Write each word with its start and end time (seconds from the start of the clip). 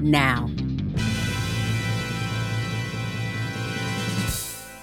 now. 0.00 0.48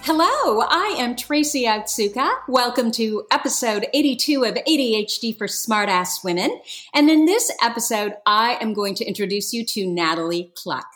Hello, 0.06 0.62
I 0.70 0.96
am 0.98 1.16
Tracy 1.16 1.64
Otsuka. 1.64 2.30
Welcome 2.50 2.92
to 2.92 3.26
episode 3.32 3.88
82 3.94 4.44
of 4.44 4.56
ADHD 4.56 5.38
for 5.38 5.48
Smartass 5.48 6.24
Women. 6.26 6.60
And 6.94 7.10
in 7.10 7.24
this 7.24 7.50
episode, 7.62 8.16
I 8.26 8.58
am 8.60 8.74
going 8.74 8.96
to 8.96 9.06
introduce 9.06 9.54
you 9.54 9.66
to 9.68 9.88
Natalie 9.88 10.52
Cluck. 10.56 10.88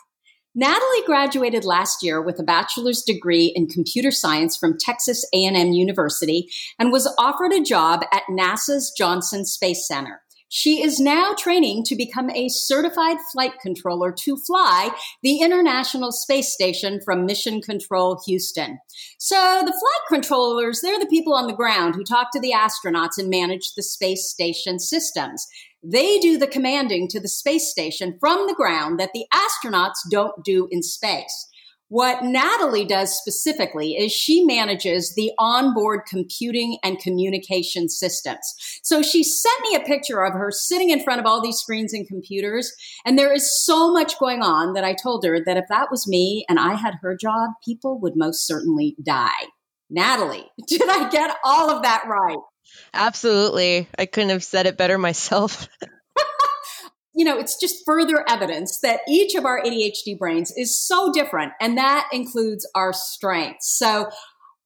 Natalie 0.54 1.06
graduated 1.06 1.64
last 1.64 2.02
year 2.02 2.20
with 2.20 2.38
a 2.38 2.42
bachelor's 2.42 3.02
degree 3.02 3.52
in 3.54 3.66
computer 3.66 4.10
science 4.10 4.56
from 4.56 4.76
Texas 4.76 5.24
A&M 5.32 5.72
University 5.72 6.50
and 6.78 6.92
was 6.92 7.10
offered 7.18 7.52
a 7.52 7.62
job 7.62 8.02
at 8.12 8.24
NASA's 8.28 8.90
Johnson 8.90 9.46
Space 9.46 9.86
Center. 9.86 10.20
She 10.48 10.82
is 10.82 10.98
now 10.98 11.34
training 11.34 11.84
to 11.84 11.96
become 11.96 12.30
a 12.30 12.48
certified 12.48 13.18
flight 13.32 13.60
controller 13.60 14.12
to 14.12 14.36
fly 14.36 14.90
the 15.22 15.40
International 15.40 16.10
Space 16.10 16.52
Station 16.52 17.00
from 17.04 17.26
Mission 17.26 17.60
Control 17.60 18.20
Houston. 18.26 18.78
So 19.18 19.62
the 19.64 19.72
flight 19.72 20.08
controllers, 20.08 20.80
they're 20.80 20.98
the 20.98 21.06
people 21.06 21.34
on 21.34 21.48
the 21.48 21.52
ground 21.52 21.94
who 21.94 22.04
talk 22.04 22.32
to 22.32 22.40
the 22.40 22.52
astronauts 22.52 23.18
and 23.18 23.28
manage 23.28 23.74
the 23.74 23.82
space 23.82 24.30
station 24.30 24.78
systems. 24.78 25.46
They 25.82 26.18
do 26.18 26.38
the 26.38 26.46
commanding 26.46 27.08
to 27.08 27.20
the 27.20 27.28
space 27.28 27.70
station 27.70 28.16
from 28.18 28.46
the 28.46 28.54
ground 28.54 28.98
that 28.98 29.10
the 29.12 29.26
astronauts 29.32 29.98
don't 30.10 30.42
do 30.44 30.66
in 30.70 30.82
space. 30.82 31.48
What 31.90 32.22
Natalie 32.22 32.84
does 32.84 33.16
specifically 33.16 33.92
is 33.96 34.12
she 34.12 34.44
manages 34.44 35.14
the 35.14 35.32
onboard 35.38 36.00
computing 36.06 36.78
and 36.84 36.98
communication 36.98 37.88
systems. 37.88 38.54
So 38.82 39.00
she 39.00 39.24
sent 39.24 39.62
me 39.62 39.74
a 39.74 39.86
picture 39.86 40.22
of 40.22 40.34
her 40.34 40.50
sitting 40.50 40.90
in 40.90 41.02
front 41.02 41.20
of 41.20 41.26
all 41.26 41.42
these 41.42 41.56
screens 41.56 41.94
and 41.94 42.06
computers. 42.06 42.72
And 43.06 43.18
there 43.18 43.32
is 43.32 43.64
so 43.64 43.90
much 43.90 44.18
going 44.18 44.42
on 44.42 44.74
that 44.74 44.84
I 44.84 44.94
told 44.94 45.24
her 45.24 45.42
that 45.44 45.56
if 45.56 45.64
that 45.70 45.88
was 45.90 46.06
me 46.06 46.44
and 46.48 46.58
I 46.60 46.74
had 46.74 46.96
her 47.00 47.16
job, 47.16 47.50
people 47.64 47.98
would 48.00 48.16
most 48.16 48.46
certainly 48.46 48.94
die. 49.02 49.46
Natalie, 49.88 50.46
did 50.66 50.86
I 50.86 51.08
get 51.08 51.36
all 51.42 51.70
of 51.70 51.82
that 51.82 52.04
right? 52.06 52.38
Absolutely. 52.92 53.88
I 53.98 54.04
couldn't 54.04 54.30
have 54.30 54.44
said 54.44 54.66
it 54.66 54.76
better 54.76 54.98
myself. 54.98 55.68
you 57.18 57.24
know, 57.24 57.36
it's 57.36 57.56
just 57.56 57.84
further 57.84 58.24
evidence 58.28 58.78
that 58.84 59.00
each 59.08 59.34
of 59.34 59.44
our 59.44 59.60
ADHD 59.60 60.16
brains 60.16 60.52
is 60.56 60.80
so 60.80 61.12
different, 61.12 61.52
and 61.60 61.76
that 61.76 62.08
includes 62.12 62.64
our 62.76 62.92
strengths. 62.92 63.76
So, 63.76 64.08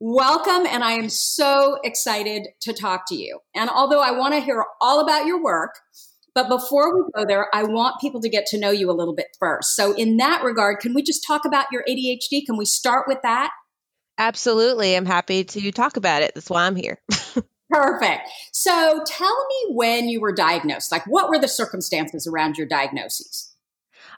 welcome, 0.00 0.66
and 0.66 0.84
I 0.84 0.92
am 0.92 1.08
so 1.08 1.78
excited 1.82 2.48
to 2.60 2.74
talk 2.74 3.04
to 3.08 3.14
you. 3.14 3.38
And 3.54 3.70
although 3.70 4.00
I 4.00 4.10
want 4.10 4.34
to 4.34 4.40
hear 4.40 4.66
all 4.82 5.00
about 5.00 5.24
your 5.24 5.42
work, 5.42 5.70
but 6.34 6.50
before 6.50 6.94
we 6.94 7.02
go 7.16 7.24
there, 7.24 7.48
I 7.54 7.62
want 7.62 8.02
people 8.02 8.20
to 8.20 8.28
get 8.28 8.44
to 8.48 8.60
know 8.60 8.70
you 8.70 8.90
a 8.90 8.92
little 8.92 9.14
bit 9.14 9.28
first. 9.40 9.74
So, 9.74 9.94
in 9.94 10.19
that 10.19 10.44
regard, 10.44 10.80
can 10.80 10.92
we 10.92 11.02
just 11.02 11.24
talk 11.26 11.46
about 11.46 11.69
your 11.72 11.82
ADHD? 11.88 12.44
Can 12.44 12.58
we 12.58 12.66
start 12.66 13.06
with 13.08 13.19
that? 13.22 13.50
Absolutely. 14.19 14.94
I'm 14.94 15.06
happy 15.06 15.44
to 15.44 15.72
talk 15.72 15.96
about 15.96 16.20
it. 16.20 16.32
That's 16.34 16.50
why 16.50 16.66
I'm 16.66 16.76
here. 16.76 17.00
Perfect. 17.72 18.28
So 18.53 19.03
tell 19.06 19.47
me 19.47 19.75
when 19.75 20.09
you 20.09 20.21
were 20.21 20.34
diagnosed. 20.34 20.93
Like, 20.93 21.06
what 21.06 21.31
were 21.31 21.38
the 21.38 21.49
circumstances 21.49 22.27
around 22.27 22.59
your 22.59 22.66
diagnosis? 22.66 23.55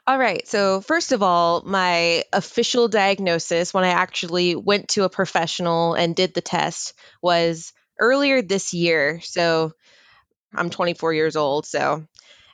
All 0.07 0.19
right. 0.19 0.47
So, 0.47 0.81
first 0.81 1.13
of 1.13 1.23
all, 1.23 1.63
my 1.65 2.23
official 2.31 2.87
diagnosis 2.87 3.73
when 3.73 3.83
I 3.83 3.89
actually 3.89 4.55
went 4.55 4.89
to 4.89 5.03
a 5.03 5.09
professional 5.09 5.95
and 5.95 6.15
did 6.15 6.33
the 6.33 6.41
test 6.41 6.93
was 7.23 7.73
earlier 7.99 8.43
this 8.43 8.73
year. 8.73 9.19
So, 9.21 9.71
I'm 10.53 10.69
24 10.69 11.13
years 11.13 11.35
old. 11.35 11.65
So, 11.65 12.05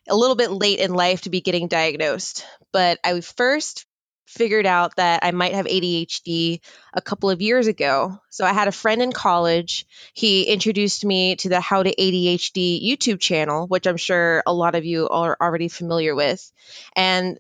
a 0.08 0.16
little 0.16 0.36
bit 0.36 0.52
late 0.52 0.80
in 0.80 0.94
life 0.94 1.22
to 1.22 1.30
be 1.30 1.42
getting 1.42 1.68
diagnosed. 1.68 2.46
But 2.72 3.00
I 3.04 3.20
first 3.20 3.86
figured 4.32 4.66
out 4.66 4.96
that 4.96 5.24
I 5.24 5.32
might 5.32 5.54
have 5.54 5.66
ADHD 5.66 6.62
a 6.94 7.02
couple 7.02 7.30
of 7.30 7.42
years 7.42 7.68
ago. 7.68 8.18
So 8.30 8.46
I 8.46 8.54
had 8.54 8.70
a 8.70 8.72
friend 8.72 9.02
in 9.02 9.12
college. 9.12 9.86
He 10.14 10.44
introduced 10.44 11.04
me 11.04 11.36
to 11.38 11.50
the 11.50 11.60
How 11.60 11.84
to 11.84 11.94
ADHD 11.94 12.82
YouTube 12.82 13.20
channel, 13.20 13.68
which 13.68 13.88
I'm 13.88 13.98
sure 13.98 14.42
a 14.46 14.54
lot 14.54 14.76
of 14.76 14.86
you 14.86 15.10
are 15.10 15.36
already 15.40 15.68
familiar 15.68 16.16
with. 16.16 16.50
And 16.96 17.38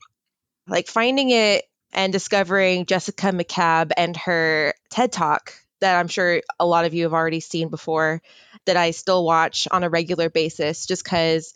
like 0.67 0.87
finding 0.87 1.29
it 1.29 1.63
and 1.93 2.11
discovering 2.11 2.85
Jessica 2.85 3.27
McCabe 3.27 3.91
and 3.95 4.17
her 4.17 4.73
TED 4.89 5.13
Talk 5.13 5.53
that 5.79 5.97
I'm 5.97 6.09
sure 6.09 6.41
a 6.59 6.65
lot 6.65 6.85
of 6.85 6.93
you 6.93 7.03
have 7.03 7.13
already 7.13 7.39
seen 7.39 7.69
before 7.69 8.21
that 8.65 8.77
I 8.77 8.91
still 8.91 9.23
watch 9.23 9.67
on 9.71 9.83
a 9.83 9.89
regular 9.89 10.29
basis 10.29 10.85
just 10.85 11.05
because 11.05 11.53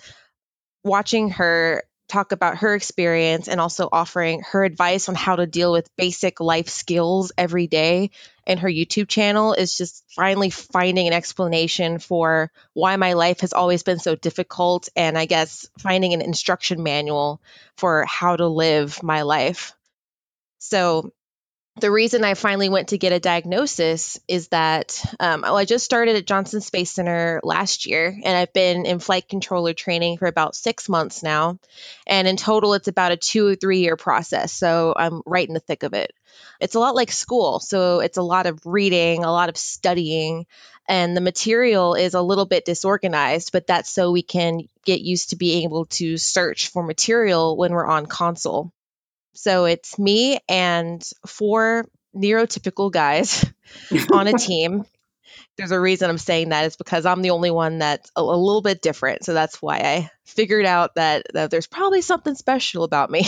watching 0.84 1.31
her 1.31 1.84
talk 2.08 2.32
about 2.32 2.58
her 2.58 2.76
experience 2.76 3.48
and 3.48 3.60
also 3.60 3.90
offering 3.92 4.42
her 4.52 4.64
advice 4.64 5.10
on 5.10 5.16
how 5.16 5.36
to 5.36 5.48
deal 5.48 5.72
with 5.72 5.96
basic 5.96 6.40
life 6.40 6.70
skills 6.70 7.32
every 7.38 7.68
day 7.68 8.12
in 8.46 8.60
her 8.60 8.70
YouTube 8.70 9.08
channel 9.08 9.54
is 9.54 9.76
just 9.76 10.04
finally 10.16 10.50
finding 10.50 11.08
an 11.08 11.14
explanation 11.14 11.98
for 12.00 12.52
why 12.74 12.96
my 12.96 13.14
life 13.14 13.40
has 13.40 13.54
always 13.54 13.84
been 13.84 14.00
so 14.00 14.16
difficult 14.16 14.88
and 14.96 15.18
I 15.18 15.26
guess 15.26 15.68
finding 15.79 16.14
an 16.14 16.22
instruction 16.22 16.84
manual 16.84 17.41
for 17.78 18.06
how 18.06 18.35
to 18.35 18.47
live 18.47 19.02
my 19.02 19.24
life. 19.24 19.74
So 20.59 21.12
the 21.78 21.92
reason 21.92 22.24
I 22.24 22.36
finally 22.36 22.70
went 22.70 22.90
to 22.90 22.98
get 22.98 23.12
a 23.12 23.20
diagnosis 23.20 24.18
is 24.30 24.48
that 24.50 25.04
um, 25.20 25.42
well, 25.42 25.58
I 25.58 25.66
just 25.66 25.84
started 25.84 26.16
at 26.16 26.26
Johnson 26.26 26.62
Space 26.62 26.92
Center 26.92 27.42
last 27.44 27.86
year, 27.86 28.18
and 28.24 28.38
I've 28.38 28.54
been 28.54 28.86
in 28.86 29.00
flight 29.00 29.28
controller 29.28 29.74
training 29.74 30.18
for 30.18 30.28
about 30.28 30.56
six 30.56 30.88
months 30.88 31.22
now. 31.22 31.60
And 32.08 32.28
in 32.28 32.38
total, 32.38 32.76
it's 32.76 32.88
about 32.88 33.12
a 33.12 33.18
two 33.18 33.48
or 33.48 33.56
three 33.56 33.80
year 33.80 33.98
process. 33.98 34.54
So 34.54 34.94
I'm 34.96 35.22
right 35.26 35.48
in 35.48 35.54
the 35.54 35.60
thick 35.60 35.84
of 35.84 35.94
it. 35.94 36.14
It's 36.62 36.76
a 36.76 36.80
lot 36.80 36.96
like 36.96 37.12
school. 37.12 37.60
So 37.60 38.00
it's 38.00 38.18
a 38.18 38.24
lot 38.24 38.46
of 38.46 38.66
reading, 38.66 39.26
a 39.26 39.32
lot 39.32 39.50
of 39.50 39.58
studying, 39.58 40.46
and 40.88 41.16
the 41.16 41.22
material 41.22 41.96
is 41.96 42.14
a 42.14 42.22
little 42.22 42.46
bit 42.46 42.64
disorganized, 42.64 43.52
but 43.52 43.68
that's 43.68 43.90
so 43.90 44.12
we 44.12 44.22
can 44.22 44.62
get 44.86 45.02
used 45.02 45.32
to 45.32 45.36
being 45.36 45.64
able 45.64 45.86
to 45.86 46.18
search 46.18 46.70
for 46.70 46.84
material 46.84 47.58
when 47.58 47.72
we're 47.74 47.88
on 47.88 48.06
console. 48.06 48.72
So 49.35 49.66
it's 49.66 49.99
me 49.99 50.40
and 50.47 51.03
four 51.28 51.85
neurotypical 52.16 52.91
guys 52.91 53.46
on 54.11 54.28
a 54.28 54.34
team. 54.34 54.85
There's 55.58 55.72
a 55.72 55.79
reason 55.79 56.09
I'm 56.09 56.17
saying 56.17 56.49
that 56.49 56.66
is 56.66 56.76
because 56.78 57.05
I'm 57.05 57.22
the 57.22 57.32
only 57.32 57.52
one 57.52 57.79
that's 57.79 58.11
a, 58.16 58.22
a, 58.22 58.23
little 58.23 58.61
bit 58.61 58.82
different. 58.82 59.26
So 59.26 59.34
that's 59.34 59.61
why 59.61 59.78
I 59.78 60.11
figured 60.26 60.66
out 60.66 60.96
that, 60.96 61.26
that 61.34 61.52
there's 61.52 61.67
probably 61.67 62.02
something 62.02 62.35
special 62.35 62.84
about 62.84 63.09
me. 63.09 63.26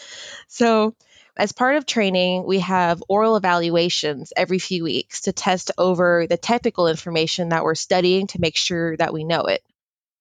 so 0.48 0.94
As 1.36 1.52
part 1.52 1.76
of 1.76 1.86
training, 1.86 2.44
we 2.44 2.58
have 2.60 3.02
oral 3.08 3.36
evaluations 3.36 4.32
every 4.36 4.58
few 4.58 4.84
weeks 4.84 5.22
to 5.22 5.32
test 5.32 5.70
over 5.78 6.26
the 6.26 6.36
technical 6.36 6.86
information 6.86 7.50
that 7.50 7.64
we're 7.64 7.74
studying 7.74 8.26
to 8.28 8.40
make 8.40 8.56
sure 8.56 8.96
that 8.98 9.12
we 9.12 9.24
know 9.24 9.42
it. 9.42 9.62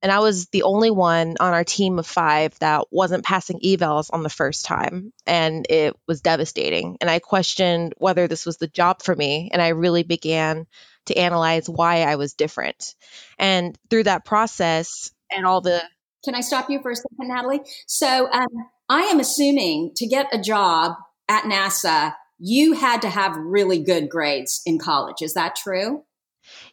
And 0.02 0.12
I 0.12 0.20
was 0.20 0.48
the 0.48 0.64
only 0.64 0.92
one 0.92 1.36
on 1.40 1.54
our 1.54 1.64
team 1.64 2.00
of 2.00 2.08
five 2.08 2.58
that 2.60 2.86
wasn't 2.92 3.26
passing 3.26 3.60
evals 3.60 4.10
on 4.12 4.24
the 4.24 4.30
first 4.30 4.66
time. 4.66 5.12
And 5.26 5.66
it 5.70 5.96
was 6.08 6.22
devastating. 6.22 6.98
And 7.02 7.10
I 7.10 7.20
questioned 7.20 7.94
whether 7.98 8.28
this 8.28 8.46
was 8.46 8.58
the 8.58 8.68
job 8.68 9.02
for 9.02 9.16
me. 9.16 9.50
And 9.52 9.62
I 9.62 9.70
really 9.70 10.04
began 10.04 10.68
to 11.08 11.18
analyze 11.18 11.68
why 11.68 12.04
I 12.04 12.16
was 12.16 12.34
different. 12.34 12.96
And 13.38 13.78
through 13.90 14.04
that 14.04 14.26
process 14.26 15.12
and 15.32 15.46
all 15.46 15.62
the. 15.62 15.84
Can 16.24 16.36
I 16.36 16.42
stop 16.42 16.70
you 16.70 16.82
for 16.82 16.92
a 16.92 16.96
second, 16.96 17.28
Natalie? 17.28 17.62
So 17.88 18.30
um, 18.32 18.48
I 18.90 19.04
am 19.04 19.20
assuming 19.20 19.92
to 19.96 20.08
get 20.08 20.28
a 20.34 20.42
job 20.42 20.94
at 21.28 21.44
NASA, 21.44 22.16
you 22.40 22.74
had 22.74 23.02
to 23.04 23.10
have 23.10 23.36
really 23.38 23.84
good 23.84 24.10
grades 24.10 24.62
in 24.66 24.80
college. 24.80 25.22
Is 25.22 25.34
that 25.34 25.56
true? 25.56 26.04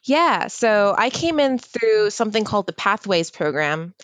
Yeah, 0.03 0.49
so 0.49 0.95
I 0.97 1.11
came 1.11 1.41
in 1.41 1.59
through 1.59 2.11
something 2.11 2.45
called 2.45 2.67
the 2.67 2.73
Pathways 2.73 3.31
program. 3.31 3.95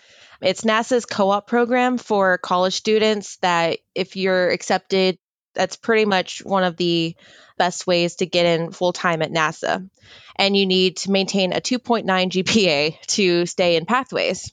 It's 0.41 0.63
NASA's 0.63 1.07
co 1.07 1.31
op 1.31 1.47
program 1.47 1.99
for 1.99 2.39
college 2.39 2.75
students 2.75 3.37
that, 3.37 3.79
if 3.95 4.17
you're 4.17 4.51
accepted, 4.51 5.19
that's 5.55 5.77
pretty 5.77 6.05
much 6.05 6.45
one 6.45 6.65
of 6.65 6.77
the 6.77 7.15
best 7.59 7.87
ways 7.87 8.17
to 8.17 8.27
get 8.27 8.47
in 8.47 8.73
full 8.73 8.93
time 8.93 9.23
at 9.23 9.31
NASA. 9.31 9.89
And 10.37 10.57
you 10.57 10.67
need 10.67 10.97
to 10.99 11.11
maintain 11.11 11.53
a 11.53 11.61
2.9 11.61 12.05
GPA 12.07 13.01
to 13.09 13.47
stay 13.47 13.77
in 13.77 13.87
Pathways. 13.87 14.53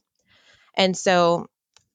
And 0.75 0.95
so 0.95 1.47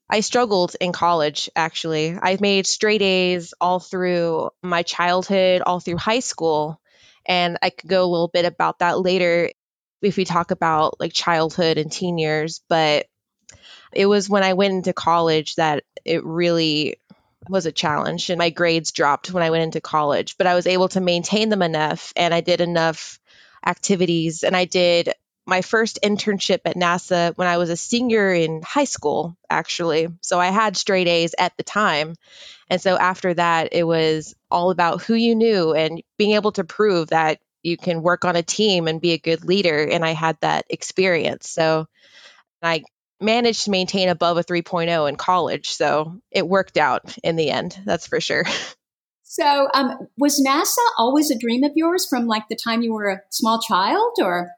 I 0.08 0.20
struggled 0.20 0.76
in 0.80 0.92
college, 0.92 1.50
actually. 1.54 2.18
I 2.20 2.36
made 2.40 2.66
straight 2.66 3.02
A's 3.02 3.54
all 3.60 3.80
through 3.80 4.50
my 4.62 4.82
childhood, 4.82 5.62
all 5.64 5.80
through 5.80 5.98
high 5.98 6.20
school. 6.20 6.80
And 7.26 7.58
I 7.62 7.70
could 7.70 7.88
go 7.88 8.04
a 8.04 8.10
little 8.10 8.28
bit 8.28 8.44
about 8.44 8.80
that 8.80 9.00
later 9.00 9.50
if 10.02 10.16
we 10.16 10.24
talk 10.24 10.50
about 10.50 11.00
like 11.00 11.12
childhood 11.12 11.78
and 11.78 11.90
teen 11.90 12.18
years. 12.18 12.60
But 12.68 13.06
it 13.92 14.06
was 14.06 14.28
when 14.28 14.42
I 14.42 14.54
went 14.54 14.74
into 14.74 14.92
college 14.92 15.54
that 15.56 15.84
it 16.04 16.24
really 16.24 16.96
was 17.48 17.66
a 17.66 17.72
challenge 17.72 18.30
and 18.30 18.38
my 18.38 18.50
grades 18.50 18.92
dropped 18.92 19.30
when 19.32 19.42
I 19.42 19.50
went 19.50 19.64
into 19.64 19.80
college, 19.80 20.36
but 20.36 20.46
I 20.46 20.54
was 20.54 20.66
able 20.66 20.88
to 20.88 21.00
maintain 21.00 21.48
them 21.48 21.62
enough 21.62 22.12
and 22.16 22.32
I 22.32 22.40
did 22.40 22.60
enough 22.60 23.18
activities 23.64 24.42
and 24.42 24.56
I 24.56 24.64
did 24.64 25.12
my 25.46 25.62
first 25.62 25.98
internship 26.02 26.60
at 26.64 26.76
NASA 26.76 27.36
when 27.36 27.48
I 27.48 27.58
was 27.58 27.70
a 27.70 27.76
senior 27.76 28.32
in 28.32 28.62
high 28.62 28.84
school, 28.84 29.36
actually. 29.50 30.08
So 30.20 30.40
I 30.40 30.48
had 30.48 30.76
straight 30.76 31.06
A's 31.06 31.34
at 31.38 31.56
the 31.56 31.62
time. 31.62 32.14
And 32.70 32.80
so 32.80 32.96
after 32.96 33.34
that, 33.34 33.68
it 33.72 33.84
was 33.84 34.34
all 34.50 34.70
about 34.70 35.02
who 35.02 35.14
you 35.14 35.34
knew 35.34 35.74
and 35.74 36.02
being 36.16 36.32
able 36.32 36.52
to 36.52 36.64
prove 36.64 37.08
that 37.10 37.40
you 37.62 37.76
can 37.76 38.02
work 38.02 38.24
on 38.24 38.36
a 38.36 38.42
team 38.42 38.88
and 38.88 39.00
be 39.00 39.12
a 39.12 39.18
good 39.18 39.44
leader. 39.44 39.82
And 39.82 40.04
I 40.04 40.12
had 40.12 40.38
that 40.40 40.66
experience. 40.70 41.48
So 41.48 41.86
I 42.62 42.84
managed 43.20 43.64
to 43.64 43.70
maintain 43.70 44.08
above 44.08 44.38
a 44.38 44.44
3.0 44.44 45.08
in 45.08 45.16
college. 45.16 45.70
So 45.70 46.20
it 46.30 46.46
worked 46.46 46.76
out 46.76 47.16
in 47.22 47.36
the 47.36 47.50
end, 47.50 47.78
that's 47.84 48.06
for 48.06 48.20
sure. 48.20 48.44
So, 49.26 49.68
um, 49.74 50.06
was 50.16 50.40
NASA 50.40 50.86
always 50.96 51.28
a 51.28 51.36
dream 51.36 51.64
of 51.64 51.72
yours 51.74 52.06
from 52.08 52.26
like 52.26 52.44
the 52.48 52.54
time 52.54 52.82
you 52.82 52.92
were 52.92 53.08
a 53.08 53.20
small 53.30 53.60
child 53.60 54.12
or? 54.20 54.50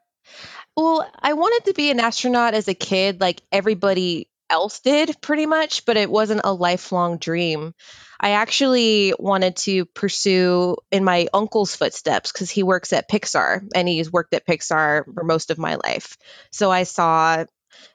Well, 0.77 1.11
I 1.21 1.33
wanted 1.33 1.67
to 1.67 1.75
be 1.75 1.91
an 1.91 2.01
astronaut 2.01 2.55
as 2.55 2.69
a 2.69 2.75
kid, 2.75 3.21
like 3.21 3.43
everybody 3.51 4.29
else 4.51 4.81
did, 4.81 5.21
pretty 5.21 5.47
much, 5.47 5.87
but 5.87 5.97
it 5.97 6.11
wasn't 6.11 6.43
a 6.45 6.53
lifelong 6.53 7.17
dream. 7.19 7.75
I 8.21 8.31
actually 8.31 9.15
wanted 9.19 9.57
to 9.57 9.87
pursue 9.87 10.77
in 10.91 11.03
my 11.05 11.29
uncle's 11.33 11.75
footsteps 11.75 12.31
because 12.31 12.51
he 12.51 12.63
works 12.63 12.93
at 12.93 13.11
Pixar 13.11 13.67
and 13.75 13.89
he's 13.89 14.13
worked 14.13 14.35
at 14.35 14.47
Pixar 14.47 15.05
for 15.15 15.25
most 15.25 15.51
of 15.51 15.59
my 15.59 15.77
life. 15.77 16.17
So 16.53 16.71
I 16.71 16.85
saw 16.85 17.45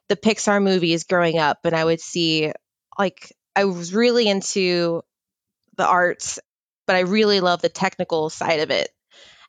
the 0.09 0.15
Pixar 0.15 0.61
movies 0.61 1.05
growing 1.05 1.37
up 1.37 1.59
and 1.65 1.75
I 1.75 1.85
would 1.85 2.01
see, 2.01 2.51
like, 2.97 3.31
I 3.55 3.65
was 3.65 3.93
really 3.93 4.27
into 4.27 5.01
the 5.77 5.87
arts, 5.87 6.39
but 6.87 6.95
I 6.95 7.01
really 7.01 7.41
love 7.41 7.61
the 7.61 7.69
technical 7.69 8.29
side 8.29 8.59
of 8.59 8.71
it 8.71 8.89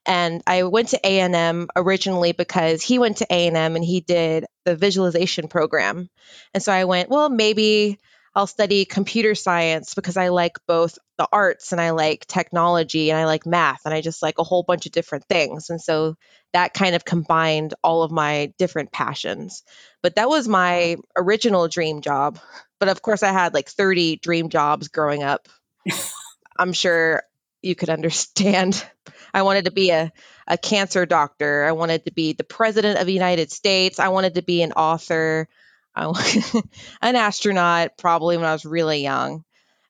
and 0.05 0.43
I 0.47 0.65
went 0.65 0.89
to 0.89 1.01
A&M 1.05 1.69
originally 1.77 2.33
because 2.33 2.83
he 2.83 2.99
went 2.99 3.19
to 3.19 3.27
A&M 3.31 3.77
and 3.77 3.85
he 3.85 4.01
did 4.01 4.47
the 4.65 4.77
visualization 4.77 5.49
program. 5.49 6.09
And 6.55 6.63
so 6.63 6.73
I 6.73 6.85
went, 6.85 7.09
well, 7.09 7.29
maybe 7.29 7.99
I'll 8.35 8.47
study 8.47 8.85
computer 8.85 9.35
science 9.35 9.95
because 9.95 10.17
I 10.17 10.29
like 10.29 10.57
both 10.67 10.99
the 11.19 11.29
arts 11.31 11.73
and 11.73 11.81
I 11.81 11.91
like 11.91 12.27
technology 12.27 13.11
and 13.11 13.21
I 13.21 13.27
like 13.27 13.47
math 13.47 13.83
and 13.85 13.93
I 13.93 14.01
just 14.01 14.23
like 14.23 14.39
a 14.39 14.45
whole 14.45 14.63
bunch 14.63 14.87
of 14.87 14.93
different 14.93 15.27
things. 15.29 15.71
And 15.71 15.81
so 15.81 16.17
that 16.53 16.75
kind 16.75 16.95
of 16.95 17.05
combined 17.05 17.75
all 17.85 18.03
of 18.03 18.11
my 18.11 18.53
different 18.59 18.91
passions. 18.91 19.63
But 20.03 20.17
that 20.17 20.29
was 20.29 20.49
my 20.49 20.97
original 21.17 21.69
dream 21.69 22.01
job. 22.01 22.39
But 22.81 22.89
of 22.89 23.03
course, 23.03 23.23
I 23.23 23.33
had 23.33 23.55
like 23.55 23.69
30 23.69 24.17
dream 24.17 24.49
jobs 24.49 24.89
growing 24.89 25.23
up. 25.23 25.49
I'm 26.59 26.73
sure 26.73 27.23
you 27.63 27.75
could 27.75 27.91
understand. 27.91 28.85
I 29.35 29.43
wanted 29.43 29.65
to 29.65 29.71
be 29.71 29.91
a, 29.91 30.13
a 30.47 30.59
cancer 30.59 31.07
doctor. 31.07 31.65
I 31.65 31.73
wanted 31.73 32.05
to 32.05 32.13
be 32.13 32.35
the 32.35 32.45
president 32.45 32.99
of 32.99 33.07
the 33.07 33.15
United 33.15 33.51
States. 33.51 33.99
I 33.99 34.09
wanted 34.09 34.35
to 34.35 34.43
be 34.43 34.63
an 34.63 34.73
author, 34.73 35.49
I, 35.95 36.53
an 37.03 37.17
astronaut, 37.17 37.97
probably 37.97 38.37
when 38.37 38.47
I 38.47 38.53
was 38.53 38.67
really 38.67 39.03
young. 39.03 39.45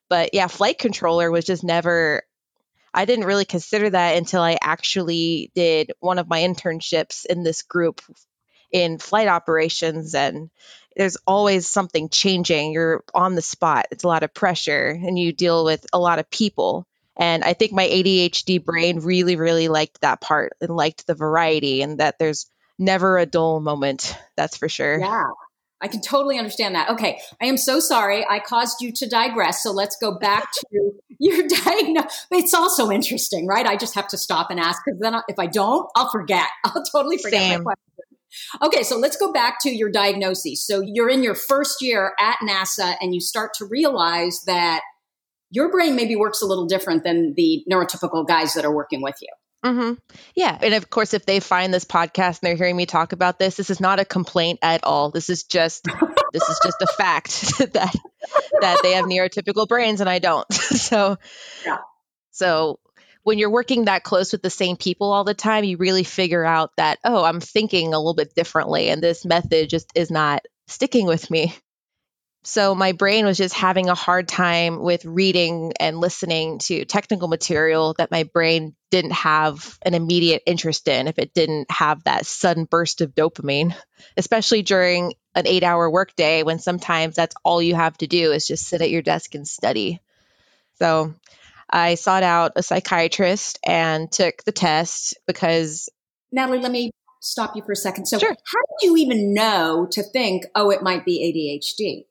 But 0.07 0.29
yeah, 0.33 0.47
flight 0.47 0.77
controller 0.77 1.29
was 1.29 1.45
just 1.45 1.63
never, 1.63 2.23
I 2.93 3.05
didn't 3.05 3.25
really 3.25 3.45
consider 3.45 3.89
that 3.89 4.15
until 4.15 4.41
I 4.41 4.57
actually 4.61 5.51
did 5.55 5.91
one 5.99 6.19
of 6.19 6.29
my 6.29 6.41
internships 6.41 7.25
in 7.25 7.43
this 7.43 7.63
group 7.63 8.01
in 8.71 8.97
flight 8.97 9.27
operations. 9.27 10.15
And 10.15 10.49
there's 10.95 11.17
always 11.27 11.67
something 11.67 12.09
changing. 12.09 12.73
You're 12.73 13.03
on 13.13 13.35
the 13.35 13.41
spot, 13.41 13.87
it's 13.91 14.03
a 14.03 14.07
lot 14.07 14.23
of 14.23 14.33
pressure, 14.33 14.87
and 14.89 15.17
you 15.17 15.33
deal 15.33 15.65
with 15.65 15.85
a 15.91 15.99
lot 15.99 16.19
of 16.19 16.29
people. 16.29 16.85
And 17.17 17.43
I 17.43 17.53
think 17.53 17.71
my 17.71 17.85
ADHD 17.85 18.63
brain 18.63 18.99
really, 18.99 19.35
really 19.35 19.67
liked 19.67 20.01
that 20.01 20.21
part 20.21 20.53
and 20.61 20.75
liked 20.75 21.05
the 21.05 21.13
variety 21.13 21.81
and 21.81 21.99
that 21.99 22.17
there's 22.19 22.49
never 22.79 23.17
a 23.17 23.25
dull 23.25 23.59
moment. 23.59 24.17
That's 24.35 24.57
for 24.57 24.67
sure. 24.67 24.99
Yeah. 24.99 25.23
I 25.83 25.89
can 25.89 26.01
totally 26.01 26.37
understand 26.37 26.75
that. 26.75 26.89
Okay. 26.91 27.19
I 27.41 27.45
am 27.45 27.57
so 27.57 27.81
sorry. 27.81 28.25
I 28.27 28.39
caused 28.39 28.81
you 28.81 28.93
to 28.93 29.07
digress. 29.07 29.61
So 29.61 29.71
let's 29.71 29.97
go 29.97 30.17
back 30.17 30.47
to 30.53 30.91
your 31.19 31.45
diagnosis. 31.45 32.25
It's 32.31 32.53
also 32.53 32.89
interesting, 32.89 33.47
right? 33.47 33.65
I 33.65 33.75
just 33.75 33.93
have 33.95 34.07
to 34.09 34.17
stop 34.17 34.49
and 34.49 34.61
ask 34.61 34.81
because 34.85 34.99
then 35.01 35.15
if 35.27 35.37
I 35.37 35.47
don't, 35.47 35.87
I'll 35.95 36.09
forget. 36.09 36.47
I'll 36.63 36.83
totally 36.85 37.17
forget 37.17 37.41
Same. 37.41 37.63
my 37.63 37.63
question. 37.63 37.83
Okay, 38.63 38.83
so 38.83 38.97
let's 38.97 39.17
go 39.17 39.31
back 39.31 39.57
to 39.61 39.69
your 39.69 39.91
diagnosis. 39.91 40.65
So 40.65 40.81
you're 40.81 41.09
in 41.09 41.21
your 41.21 41.35
first 41.35 41.81
year 41.81 42.13
at 42.19 42.37
NASA 42.37 42.95
and 42.99 43.13
you 43.13 43.21
start 43.21 43.51
to 43.55 43.65
realize 43.65 44.41
that 44.47 44.81
your 45.53 45.69
brain 45.71 45.95
maybe 45.95 46.15
works 46.15 46.41
a 46.41 46.45
little 46.47 46.65
different 46.65 47.03
than 47.03 47.35
the 47.37 47.63
neurotypical 47.71 48.27
guys 48.27 48.55
that 48.55 48.65
are 48.65 48.73
working 48.73 49.03
with 49.03 49.15
you. 49.21 49.29
Mm-hmm. 49.63 49.93
Yeah. 50.35 50.57
And 50.61 50.73
of 50.73 50.89
course, 50.89 51.13
if 51.13 51.25
they 51.25 51.39
find 51.39 51.73
this 51.73 51.85
podcast 51.85 52.39
and 52.39 52.41
they're 52.41 52.55
hearing 52.55 52.75
me 52.75 52.85
talk 52.85 53.13
about 53.13 53.39
this, 53.39 53.55
this 53.55 53.69
is 53.69 53.79
not 53.79 53.99
a 53.99 54.05
complaint 54.05 54.59
at 54.61 54.83
all. 54.83 55.11
This 55.11 55.29
is 55.29 55.43
just 55.43 55.83
this 56.33 56.49
is 56.49 56.59
just 56.63 56.81
a 56.81 56.87
fact 56.97 57.57
that 57.73 57.95
that 58.59 58.79
they 58.81 58.93
have 58.93 59.05
neurotypical 59.05 59.67
brains 59.67 60.01
and 60.01 60.09
I 60.09 60.19
don't. 60.19 60.51
so 60.53 61.17
yeah. 61.65 61.77
so 62.31 62.79
when 63.21 63.37
you're 63.37 63.51
working 63.51 63.85
that 63.85 64.03
close 64.03 64.33
with 64.33 64.41
the 64.41 64.49
same 64.49 64.75
people 64.75 65.13
all 65.13 65.23
the 65.23 65.35
time, 65.35 65.63
you 65.63 65.77
really 65.77 66.03
figure 66.03 66.43
out 66.43 66.71
that, 66.75 66.99
oh, 67.05 67.23
I'm 67.23 67.39
thinking 67.39 67.93
a 67.93 67.97
little 67.97 68.15
bit 68.15 68.35
differently 68.35 68.89
and 68.89 69.01
this 69.01 69.23
method 69.23 69.69
just 69.69 69.91
is 69.95 70.11
not 70.11 70.43
sticking 70.67 71.05
with 71.05 71.29
me. 71.31 71.55
So 72.45 72.75
my 72.75 72.91
brain 72.91 73.25
was 73.25 73.37
just 73.37 73.55
having 73.55 73.87
a 73.87 73.95
hard 73.95 74.27
time 74.27 74.81
with 74.81 75.05
reading 75.05 75.71
and 75.79 75.97
listening 75.97 76.59
to 76.59 76.83
technical 76.83 77.29
material 77.29 77.95
that 77.97 78.11
my 78.11 78.23
brain 78.23 78.75
didn't 78.91 79.13
have 79.13 79.79
an 79.81 79.93
immediate 79.93 80.43
interest 80.45 80.89
in 80.89 81.07
if 81.07 81.17
it 81.19 81.33
didn't 81.33 81.71
have 81.71 82.03
that 82.03 82.25
sudden 82.25 82.65
burst 82.65 82.99
of 82.99 83.15
dopamine, 83.15 83.73
especially 84.17 84.61
during 84.61 85.13
an 85.35 85.47
eight 85.47 85.63
hour 85.63 85.89
workday 85.89 86.43
when 86.43 86.59
sometimes 86.59 87.15
that's 87.15 87.35
all 87.45 87.61
you 87.61 87.75
have 87.75 87.97
to 87.99 88.07
do 88.07 88.33
is 88.33 88.45
just 88.45 88.67
sit 88.67 88.81
at 88.81 88.91
your 88.91 89.01
desk 89.01 89.35
and 89.35 89.47
study. 89.47 90.01
So 90.79 91.13
I 91.69 91.95
sought 91.95 92.23
out 92.23 92.51
a 92.57 92.63
psychiatrist 92.63 93.57
and 93.65 94.11
took 94.11 94.43
the 94.43 94.51
test 94.51 95.17
because. 95.25 95.87
Natalie, 96.29 96.59
let 96.59 96.73
me 96.73 96.91
stop 97.21 97.55
you 97.55 97.63
for 97.63 97.71
a 97.71 97.75
second. 97.75 98.05
So, 98.05 98.19
sure. 98.19 98.29
how 98.29 98.59
did 98.79 98.87
you 98.87 98.97
even 98.97 99.33
know 99.33 99.87
to 99.91 100.03
think, 100.03 100.43
oh, 100.55 100.71
it 100.71 100.83
might 100.83 101.05
be 101.05 101.61
ADHD? 101.79 102.05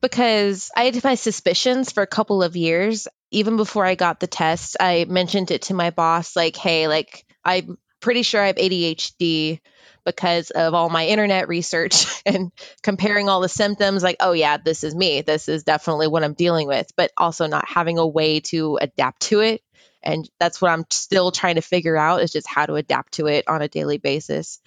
Because 0.00 0.70
I 0.76 0.84
had 0.84 1.04
my 1.04 1.14
suspicions 1.14 1.92
for 1.92 2.02
a 2.02 2.06
couple 2.06 2.42
of 2.42 2.56
years. 2.56 3.08
Even 3.30 3.56
before 3.56 3.84
I 3.84 3.94
got 3.94 4.20
the 4.20 4.26
test, 4.26 4.76
I 4.80 5.04
mentioned 5.06 5.50
it 5.50 5.62
to 5.62 5.74
my 5.74 5.90
boss 5.90 6.34
like, 6.34 6.56
hey, 6.56 6.88
like, 6.88 7.24
I'm 7.44 7.76
pretty 8.00 8.22
sure 8.22 8.42
I 8.42 8.46
have 8.46 8.56
ADHD, 8.56 9.60
because 10.08 10.48
of 10.50 10.72
all 10.72 10.88
my 10.88 11.06
internet 11.06 11.48
research 11.48 12.22
and 12.26 12.50
comparing 12.82 13.28
all 13.28 13.42
the 13.42 13.48
symptoms. 13.48 14.02
Like 14.02 14.16
oh 14.20 14.32
yeah 14.32 14.56
this 14.56 14.82
is 14.82 14.94
me. 14.94 15.20
This 15.20 15.50
is 15.50 15.64
definitely 15.64 16.08
what 16.08 16.24
i'm 16.24 16.32
dealing 16.32 16.66
with 16.66 16.90
but 16.96 17.12
also 17.16 17.46
not 17.46 17.68
having 17.68 17.98
a 17.98 18.06
way 18.06 18.40
to 18.40 18.78
adapt 18.80 19.20
to 19.22 19.40
it. 19.40 19.60
And 20.02 20.26
that's 20.40 20.62
what 20.62 20.70
i'm 20.70 20.86
still 20.90 21.30
trying 21.30 21.56
to 21.56 21.60
figure 21.60 21.96
out 21.96 22.22
is 22.22 22.32
just 22.32 22.46
how 22.46 22.64
to 22.64 22.76
adapt 22.76 23.14
to 23.14 23.26
it 23.26 23.46
on 23.48 23.60
a 23.60 23.68
daily 23.68 23.98
basis. 23.98 24.60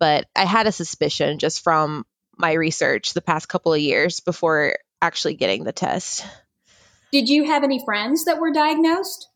But 0.00 0.26
i 0.34 0.44
had 0.44 0.66
a 0.66 0.72
suspicion 0.72 1.38
just 1.38 1.62
from 1.62 2.04
my 2.40 2.52
research 2.52 3.12
the 3.12 3.22
past 3.22 3.48
couple 3.48 3.72
of 3.72 3.80
years 3.80 4.20
before 4.20 4.76
actually 5.02 5.34
getting 5.34 5.64
the 5.64 5.72
test 5.72 6.26
did 7.12 7.28
you 7.28 7.44
have 7.44 7.64
any 7.64 7.82
friends 7.84 8.24
that 8.24 8.38
were 8.38 8.52
diagnosed 8.52 9.28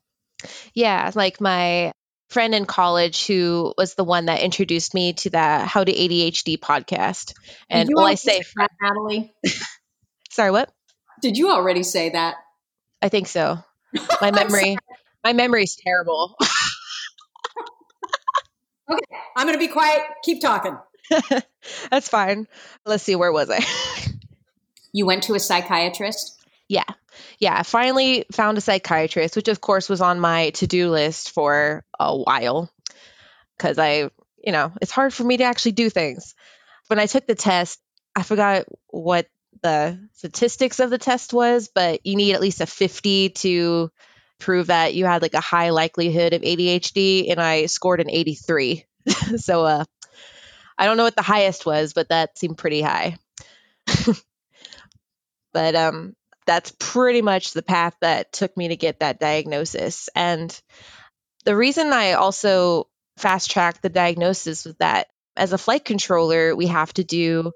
yeah 0.73 1.11
like 1.15 1.39
my 1.39 1.91
friend 2.29 2.53
in 2.55 2.65
college 2.65 3.27
who 3.27 3.73
was 3.77 3.95
the 3.95 4.03
one 4.03 4.25
that 4.25 4.41
introduced 4.41 4.93
me 4.93 5.13
to 5.13 5.29
that 5.31 5.67
How 5.67 5.83
to 5.83 5.91
ADHD 5.91 6.57
podcast. 6.59 7.33
And 7.69 7.89
well, 7.93 8.05
I 8.05 8.15
say, 8.15 8.43
that, 8.57 8.71
Natalie. 8.81 9.33
sorry, 10.29 10.51
what? 10.51 10.69
Did 11.21 11.37
you 11.37 11.51
already 11.51 11.83
say 11.83 12.09
that? 12.09 12.35
I 13.01 13.09
think 13.09 13.27
so. 13.27 13.59
My 14.21 14.31
memory, 14.35 14.77
my 15.23 15.33
memory 15.33 15.63
is 15.63 15.75
terrible. 15.75 16.35
okay, 18.91 18.99
I'm 19.35 19.47
going 19.47 19.57
to 19.57 19.65
be 19.65 19.71
quiet. 19.71 20.01
Keep 20.23 20.41
talking. 20.41 20.77
That's 21.91 22.09
fine. 22.09 22.47
Let's 22.85 23.03
see. 23.03 23.15
Where 23.15 23.31
was 23.31 23.49
I? 23.49 23.63
you 24.93 25.05
went 25.05 25.23
to 25.23 25.35
a 25.35 25.39
psychiatrist. 25.39 26.43
Yeah 26.67 26.83
yeah, 27.39 27.57
I 27.57 27.63
finally 27.63 28.25
found 28.31 28.57
a 28.57 28.61
psychiatrist, 28.61 29.35
which 29.35 29.47
of 29.47 29.61
course 29.61 29.89
was 29.89 30.01
on 30.01 30.19
my 30.19 30.51
to 30.51 30.67
do 30.67 30.89
list 30.89 31.31
for 31.31 31.83
a 31.99 32.15
while 32.15 32.71
because 33.57 33.77
I, 33.77 34.09
you 34.43 34.51
know, 34.51 34.71
it's 34.81 34.91
hard 34.91 35.13
for 35.13 35.23
me 35.23 35.37
to 35.37 35.43
actually 35.43 35.73
do 35.73 35.89
things. 35.89 36.35
When 36.87 36.99
I 36.99 37.05
took 37.05 37.25
the 37.25 37.35
test, 37.35 37.79
I 38.15 38.23
forgot 38.23 38.65
what 38.87 39.27
the 39.61 39.99
statistics 40.13 40.79
of 40.79 40.89
the 40.89 40.97
test 40.97 41.33
was, 41.33 41.69
but 41.73 42.05
you 42.05 42.15
need 42.15 42.33
at 42.33 42.41
least 42.41 42.61
a 42.61 42.65
50 42.65 43.29
to 43.29 43.91
prove 44.39 44.67
that 44.67 44.93
you 44.93 45.05
had 45.05 45.21
like 45.21 45.33
a 45.33 45.41
high 45.41 45.69
likelihood 45.69 46.33
of 46.33 46.41
ADHD, 46.41 47.31
and 47.31 47.39
I 47.39 47.65
scored 47.65 48.01
an 48.01 48.09
83. 48.09 48.85
so, 49.37 49.65
uh, 49.65 49.85
I 50.77 50.85
don't 50.85 50.97
know 50.97 51.03
what 51.03 51.15
the 51.15 51.21
highest 51.21 51.65
was, 51.65 51.93
but 51.93 52.09
that 52.09 52.37
seemed 52.37 52.57
pretty 52.57 52.81
high. 52.81 53.17
but 55.53 55.75
um, 55.75 56.15
that's 56.45 56.73
pretty 56.79 57.21
much 57.21 57.53
the 57.53 57.63
path 57.63 57.95
that 58.01 58.31
took 58.33 58.55
me 58.57 58.69
to 58.69 58.75
get 58.75 58.99
that 58.99 59.19
diagnosis. 59.19 60.09
And 60.15 60.59
the 61.45 61.55
reason 61.55 61.93
I 61.93 62.13
also 62.13 62.87
fast 63.17 63.51
tracked 63.51 63.81
the 63.81 63.89
diagnosis 63.89 64.65
was 64.65 64.75
that 64.75 65.07
as 65.37 65.53
a 65.53 65.57
flight 65.57 65.85
controller, 65.85 66.55
we 66.55 66.67
have 66.67 66.93
to 66.93 67.03
do 67.03 67.51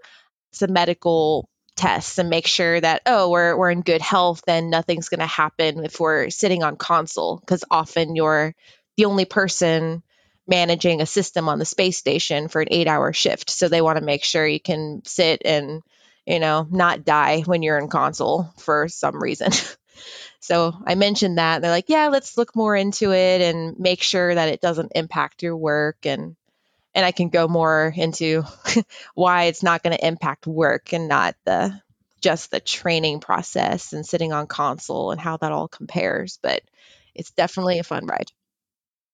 some 0.52 0.74
medical 0.74 1.50
tests 1.76 2.18
and 2.18 2.30
make 2.30 2.46
sure 2.46 2.82
that 2.82 3.02
oh 3.06 3.30
we're 3.30 3.56
we're 3.56 3.72
in 3.72 3.82
good 3.82 4.02
health 4.02 4.42
and 4.48 4.70
nothing's 4.70 5.08
going 5.08 5.22
to 5.22 5.26
happen 5.26 5.86
if 5.86 5.98
we're 5.98 6.30
sitting 6.30 6.62
on 6.62 6.76
console 6.76 7.38
because 7.38 7.64
often 7.72 8.18
you're 8.18 8.54
the 8.98 9.06
only 9.06 9.24
person 9.24 10.04
managing 10.50 11.02
a 11.02 11.06
system 11.06 11.48
on 11.48 11.60
the 11.60 11.66
space 11.66 11.98
station 11.98 12.48
for 12.48 12.62
an 12.62 12.70
8-hour 12.72 13.14
shift 13.14 13.50
so 13.50 13.70
they 13.70 13.82
want 13.82 13.98
to 14.00 14.04
make 14.04 14.24
sure 14.24 14.46
you 14.46 14.60
can 14.60 15.02
sit 15.06 15.44
and 15.46 15.82
you 16.30 16.40
know, 16.40 16.68
not 16.70 17.04
die 17.04 17.42
when 17.42 17.64
you're 17.64 17.80
in 17.80 17.88
console 17.88 18.54
for 18.58 18.88
some 18.88 19.22
reason. 19.22 19.52
so 20.40 20.74
I 20.86 20.94
mentioned 20.94 21.40
that. 21.40 21.62
They're 21.62 21.72
like, 21.72 21.90
yeah, 21.90 22.10
let's 22.10 22.38
look 22.38 22.56
more 22.56 22.76
into 22.76 23.12
it 23.12 23.42
and 23.42 23.80
make 23.80 24.04
sure 24.04 24.36
that 24.36 24.50
it 24.50 24.62
doesn't 24.62 24.92
impact 24.96 25.42
your 25.44 25.58
work 25.58 26.06
and 26.06 26.36
and 26.96 27.06
I 27.06 27.12
can 27.12 27.30
go 27.30 27.48
more 27.48 27.94
into 27.96 28.44
why 29.16 29.46
it's 29.46 29.64
not 29.64 29.84
going 29.84 29.96
to 29.96 30.08
impact 30.08 30.48
work 30.48 30.94
and 30.94 31.08
not 31.08 31.36
the 31.46 31.80
just 32.22 32.52
the 32.52 32.60
training 32.60 33.20
process 33.20 33.94
and 33.94 34.06
sitting 34.06 34.34
on 34.34 34.48
console 34.48 35.12
and 35.12 35.22
how 35.22 35.38
that 35.38 35.52
all 35.52 35.68
compares. 35.68 36.38
But 36.42 36.62
it's 37.16 37.32
definitely 37.32 37.80
a 37.80 37.84
fun 37.84 38.06
ride. 38.06 38.32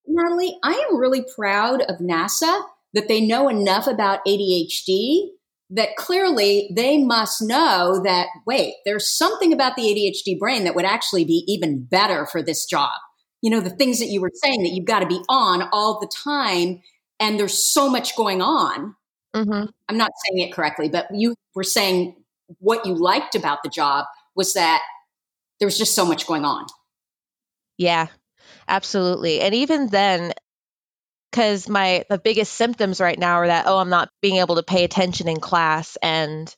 Natalie, 0.06 0.58
I 0.62 0.72
am 0.72 0.96
really 0.96 1.24
proud 1.34 1.82
of 1.82 1.98
NASA 1.98 2.64
that 2.94 3.08
they 3.08 3.20
know 3.20 3.48
enough 3.48 3.86
about 3.86 4.24
ADHD 4.26 5.28
that 5.70 5.96
clearly 5.96 6.70
they 6.74 6.98
must 6.98 7.42
know 7.42 8.00
that, 8.04 8.28
wait, 8.46 8.74
there's 8.84 9.08
something 9.08 9.52
about 9.52 9.74
the 9.76 9.82
ADHD 9.82 10.38
brain 10.38 10.64
that 10.64 10.74
would 10.74 10.84
actually 10.84 11.24
be 11.24 11.44
even 11.48 11.84
better 11.84 12.26
for 12.26 12.42
this 12.42 12.64
job. 12.66 12.92
You 13.42 13.50
know, 13.50 13.60
the 13.60 13.70
things 13.70 13.98
that 13.98 14.06
you 14.06 14.20
were 14.20 14.30
saying 14.34 14.62
that 14.62 14.70
you've 14.72 14.86
got 14.86 15.00
to 15.00 15.06
be 15.06 15.20
on 15.28 15.68
all 15.72 16.00
the 16.00 16.10
time, 16.24 16.82
and 17.18 17.38
there's 17.38 17.58
so 17.58 17.90
much 17.90 18.16
going 18.16 18.40
on. 18.40 18.94
Mm-hmm. 19.34 19.66
I'm 19.88 19.98
not 19.98 20.12
saying 20.24 20.48
it 20.48 20.54
correctly, 20.54 20.88
but 20.88 21.08
you 21.12 21.34
were 21.54 21.64
saying 21.64 22.16
what 22.60 22.86
you 22.86 22.94
liked 22.94 23.34
about 23.34 23.62
the 23.62 23.68
job 23.68 24.06
was 24.34 24.54
that 24.54 24.82
there 25.58 25.66
was 25.66 25.76
just 25.76 25.94
so 25.94 26.06
much 26.06 26.26
going 26.26 26.44
on. 26.44 26.66
Yeah, 27.76 28.06
absolutely. 28.68 29.40
And 29.40 29.54
even 29.54 29.88
then, 29.88 30.32
because 31.30 31.68
my 31.68 32.04
the 32.08 32.18
biggest 32.18 32.54
symptoms 32.54 33.00
right 33.00 33.18
now 33.18 33.34
are 33.36 33.46
that 33.46 33.66
oh 33.66 33.78
i'm 33.78 33.90
not 33.90 34.10
being 34.22 34.36
able 34.36 34.56
to 34.56 34.62
pay 34.62 34.84
attention 34.84 35.28
in 35.28 35.38
class 35.38 35.96
and 36.02 36.54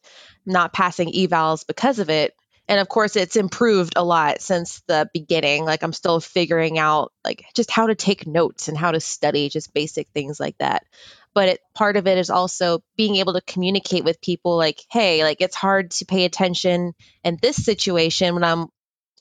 not 0.47 0.73
passing 0.73 1.13
evals 1.13 1.67
because 1.67 1.99
of 1.99 2.09
it. 2.09 2.33
And 2.69 2.81
of 2.81 2.89
course 2.89 3.17
it's 3.17 3.37
improved 3.37 3.95
a 3.97 4.05
lot 4.05 4.41
since 4.41 4.83
the 4.87 5.11
beginning. 5.13 5.65
Like 5.65 5.83
i'm 5.83 5.93
still 5.93 6.21
figuring 6.21 6.79
out 6.79 7.13
like 7.25 7.45
just 7.55 7.71
how 7.71 7.89
to 7.89 7.95
take 7.95 8.27
notes 8.27 8.69
and 8.69 8.79
how 8.79 8.93
to 8.93 9.01
study 9.01 9.49
just 9.49 9.75
basic 9.75 10.09
things 10.15 10.39
like 10.39 10.57
that. 10.59 10.85
But 11.35 11.49
it, 11.49 11.61
part 11.75 11.97
of 11.97 12.07
it 12.07 12.19
is 12.19 12.31
also 12.31 12.83
being 12.97 13.17
able 13.17 13.35
to 13.35 13.41
communicate 13.41 14.05
with 14.05 14.21
people 14.21 14.57
like 14.57 14.81
hey 14.91 15.25
like 15.25 15.41
it's 15.41 15.57
hard 15.57 15.91
to 15.93 16.07
pay 16.07 16.25
attention 16.25 16.93
in 17.25 17.39
this 17.43 17.57
situation 17.57 18.35
when 18.35 18.45
i'm 18.45 18.69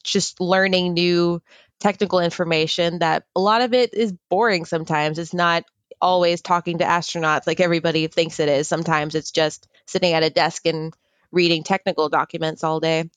just 0.03 0.39
learning 0.39 0.94
new 0.94 1.41
technical 1.79 2.19
information 2.19 3.00
that 3.00 3.24
a 3.36 3.39
lot 3.39 3.62
of 3.62 3.74
it 3.74 3.93
is 3.93 4.13
boring 4.29 4.65
sometimes. 4.65 5.19
It's 5.19 5.34
not 5.34 5.63
always 6.01 6.41
talking 6.41 6.79
to 6.79 6.86
astronauts 6.86 7.48
like 7.48 7.60
everybody 7.60 8.07
thinks 8.07 8.39
it 8.39 8.50
is. 8.50 8.67
Sometimes 8.67 9.15
it's 9.15 9.31
just 9.31 9.67
sitting 9.86 10.13
at 10.13 10.24
a 10.24 10.29
desk 10.29 10.65
and 10.65 10.93
reading 11.31 11.63
technical 11.63 12.10
documents 12.10 12.63
all 12.63 12.79
day. 12.79 13.10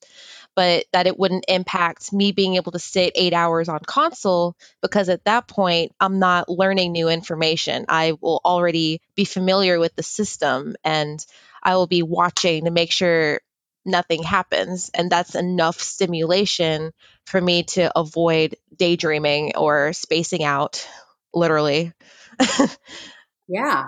But 0.57 0.87
that 0.93 1.07
it 1.07 1.19
wouldn't 1.19 1.45
impact 1.49 2.13
me 2.13 2.33
being 2.33 2.57
able 2.57 2.73
to 2.73 2.79
sit 2.79 3.13
eight 3.15 3.33
hours 3.33 3.69
on 3.69 3.79
console 3.87 4.57
because 4.83 5.09
at 5.09 5.25
that 5.25 5.47
point, 5.47 5.93
I'm 6.01 6.19
not 6.19 6.49
learning 6.49 6.93
new 6.93 7.09
information. 7.09 7.87
I 7.89 8.15
will 8.21 8.41
already 8.45 9.01
be 9.15 9.25
familiar 9.25 9.79
with 9.79 9.95
the 9.95 10.03
system 10.03 10.75
and 10.83 11.25
I 11.63 11.77
will 11.77 11.87
be 11.87 12.03
watching 12.03 12.65
to 12.65 12.71
make 12.71 12.91
sure 12.91 13.41
nothing 13.85 14.23
happens. 14.23 14.91
And 14.95 15.11
that's 15.11 15.35
enough 15.35 15.81
stimulation 15.81 16.93
for 17.27 17.41
me 17.41 17.65
to 17.65 17.97
avoid 17.99 18.57
daydreaming 18.77 19.53
or 19.57 19.93
spacing 19.93 20.45
out, 20.45 20.87
literally. 21.35 21.93
yeah. 23.49 23.87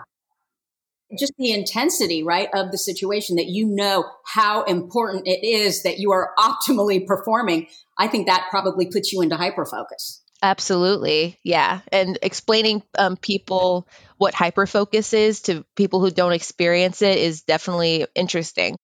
Just 1.18 1.34
the 1.36 1.52
intensity, 1.52 2.22
right, 2.22 2.48
of 2.54 2.70
the 2.70 2.78
situation 2.78 3.36
that 3.36 3.46
you 3.46 3.66
know 3.66 4.04
how 4.24 4.62
important 4.62 5.28
it 5.28 5.44
is 5.44 5.82
that 5.82 5.98
you 5.98 6.12
are 6.12 6.30
optimally 6.38 7.06
performing. 7.06 7.66
I 7.98 8.08
think 8.08 8.26
that 8.28 8.46
probably 8.50 8.86
puts 8.86 9.12
you 9.12 9.20
into 9.20 9.36
hyperfocus. 9.36 10.20
Absolutely. 10.42 11.38
Yeah. 11.44 11.80
And 11.92 12.18
explaining 12.20 12.82
um, 12.98 13.16
people 13.16 13.86
what 14.16 14.34
hyperfocus 14.34 15.14
is 15.14 15.42
to 15.42 15.64
people 15.76 16.00
who 16.00 16.10
don't 16.10 16.32
experience 16.32 17.00
it 17.02 17.18
is 17.18 17.42
definitely 17.42 18.06
interesting. 18.14 18.76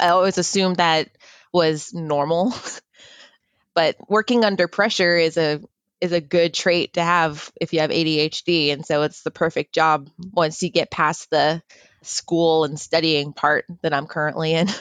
I 0.00 0.08
always 0.08 0.38
assumed 0.38 0.76
that 0.76 1.08
was 1.52 1.92
normal. 1.94 2.54
but 3.74 3.96
working 4.08 4.44
under 4.44 4.68
pressure 4.68 5.16
is 5.16 5.36
a 5.36 5.60
is 6.00 6.12
a 6.12 6.20
good 6.20 6.54
trait 6.54 6.94
to 6.94 7.02
have 7.02 7.50
if 7.60 7.72
you 7.72 7.80
have 7.80 7.90
ADHD 7.90 8.72
and 8.72 8.86
so 8.86 9.02
it's 9.02 9.22
the 9.22 9.30
perfect 9.30 9.74
job 9.74 10.08
once 10.32 10.62
you 10.62 10.70
get 10.70 10.90
past 10.90 11.28
the 11.30 11.60
school 12.02 12.64
and 12.64 12.78
studying 12.78 13.32
part 13.32 13.64
that 13.82 13.92
I'm 13.92 14.06
currently 14.06 14.54
in. 14.54 14.68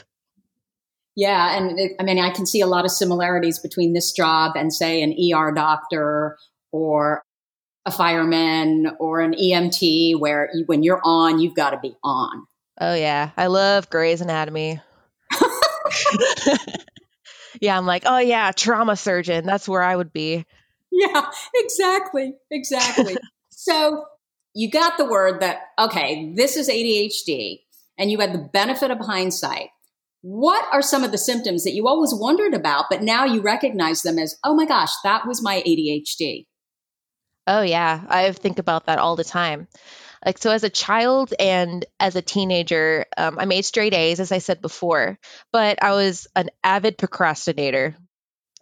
Yeah, 1.19 1.57
and 1.57 1.79
it, 1.79 1.93
I 1.99 2.03
mean 2.03 2.19
I 2.19 2.29
can 2.29 2.45
see 2.45 2.61
a 2.61 2.67
lot 2.67 2.85
of 2.85 2.91
similarities 2.91 3.57
between 3.57 3.93
this 3.93 4.11
job 4.11 4.55
and 4.55 4.71
say 4.71 5.01
an 5.01 5.15
ER 5.33 5.51
doctor 5.51 6.37
or 6.71 7.23
a 7.87 7.91
fireman 7.91 8.91
or 8.99 9.21
an 9.21 9.33
EMT 9.33 10.19
where 10.19 10.51
you, 10.53 10.65
when 10.67 10.83
you're 10.83 11.01
on 11.03 11.39
you've 11.39 11.55
got 11.55 11.71
to 11.71 11.79
be 11.79 11.95
on. 12.03 12.45
Oh 12.79 12.93
yeah, 12.93 13.31
I 13.35 13.47
love 13.47 13.89
Grey's 13.89 14.21
Anatomy. 14.21 14.79
yeah, 17.61 17.77
I'm 17.77 17.85
like, 17.85 18.03
oh 18.05 18.19
yeah, 18.19 18.51
trauma 18.51 18.95
surgeon. 18.95 19.45
That's 19.45 19.67
where 19.67 19.83
I 19.83 19.95
would 19.95 20.13
be. 20.13 20.45
Yeah, 20.91 21.29
exactly. 21.55 22.33
Exactly. 22.51 23.17
so 23.49 24.05
you 24.53 24.71
got 24.71 24.97
the 24.97 25.05
word 25.05 25.41
that, 25.41 25.59
okay, 25.77 26.33
this 26.35 26.57
is 26.57 26.69
ADHD, 26.69 27.59
and 27.97 28.09
you 28.09 28.19
had 28.19 28.33
the 28.33 28.49
benefit 28.51 28.89
of 28.89 28.99
hindsight. 28.99 29.69
What 30.21 30.65
are 30.73 30.81
some 30.81 31.03
of 31.03 31.11
the 31.11 31.17
symptoms 31.17 31.63
that 31.63 31.73
you 31.73 31.87
always 31.87 32.13
wondered 32.13 32.53
about, 32.53 32.85
but 32.89 33.03
now 33.03 33.23
you 33.23 33.41
recognize 33.41 34.01
them 34.01 34.17
as, 34.17 34.35
oh 34.43 34.55
my 34.55 34.65
gosh, 34.65 34.91
that 35.03 35.27
was 35.27 35.43
my 35.43 35.61
ADHD? 35.65 36.47
Oh, 37.45 37.61
yeah. 37.61 38.03
I 38.09 38.31
think 38.31 38.59
about 38.59 38.87
that 38.87 38.99
all 38.99 39.15
the 39.15 39.23
time. 39.23 39.67
Like, 40.25 40.37
so 40.37 40.51
as 40.51 40.63
a 40.63 40.69
child 40.69 41.33
and 41.39 41.85
as 41.99 42.15
a 42.15 42.21
teenager, 42.21 43.05
um, 43.17 43.37
I 43.39 43.45
made 43.45 43.65
straight 43.65 43.93
A's, 43.93 44.19
as 44.19 44.31
I 44.31 44.39
said 44.39 44.61
before, 44.61 45.19
but 45.51 45.83
I 45.83 45.91
was 45.91 46.27
an 46.35 46.49
avid 46.63 46.97
procrastinator. 46.97 47.95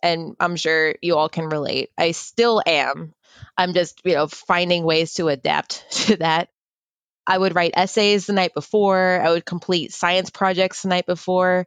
And 0.03 0.35
I'm 0.39 0.55
sure 0.55 0.95
you 1.01 1.15
all 1.15 1.29
can 1.29 1.50
relate. 1.50 1.89
I 1.97 2.12
still 2.12 2.62
am. 2.65 3.13
I'm 3.57 3.74
just, 3.74 4.01
you 4.03 4.13
know, 4.13 4.27
finding 4.27 4.83
ways 4.83 5.15
to 5.15 5.29
adapt 5.29 5.85
to 6.05 6.17
that. 6.17 6.50
I 7.27 7.38
would 7.38 7.55
write 7.55 7.74
essays 7.75 8.27
the 8.27 8.33
night 8.33 8.53
before. 8.53 9.19
I 9.24 9.31
would 9.31 9.45
complete 9.45 9.93
science 9.93 10.29
projects 10.29 10.83
the 10.83 10.89
night 10.89 11.07
before. 11.07 11.65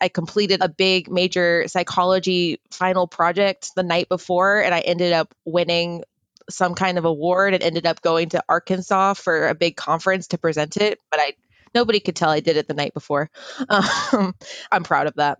I 0.00 0.08
completed 0.08 0.62
a 0.62 0.68
big 0.68 1.10
major 1.10 1.64
psychology 1.66 2.60
final 2.70 3.06
project 3.06 3.72
the 3.76 3.82
night 3.82 4.08
before, 4.08 4.62
and 4.62 4.74
I 4.74 4.80
ended 4.80 5.12
up 5.12 5.34
winning 5.44 6.04
some 6.50 6.74
kind 6.74 6.98
of 6.98 7.04
award 7.04 7.54
and 7.54 7.62
ended 7.62 7.86
up 7.86 8.02
going 8.02 8.30
to 8.30 8.44
Arkansas 8.48 9.14
for 9.14 9.48
a 9.48 9.54
big 9.54 9.76
conference 9.76 10.28
to 10.28 10.38
present 10.38 10.76
it. 10.76 10.98
But 11.10 11.20
I 11.20 11.32
nobody 11.74 12.00
could 12.00 12.16
tell 12.16 12.30
I 12.30 12.40
did 12.40 12.56
it 12.56 12.68
the 12.68 12.74
night 12.74 12.94
before. 12.94 13.30
Um, 13.68 14.34
I'm 14.72 14.84
proud 14.84 15.06
of 15.06 15.14
that. 15.14 15.38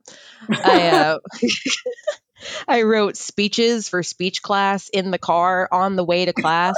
I 0.48 0.88
uh, 0.88 1.18
I 2.68 2.82
wrote 2.82 3.16
speeches 3.16 3.88
for 3.88 4.02
speech 4.02 4.42
class 4.42 4.88
in 4.88 5.10
the 5.10 5.18
car 5.18 5.68
on 5.70 5.96
the 5.96 6.04
way 6.04 6.24
to 6.24 6.32
class 6.32 6.74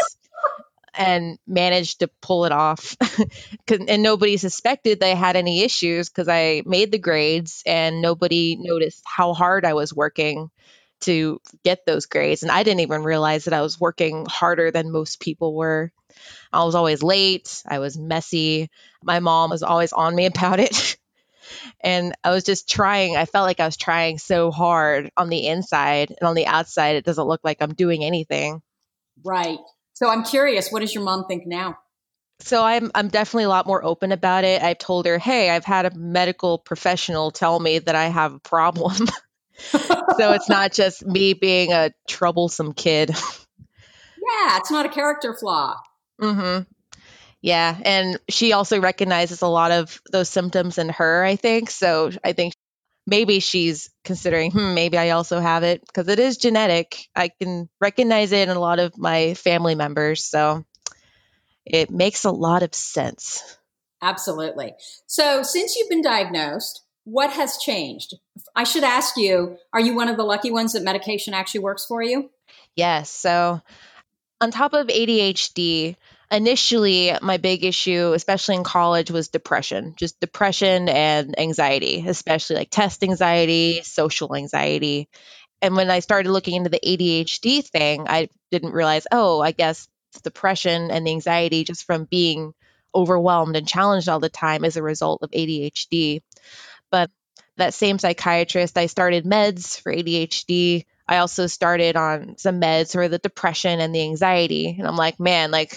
and 0.95 1.39
managed 1.47 2.01
to 2.01 2.09
pull 2.21 2.45
it 2.45 2.53
off. 2.53 2.97
and 3.89 4.03
nobody 4.03 4.37
suspected 4.37 5.01
they 5.01 5.15
had 5.15 5.37
any 5.37 5.63
issues 5.63 6.09
because 6.09 6.29
I 6.29 6.63
made 6.67 6.93
the 6.93 6.99
grades 6.99 7.63
and 7.65 8.03
nobody 8.03 8.57
noticed 8.61 9.03
how 9.05 9.33
hard 9.33 9.65
I 9.65 9.75
was 9.75 9.95
working 9.95 10.51
to 11.03 11.41
get 11.65 11.87
those 11.87 12.07
grades. 12.07 12.43
And 12.43 12.51
I 12.51 12.63
didn't 12.63 12.81
even 12.81 13.03
realize 13.03 13.45
that 13.45 13.55
I 13.55 13.63
was 13.63 13.81
working 13.81 14.27
harder 14.29 14.71
than 14.71 14.93
most 14.93 15.21
people 15.21 15.55
were. 15.55 15.93
I 16.53 16.65
was 16.65 16.75
always 16.75 17.03
late, 17.03 17.63
I 17.67 17.79
was 17.79 17.99
messy. 17.99 18.71
My 19.03 19.21
mom 19.21 19.51
was 19.51 19.63
always 19.63 19.93
on 19.93 20.15
me 20.15 20.27
about 20.27 20.61
it. 20.61 20.97
and 21.81 22.15
I 22.23 22.31
was 22.31 22.45
just 22.45 22.69
trying. 22.69 23.17
I 23.17 23.25
felt 23.25 23.47
like 23.47 23.61
I 23.61 23.67
was 23.67 23.77
trying 23.77 24.19
so 24.19 24.51
hard 24.51 25.11
on 25.17 25.29
the 25.29 25.47
inside, 25.47 26.11
and 26.11 26.29
on 26.29 26.35
the 26.35 26.47
outside, 26.47 26.97
it 26.97 27.05
doesn't 27.05 27.27
look 27.27 27.41
like 27.45 27.59
I'm 27.61 27.75
doing 27.75 28.05
anything. 28.05 28.63
Right. 29.25 29.59
So 29.95 30.09
I'm 30.09 30.25
curious, 30.25 30.71
what 30.71 30.81
does 30.81 30.95
your 30.95 31.05
mom 31.05 31.27
think 31.27 31.47
now? 31.47 31.79
So 32.41 32.65
I'm 32.65 32.91
I'm 32.95 33.09
definitely 33.09 33.45
a 33.45 33.49
lot 33.49 33.67
more 33.67 33.85
open 33.85 34.11
about 34.11 34.45
it. 34.45 34.63
I've 34.63 34.79
told 34.79 35.07
her, 35.07 35.19
"Hey, 35.19 35.49
I've 35.51 35.65
had 35.65 35.87
a 35.87 35.97
medical 35.97 36.59
professional 36.59 37.31
tell 37.31 37.59
me 37.59 37.79
that 37.79 37.95
I 37.95 38.07
have 38.07 38.35
a 38.35 38.41
problem." 38.41 38.97
so 39.71 40.33
it's 40.33 40.49
not 40.49 40.73
just 40.73 41.05
me 41.05 41.35
being 41.35 41.73
a 41.73 41.93
troublesome 42.07 42.73
kid. 42.73 43.11
yeah, 43.11 44.59
it's 44.59 44.71
not 44.71 44.87
a 44.87 44.89
character 44.89 45.35
flaw. 45.35 45.77
Mhm. 46.21 46.67
Yeah, 47.41 47.77
and 47.85 48.19
she 48.29 48.53
also 48.53 48.81
recognizes 48.81 49.43
a 49.43 49.49
lot 49.49 49.73
of 49.73 50.01
those 50.11 50.29
symptoms 50.29 50.79
in 50.79 50.89
her, 50.91 51.25
I 51.25 51.37
think. 51.37 51.71
So 51.71 52.13
I 52.23 52.33
think 52.33 52.55
maybe 53.07 53.41
she's 53.41 53.91
considering, 54.05 54.53
hmm, 54.53 54.75
maybe 54.75 54.97
I 54.97 55.11
also 55.11 55.41
have 55.41 55.65
it 55.65 55.85
because 55.85 56.09
it 56.09 56.21
is 56.21 56.37
genetic. 56.37 57.09
I 57.17 57.29
can 57.29 57.69
recognize 57.81 58.31
it 58.31 58.49
in 58.49 58.57
a 58.57 58.61
lot 58.61 58.79
of 58.79 58.97
my 58.97 59.35
family 59.35 59.75
members. 59.75 60.25
So 60.25 60.65
it 61.65 61.91
makes 61.91 62.25
a 62.25 62.31
lot 62.31 62.63
of 62.63 62.75
sense. 62.75 63.57
Absolutely. 64.01 64.75
So 65.07 65.43
since 65.43 65.77
you've 65.77 65.89
been 65.91 66.03
diagnosed, 66.03 66.83
what 67.05 67.31
has 67.33 67.59
changed? 67.59 68.15
I 68.55 68.65
should 68.65 68.85
ask 68.85 69.17
you, 69.17 69.57
are 69.73 69.81
you 69.81 69.95
one 69.95 70.09
of 70.09 70.17
the 70.17 70.25
lucky 70.25 70.51
ones 70.51 70.73
that 70.73 70.83
medication 70.83 71.35
actually 71.35 71.61
works 71.61 71.85
for 71.85 72.03
you? 72.03 72.31
Yes. 72.77 73.11
So 73.11 73.61
on 74.41 74.51
top 74.51 74.73
of 74.73 74.87
ADHD, 74.87 75.97
initially 76.33 77.13
my 77.21 77.37
big 77.37 77.63
issue 77.63 78.15
especially 78.15 78.55
in 78.55 78.65
college 78.65 79.11
was 79.11 79.29
depression 79.29 79.93
just 79.97 80.19
depression 80.19 80.89
and 80.89 81.39
anxiety 81.39 82.05
especially 82.09 82.57
like 82.57 82.71
test 82.71 83.05
anxiety 83.05 83.83
social 83.83 84.35
anxiety 84.35 85.11
and 85.61 85.77
when 85.77 85.91
i 85.91 85.99
started 85.99 86.31
looking 86.31 86.55
into 86.55 86.71
the 86.71 86.81
adhd 86.83 87.67
thing 87.69 88.07
i 88.09 88.31
didn't 88.51 88.73
realize 88.73 89.07
oh 89.13 89.41
i 89.41 89.51
guess 89.53 89.89
depression 90.23 90.91
and 90.91 91.07
the 91.07 91.11
anxiety 91.11 91.65
just 91.65 91.85
from 91.85 92.05
being 92.05 92.55
overwhelmed 92.95 93.55
and 93.55 93.69
challenged 93.69 94.09
all 94.09 94.21
the 94.21 94.31
time 94.31 94.65
as 94.65 94.79
a 94.79 94.83
result 94.83 95.23
of 95.23 95.31
adhd 95.33 96.23
that 97.57 97.75
same 97.75 97.99
psychiatrist 97.99 98.79
i 98.79 98.87
started 98.87 99.25
meds 99.25 99.81
for 99.81 99.93
adhd 99.93 100.85
I 101.09 101.19
also 101.19 101.47
started 101.47 101.97
on 101.97 102.37
some 102.39 102.61
meds 102.61 102.93
for 102.93 103.09
the 103.09 103.19
depression 103.19 103.81
and 103.81 103.95
the 103.95 104.03
anxiety. 104.03 104.77
And 104.79 104.87
I'm 104.87 104.97
like, 104.97 105.19
man, 105.19 105.51
like 105.51 105.77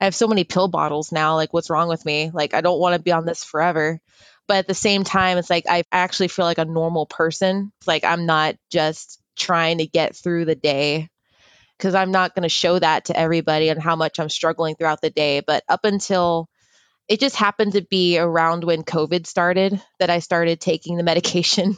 I 0.00 0.04
have 0.04 0.14
so 0.14 0.28
many 0.28 0.44
pill 0.44 0.68
bottles 0.68 1.12
now. 1.12 1.36
Like, 1.36 1.52
what's 1.52 1.70
wrong 1.70 1.88
with 1.88 2.04
me? 2.04 2.30
Like, 2.32 2.54
I 2.54 2.60
don't 2.60 2.78
want 2.78 2.94
to 2.94 3.02
be 3.02 3.12
on 3.12 3.24
this 3.24 3.44
forever. 3.44 4.00
But 4.46 4.58
at 4.58 4.66
the 4.66 4.74
same 4.74 5.04
time, 5.04 5.38
it's 5.38 5.50
like 5.50 5.64
I 5.68 5.84
actually 5.92 6.28
feel 6.28 6.44
like 6.44 6.58
a 6.58 6.64
normal 6.64 7.06
person. 7.06 7.72
It's 7.78 7.88
like 7.88 8.04
I'm 8.04 8.26
not 8.26 8.56
just 8.70 9.20
trying 9.36 9.78
to 9.78 9.86
get 9.86 10.16
through 10.16 10.44
the 10.44 10.54
day 10.54 11.08
because 11.78 11.94
I'm 11.94 12.10
not 12.10 12.34
going 12.34 12.42
to 12.42 12.48
show 12.48 12.78
that 12.78 13.06
to 13.06 13.18
everybody 13.18 13.70
and 13.70 13.80
how 13.80 13.96
much 13.96 14.18
I'm 14.18 14.28
struggling 14.28 14.74
throughout 14.74 15.00
the 15.00 15.10
day. 15.10 15.40
But 15.40 15.62
up 15.68 15.84
until 15.84 16.48
it 17.10 17.18
just 17.18 17.34
happened 17.34 17.72
to 17.72 17.82
be 17.82 18.18
around 18.18 18.62
when 18.62 18.84
COVID 18.84 19.26
started 19.26 19.82
that 19.98 20.10
I 20.10 20.20
started 20.20 20.60
taking 20.60 20.96
the 20.96 21.02
medication. 21.12 21.76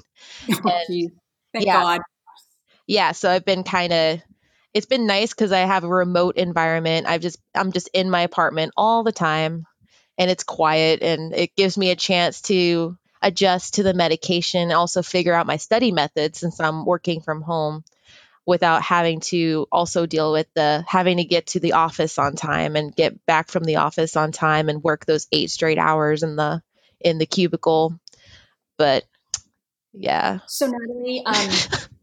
Oh, 0.51 0.71
and, 0.88 1.11
Thank 1.55 1.66
yeah, 1.66 1.81
God. 1.81 2.01
Yeah. 2.87 3.12
So 3.12 3.31
I've 3.31 3.45
been 3.45 3.64
kind 3.64 3.92
of 3.92 4.21
it's 4.75 4.87
been 4.87 5.07
nice 5.07 5.31
because 5.31 5.51
I 5.51 5.61
have 5.61 5.85
a 5.85 5.88
remote 5.88 6.37
environment. 6.37 7.07
I've 7.07 7.23
just 7.23 7.38
I'm 7.55 7.73
just 7.73 7.88
in 7.95 8.11
my 8.11 8.21
apartment 8.23 8.73
all 8.77 9.05
the 9.05 9.12
time 9.12 9.64
and 10.18 10.31
it's 10.31 10.45
quiet 10.45 11.03
and 11.03 11.35
it 11.35 11.57
gives 11.57 11.79
me 11.79 11.90
a 11.90 11.97
chance 11.97 12.42
to 12.42 12.99
adjust 13.23 13.75
to 13.75 13.83
the 13.83 13.95
medication, 13.95 14.62
and 14.62 14.73
also 14.73 15.01
figure 15.01 15.33
out 15.33 15.47
my 15.47 15.57
study 15.57 15.92
methods 15.92 16.40
since 16.40 16.61
I'm 16.61 16.85
working 16.85 17.23
from 17.23 17.40
home 17.40 17.85
without 18.46 18.83
having 18.83 19.20
to 19.20 19.66
also 19.70 20.07
deal 20.07 20.33
with 20.33 20.48
the 20.55 20.85
having 20.88 21.18
to 21.18 21.24
get 21.24 21.48
to 21.48 21.61
the 21.61 21.74
office 21.74 22.18
on 22.18 22.35
time 22.35 22.74
and 22.76 22.94
get 22.94 23.24
back 23.24 23.48
from 23.48 23.64
the 23.64 23.76
office 23.76 24.16
on 24.16 24.33
time 24.33 24.68
and 24.68 24.83
work 24.83 25.07
those 25.07 25.28
eight 25.31 25.50
straight 25.50 25.78
hours 25.78 26.22
in 26.22 26.37
the 26.37 26.62
in 27.00 27.18
the 27.18 27.26
cubicle. 27.26 27.98
But 28.78 29.05
yeah. 29.92 30.40
So 30.46 30.66
Natalie, 30.66 31.22
um, 31.24 31.50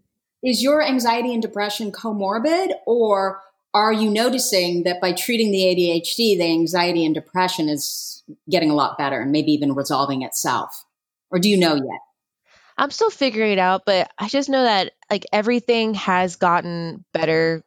is 0.44 0.64
your 0.64 0.82
anxiety 0.82 1.34
and 1.34 1.42
depression 1.42 1.92
comorbid 1.92 2.72
or 2.86 3.42
are 3.74 3.94
you 3.94 4.10
noticing 4.10 4.84
that 4.84 5.00
by 5.00 5.14
treating 5.14 5.52
the 5.52 5.60
ADHD, 5.60 6.38
the 6.38 6.52
anxiety 6.52 7.06
and 7.06 7.14
depression 7.14 7.70
is 7.70 8.24
getting 8.50 8.72
a 8.72 8.76
lot 8.76 8.98
better 8.98 9.22
and 9.22 9.32
maybe 9.32 9.52
even 9.52 9.76
resolving 9.76 10.24
itself? 10.24 10.86
Or 11.30 11.38
do 11.38 11.50
you 11.50 11.58
know 11.58 11.76
yet? 11.76 12.00
I'm 12.78 12.92
still 12.92 13.12
figuring 13.12 13.52
it 13.52 13.60
out, 13.60 13.84
but 13.86 14.10
I 14.18 14.30
just 14.30 14.50
know 14.50 14.64
that 14.64 14.94
like 15.10 15.26
everything 15.32 15.96
has 15.96 16.36
gotten 16.36 17.04
better 17.14 17.64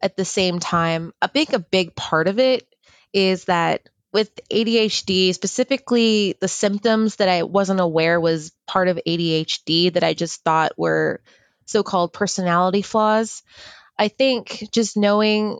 at 0.00 0.16
the 0.16 0.24
same 0.24 0.58
time. 0.58 1.12
I 1.20 1.26
think 1.26 1.52
a 1.52 1.58
big 1.58 1.94
part 1.94 2.28
of 2.28 2.38
it 2.38 2.66
is 3.12 3.44
that 3.46 3.88
with 4.12 4.30
ADHD, 4.50 5.34
specifically 5.34 6.36
the 6.40 6.48
symptoms 6.48 7.16
that 7.16 7.28
I 7.28 7.42
wasn't 7.42 7.80
aware 7.80 8.20
was 8.20 8.52
part 8.66 8.88
of 8.88 9.00
ADHD 9.06 9.92
that 9.92 10.04
I 10.04 10.14
just 10.14 10.42
thought 10.42 10.78
were 10.78 11.20
so 11.66 11.82
called 11.82 12.12
personality 12.12 12.82
flaws. 12.82 13.42
I 13.98 14.08
think 14.08 14.68
just 14.72 14.96
knowing 14.96 15.58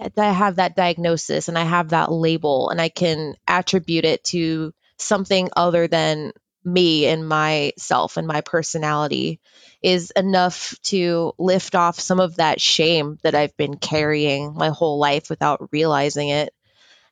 that 0.00 0.18
I 0.18 0.32
have 0.32 0.56
that 0.56 0.76
diagnosis 0.76 1.48
and 1.48 1.58
I 1.58 1.64
have 1.64 1.90
that 1.90 2.10
label 2.10 2.70
and 2.70 2.80
I 2.80 2.88
can 2.88 3.34
attribute 3.46 4.04
it 4.04 4.24
to 4.24 4.72
something 4.98 5.50
other 5.56 5.86
than 5.86 6.32
me 6.64 7.06
and 7.06 7.28
myself 7.28 8.16
and 8.16 8.26
my 8.26 8.40
personality 8.40 9.40
is 9.82 10.10
enough 10.12 10.74
to 10.82 11.32
lift 11.38 11.74
off 11.74 12.00
some 12.00 12.20
of 12.20 12.36
that 12.36 12.60
shame 12.60 13.18
that 13.22 13.34
I've 13.34 13.56
been 13.56 13.76
carrying 13.76 14.54
my 14.54 14.70
whole 14.70 14.98
life 14.98 15.28
without 15.28 15.68
realizing 15.72 16.30
it 16.30 16.52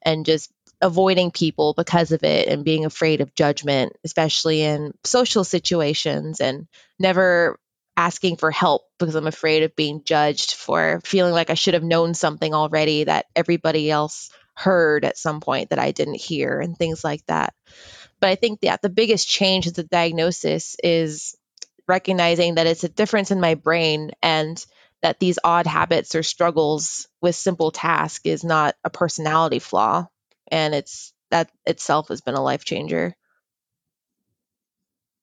and 0.03 0.27
just 0.27 0.51
avoiding 0.81 1.31
people 1.31 1.75
because 1.77 2.13
of 2.13 2.25
it 2.25 2.49
and 2.49 2.65
being 2.65 2.85
afraid 2.85 3.21
of 3.21 3.35
judgment, 3.35 3.93
especially 4.05 4.63
in 4.63 4.93
social 5.05 5.45
situations 5.45 6.41
and 6.41 6.67
never 6.99 7.59
asking 7.97 8.37
for 8.37 8.51
help 8.51 8.83
because 8.99 9.15
I'm 9.15 9.27
afraid 9.27 9.63
of 9.63 9.77
being 9.77 10.03
judged 10.05 10.55
for 10.55 11.01
feeling 11.05 11.33
like 11.35 11.51
I 11.51 11.55
should 11.55 11.75
have 11.75 11.83
known 11.85 12.15
something 12.15 12.55
already 12.55 13.05
that 13.05 13.27
everybody 13.37 13.91
else 13.91 14.31
heard 14.55 15.05
at 15.05 15.19
some 15.19 15.41
point 15.41 15.71
that 15.71 15.79
I 15.79 15.93
didn't 15.93 16.21
hear 16.21 16.61
and 16.61 16.77
things 16.77 17.05
like 17.05 17.25
that. 17.27 17.55
But 18.23 18.31
I 18.31 18.37
think 18.37 18.61
that 18.61 18.83
the 18.83 18.89
biggest 18.89 19.29
change 19.29 19.67
is 19.67 19.73
the 19.75 19.83
diagnosis 19.83 20.77
is 20.83 21.37
recognizing 21.89 22.55
that 22.55 22.69
it's 22.69 22.85
a 22.85 22.89
difference 22.89 23.33
in 23.33 23.41
my 23.41 23.57
brain 23.57 24.13
and 24.23 24.65
that 25.03 25.19
these 25.19 25.41
odd 25.43 25.67
habits 25.67 26.15
or 26.15 26.23
struggles 26.23 27.09
with 27.21 27.35
simple 27.35 27.73
tasks 27.73 28.25
is 28.25 28.45
not 28.45 28.77
a 28.85 28.91
personality 28.91 29.59
flaw 29.59 30.07
and 30.53 30.73
it's 30.73 31.13
that 31.33 31.51
itself 31.67 32.11
has 32.11 32.21
been 32.21 32.37
a 32.37 32.43
life 32.43 32.65
changer. 32.65 33.17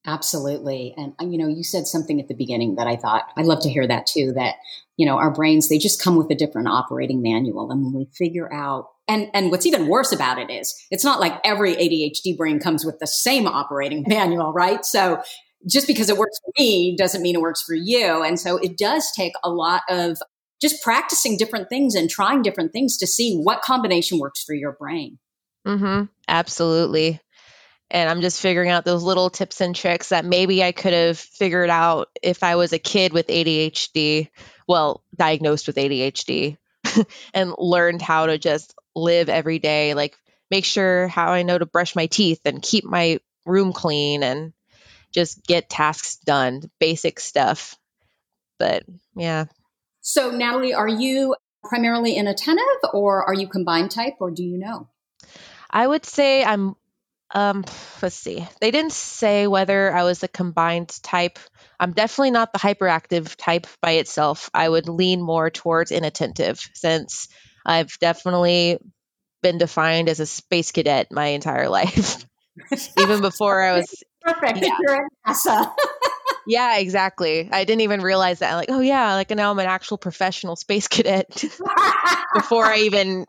Absolutely. 0.05 0.93
And, 0.95 1.13
uh, 1.21 1.25
you 1.25 1.37
know, 1.37 1.47
you 1.47 1.63
said 1.63 1.85
something 1.85 2.19
at 2.19 2.27
the 2.27 2.33
beginning 2.33 2.75
that 2.75 2.87
I 2.87 2.95
thought 2.95 3.25
I'd 3.35 3.45
love 3.45 3.61
to 3.61 3.69
hear 3.69 3.85
that 3.85 4.07
too 4.07 4.31
that, 4.33 4.55
you 4.95 5.05
know, 5.05 5.17
our 5.17 5.31
brains, 5.31 5.67
they 5.67 5.77
just 5.77 6.01
come 6.01 6.15
with 6.15 6.31
a 6.31 6.35
different 6.35 6.69
operating 6.69 7.21
manual. 7.21 7.69
And 7.69 7.83
when 7.83 7.93
we 7.93 8.07
figure 8.17 8.51
out, 8.53 8.87
and, 9.07 9.29
and 9.33 9.51
what's 9.51 9.65
even 9.65 9.87
worse 9.87 10.11
about 10.11 10.39
it 10.39 10.49
is 10.49 10.73
it's 10.89 11.03
not 11.03 11.19
like 11.19 11.39
every 11.43 11.75
ADHD 11.75 12.37
brain 12.37 12.59
comes 12.59 12.85
with 12.85 12.99
the 12.99 13.07
same 13.07 13.45
operating 13.45 14.05
manual, 14.07 14.53
right? 14.53 14.85
So 14.85 15.21
just 15.67 15.87
because 15.87 16.09
it 16.09 16.17
works 16.17 16.39
for 16.45 16.51
me 16.57 16.95
doesn't 16.95 17.21
mean 17.21 17.35
it 17.35 17.41
works 17.41 17.61
for 17.61 17.75
you. 17.75 18.23
And 18.23 18.39
so 18.39 18.57
it 18.57 18.77
does 18.77 19.11
take 19.15 19.33
a 19.43 19.49
lot 19.49 19.81
of 19.89 20.17
just 20.61 20.81
practicing 20.81 21.37
different 21.37 21.67
things 21.67 21.95
and 21.95 22.09
trying 22.09 22.41
different 22.41 22.71
things 22.71 22.97
to 22.97 23.07
see 23.07 23.37
what 23.37 23.61
combination 23.61 24.19
works 24.19 24.43
for 24.43 24.53
your 24.53 24.73
brain. 24.73 25.19
Mm-hmm. 25.67 26.05
Absolutely 26.29 27.19
and 27.91 28.09
I'm 28.09 28.21
just 28.21 28.41
figuring 28.41 28.69
out 28.69 28.85
those 28.85 29.03
little 29.03 29.29
tips 29.29 29.61
and 29.61 29.75
tricks 29.75 30.09
that 30.09 30.25
maybe 30.25 30.63
I 30.63 30.71
could 30.71 30.93
have 30.93 31.17
figured 31.17 31.69
out 31.69 32.09
if 32.21 32.43
I 32.43 32.55
was 32.55 32.71
a 32.73 32.79
kid 32.79 33.13
with 33.13 33.27
ADHD, 33.27 34.29
well, 34.67 35.03
diagnosed 35.15 35.67
with 35.67 35.75
ADHD, 35.75 36.57
and 37.33 37.53
learned 37.57 38.01
how 38.01 38.27
to 38.27 38.37
just 38.37 38.75
live 38.95 39.29
every 39.29 39.59
day, 39.59 39.93
like 39.93 40.15
make 40.51 40.65
sure 40.65 41.07
how 41.07 41.31
I 41.31 41.43
know 41.43 41.57
to 41.57 41.65
brush 41.65 41.95
my 41.95 42.05
teeth 42.05 42.41
and 42.45 42.61
keep 42.61 42.85
my 42.85 43.19
room 43.45 43.73
clean 43.73 44.23
and 44.23 44.53
just 45.11 45.43
get 45.45 45.69
tasks 45.69 46.17
done, 46.17 46.69
basic 46.79 47.19
stuff. 47.19 47.75
But 48.59 48.83
yeah. 49.15 49.45
So, 50.01 50.31
Natalie, 50.31 50.73
are 50.73 50.87
you 50.87 51.35
primarily 51.63 52.15
inattentive 52.15 52.63
or 52.93 53.23
are 53.23 53.33
you 53.33 53.47
combined 53.47 53.91
type 53.91 54.15
or 54.19 54.31
do 54.31 54.43
you 54.43 54.57
know? 54.57 54.87
I 55.71 55.85
would 55.85 56.05
say 56.05 56.43
I'm 56.43 56.75
um, 57.31 57.63
let's 58.01 58.15
see. 58.15 58.47
They 58.59 58.71
didn't 58.71 58.93
say 58.93 59.47
whether 59.47 59.93
I 59.93 60.03
was 60.03 60.23
a 60.23 60.27
combined 60.27 60.89
type. 61.03 61.37
I'm 61.79 61.91
definitely 61.91 62.31
not 62.31 62.53
the 62.53 62.59
hyperactive 62.59 63.35
type 63.37 63.67
by 63.81 63.91
itself. 63.93 64.49
I 64.53 64.67
would 64.67 64.89
lean 64.89 65.21
more 65.21 65.49
towards 65.49 65.91
inattentive 65.91 66.59
since 66.73 67.27
I've 67.65 67.97
definitely 67.99 68.79
been 69.41 69.57
defined 69.57 70.09
as 70.09 70.19
a 70.19 70.25
space 70.25 70.71
cadet 70.71 71.11
my 71.11 71.27
entire 71.27 71.69
life. 71.69 72.25
even 72.97 73.21
before 73.21 73.61
I 73.61 73.73
was 73.77 74.03
perfect. 74.21 74.59
Yeah. 74.61 74.77
You're 74.81 75.07
NASA. 75.27 75.73
yeah, 76.47 76.77
exactly. 76.77 77.49
I 77.51 77.63
didn't 77.63 77.81
even 77.81 78.01
realize 78.01 78.39
that. 78.39 78.55
Like, 78.55 78.69
oh 78.69 78.81
yeah, 78.81 79.13
like 79.13 79.29
now 79.31 79.51
I'm 79.51 79.59
an 79.59 79.65
actual 79.65 79.97
professional 79.97 80.55
space 80.55 80.87
cadet 80.87 81.43
before 82.33 82.65
I 82.65 82.79
even 82.79 83.25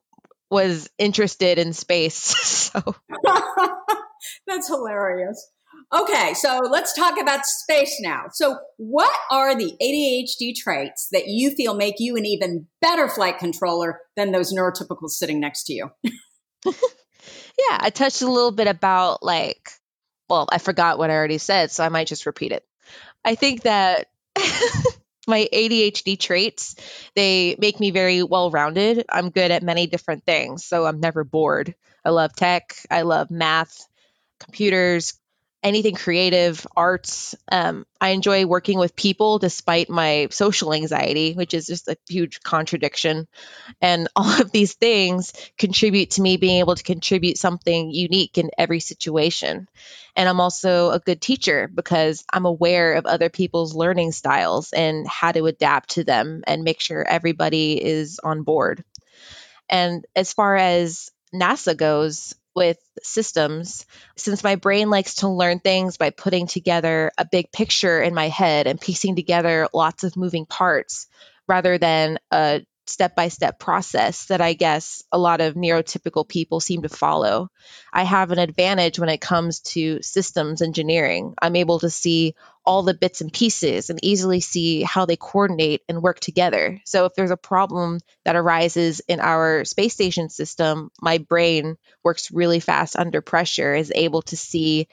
was 0.50 0.90
interested 0.98 1.58
in 1.58 1.72
space. 1.72 2.34
So 2.70 2.94
that's 4.46 4.68
hilarious. 4.68 5.50
Okay, 5.92 6.34
so 6.34 6.60
let's 6.70 6.94
talk 6.94 7.20
about 7.20 7.44
space 7.44 7.96
now. 8.00 8.26
So, 8.32 8.58
what 8.76 9.12
are 9.30 9.56
the 9.56 9.72
ADHD 9.82 10.54
traits 10.54 11.08
that 11.10 11.26
you 11.26 11.50
feel 11.56 11.74
make 11.74 11.96
you 11.98 12.16
an 12.16 12.24
even 12.24 12.66
better 12.80 13.08
flight 13.08 13.38
controller 13.38 13.98
than 14.16 14.30
those 14.30 14.54
neurotypicals 14.54 15.10
sitting 15.10 15.40
next 15.40 15.64
to 15.64 15.72
you? 15.72 15.90
yeah, 16.64 17.78
I 17.80 17.90
touched 17.90 18.22
a 18.22 18.30
little 18.30 18.52
bit 18.52 18.68
about 18.68 19.24
like, 19.24 19.70
well, 20.28 20.48
I 20.52 20.58
forgot 20.58 20.98
what 20.98 21.10
I 21.10 21.14
already 21.14 21.38
said, 21.38 21.72
so 21.72 21.82
I 21.82 21.88
might 21.88 22.06
just 22.06 22.26
repeat 22.26 22.52
it. 22.52 22.64
I 23.24 23.34
think 23.34 23.62
that 23.62 24.06
my 25.26 25.48
ADHD 25.52 26.18
traits, 26.18 26.74
they 27.14 27.56
make 27.58 27.78
me 27.78 27.90
very 27.90 28.22
well 28.22 28.50
rounded. 28.50 29.04
I'm 29.08 29.30
good 29.30 29.50
at 29.50 29.62
many 29.62 29.86
different 29.86 30.24
things, 30.24 30.64
so 30.64 30.86
I'm 30.86 31.00
never 31.00 31.24
bored. 31.24 31.74
I 32.04 32.10
love 32.10 32.34
tech, 32.34 32.74
I 32.90 33.02
love 33.02 33.30
math, 33.30 33.86
computers, 34.38 35.19
anything 35.62 35.94
creative, 35.94 36.66
arts. 36.74 37.34
Um, 37.50 37.86
I 38.00 38.10
enjoy 38.10 38.46
working 38.46 38.78
with 38.78 38.96
people 38.96 39.38
despite 39.38 39.90
my 39.90 40.28
social 40.30 40.72
anxiety, 40.72 41.34
which 41.34 41.52
is 41.52 41.66
just 41.66 41.88
a 41.88 41.96
huge 42.08 42.42
contradiction. 42.42 43.28
And 43.80 44.08
all 44.16 44.40
of 44.40 44.52
these 44.52 44.74
things 44.74 45.32
contribute 45.58 46.12
to 46.12 46.22
me 46.22 46.36
being 46.36 46.60
able 46.60 46.74
to 46.74 46.82
contribute 46.82 47.36
something 47.36 47.90
unique 47.90 48.38
in 48.38 48.50
every 48.56 48.80
situation. 48.80 49.68
And 50.16 50.28
I'm 50.28 50.40
also 50.40 50.90
a 50.90 50.98
good 50.98 51.20
teacher 51.20 51.70
because 51.72 52.24
I'm 52.32 52.46
aware 52.46 52.94
of 52.94 53.06
other 53.06 53.28
people's 53.28 53.74
learning 53.74 54.12
styles 54.12 54.72
and 54.72 55.06
how 55.06 55.32
to 55.32 55.46
adapt 55.46 55.90
to 55.90 56.04
them 56.04 56.42
and 56.46 56.64
make 56.64 56.80
sure 56.80 57.06
everybody 57.06 57.82
is 57.82 58.18
on 58.22 58.42
board. 58.42 58.84
And 59.68 60.04
as 60.16 60.32
far 60.32 60.56
as 60.56 61.10
NASA 61.32 61.76
goes, 61.76 62.34
with 62.60 62.76
systems 63.02 63.86
since 64.16 64.44
my 64.44 64.56
brain 64.56 64.90
likes 64.90 65.14
to 65.14 65.28
learn 65.28 65.60
things 65.60 65.96
by 65.96 66.10
putting 66.10 66.46
together 66.46 67.10
a 67.16 67.24
big 67.24 67.50
picture 67.50 68.02
in 68.02 68.14
my 68.14 68.28
head 68.28 68.66
and 68.66 68.78
piecing 68.78 69.16
together 69.16 69.66
lots 69.72 70.04
of 70.04 70.14
moving 70.14 70.44
parts 70.44 71.06
rather 71.48 71.78
than 71.78 72.18
a 72.30 72.60
step 72.84 73.16
by 73.16 73.28
step 73.28 73.58
process 73.58 74.26
that 74.26 74.42
I 74.42 74.52
guess 74.52 75.02
a 75.10 75.16
lot 75.16 75.40
of 75.40 75.54
neurotypical 75.54 76.28
people 76.28 76.60
seem 76.60 76.82
to 76.82 76.90
follow. 76.90 77.48
I 77.94 78.02
have 78.02 78.30
an 78.30 78.38
advantage 78.38 78.98
when 78.98 79.08
it 79.08 79.22
comes 79.22 79.60
to 79.72 80.02
systems 80.02 80.60
engineering. 80.60 81.32
I'm 81.40 81.56
able 81.56 81.78
to 81.78 81.88
see 81.88 82.34
all 82.70 82.84
the 82.84 82.94
bits 82.94 83.20
and 83.20 83.32
pieces 83.32 83.90
and 83.90 83.98
easily 84.00 84.38
see 84.38 84.82
how 84.82 85.04
they 85.04 85.16
coordinate 85.16 85.82
and 85.88 86.00
work 86.00 86.20
together. 86.20 86.80
So 86.84 87.04
if 87.04 87.14
there's 87.16 87.32
a 87.32 87.36
problem 87.36 87.98
that 88.24 88.36
arises 88.36 89.00
in 89.08 89.18
our 89.18 89.64
space 89.64 89.92
station 89.92 90.28
system, 90.28 90.92
my 91.02 91.18
brain 91.18 91.74
works 92.04 92.30
really 92.30 92.60
fast 92.60 92.94
under 92.94 93.22
pressure, 93.22 93.74
is 93.74 93.90
able 93.92 94.22
to 94.22 94.36
see 94.36 94.86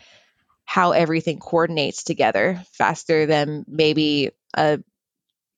how 0.66 0.94
everything 0.94 1.38
coordinates 1.38 2.04
together 2.04 2.64
faster 2.72 3.28
than 3.28 3.64
maybe 3.68 4.32
a 4.56 4.80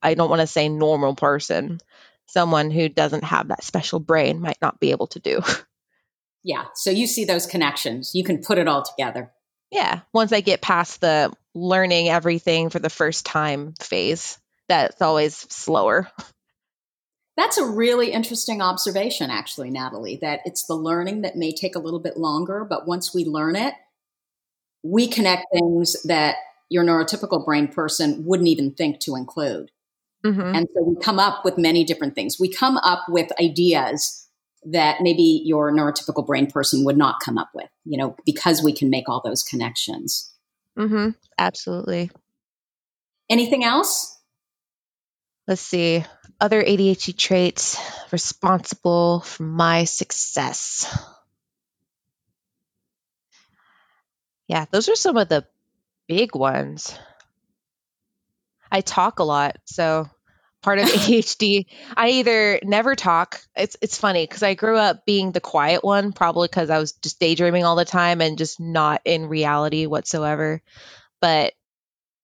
I 0.01 0.13
don't 0.13 0.29
want 0.29 0.41
to 0.41 0.47
say 0.47 0.67
normal 0.67 1.15
person. 1.15 1.79
Someone 2.25 2.69
who 2.69 2.89
doesn't 2.89 3.23
have 3.23 3.47
that 3.47 3.63
special 3.63 4.01
brain 4.01 4.41
might 4.41 4.62
not 4.62 4.82
be 4.82 4.91
able 4.91 5.08
to 5.08 5.19
do. 5.21 5.39
Yeah. 6.43 6.65
So 6.73 6.89
you 6.89 7.08
see 7.08 7.25
those 7.25 7.45
connections. 7.45 8.12
You 8.13 8.23
can 8.23 8.41
put 8.41 8.58
it 8.58 8.67
all 8.67 8.84
together. 8.84 9.32
Yeah. 9.71 10.01
Once 10.13 10.32
I 10.32 10.41
get 10.41 10.62
past 10.62 11.01
the 11.01 11.32
learning 11.53 12.10
everything 12.10 12.69
for 12.69 12.79
the 12.79 12.89
first 12.89 13.25
time 13.25 13.73
phase. 13.79 14.38
That's 14.67 15.01
always 15.01 15.36
slower. 15.36 16.10
That's 17.38 17.58
a 17.58 17.65
really 17.65 18.12
interesting 18.12 18.62
observation, 18.62 19.29
actually, 19.32 19.69
Natalie, 19.69 20.19
that 20.21 20.41
it's 20.43 20.65
the 20.65 20.73
learning 20.73 21.21
that 21.21 21.38
may 21.38 21.53
take 21.53 21.75
a 21.75 21.79
little 21.79 22.01
bit 22.01 22.17
longer, 22.17 22.65
but 22.69 22.86
once 22.86 23.13
we 23.15 23.23
learn 23.23 23.55
it, 23.55 23.73
we 24.84 25.08
connect 25.08 25.45
things 25.53 26.01
that 26.03 26.36
your 26.67 26.84
neurotypical 26.84 27.45
brain 27.45 27.69
person 27.69 28.25
wouldn't 28.25 28.49
even 28.49 28.73
think 28.73 28.99
to 29.01 29.15
include. 29.15 29.71
Mm-hmm. 30.25 30.53
And 30.53 30.67
so 30.75 30.84
we 30.84 31.01
come 31.01 31.17
up 31.17 31.45
with 31.45 31.58
many 31.58 31.86
different 31.86 32.13
things. 32.13 32.38
We 32.39 32.51
come 32.51 32.75
up 32.77 33.05
with 33.08 33.32
ideas 33.41 34.27
that 34.65 34.98
maybe 35.02 35.41
your 35.45 35.72
neurotypical 35.72 36.26
brain 36.26 36.50
person 36.50 36.84
would 36.86 36.98
not 36.98 37.15
come 37.24 37.38
up 37.38 37.50
with, 37.54 37.69
you 37.86 37.98
know, 37.98 38.15
because 38.26 38.62
we 38.62 38.74
can 38.74 38.89
make 38.89 39.08
all 39.08 39.22
those 39.24 39.43
connections. 39.43 40.34
Mm-hmm. 40.78 41.10
Absolutely. 41.38 42.12
Anything 43.30 43.63
else? 43.63 44.17
Let's 45.48 45.62
see. 45.62 46.04
Other 46.39 46.63
ADHD 46.63 47.17
traits 47.17 47.78
responsible 48.12 49.22
for 49.22 49.43
my 49.43 49.86
success. 49.86 50.86
Yeah, 54.48 54.65
those 54.72 54.89
are 54.89 54.95
some 54.95 55.17
of 55.17 55.30
the 55.30 55.45
big 56.08 56.36
ones. 56.36 56.98
I 58.72 58.82
talk 58.82 59.19
a 59.19 59.24
lot, 59.24 59.58
so 59.65 60.10
part 60.62 60.80
of 60.80 60.86
ADHD. 60.89 61.65
I 61.95 62.10
either 62.10 62.60
never 62.63 62.95
talk. 62.95 63.41
It's 63.56 63.78
it's 63.82 63.98
funny 63.98 64.26
because 64.26 64.43
I 64.43 64.54
grew 64.54 64.78
up 64.78 65.06
being 65.06 65.32
the 65.32 65.41
quiet 65.41 65.84
one, 65.84 66.13
probably 66.13 66.48
because 66.48 66.69
I 66.69 66.80
was 66.80 66.93
just 66.93 67.19
daydreaming 67.19 67.65
all 67.65 67.76
the 67.76 67.86
time 67.86 68.22
and 68.22 68.38
just 68.38 68.60
not 68.60 69.02
in 69.06 69.28
reality 69.28 69.86
whatsoever. 69.86 70.62
But 71.22 71.54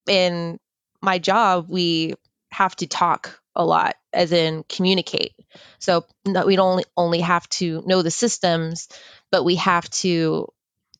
in 0.07 0.59
my 1.01 1.19
job, 1.19 1.67
we 1.69 2.15
have 2.51 2.75
to 2.77 2.87
talk 2.87 3.39
a 3.55 3.65
lot, 3.65 3.95
as 4.13 4.31
in 4.31 4.63
communicate. 4.67 5.33
So 5.79 6.05
we 6.25 6.33
don't 6.55 6.59
only 6.59 6.85
only 6.97 7.21
have 7.21 7.47
to 7.49 7.83
know 7.85 8.01
the 8.01 8.11
systems, 8.11 8.89
but 9.31 9.43
we 9.43 9.55
have 9.55 9.89
to 9.91 10.47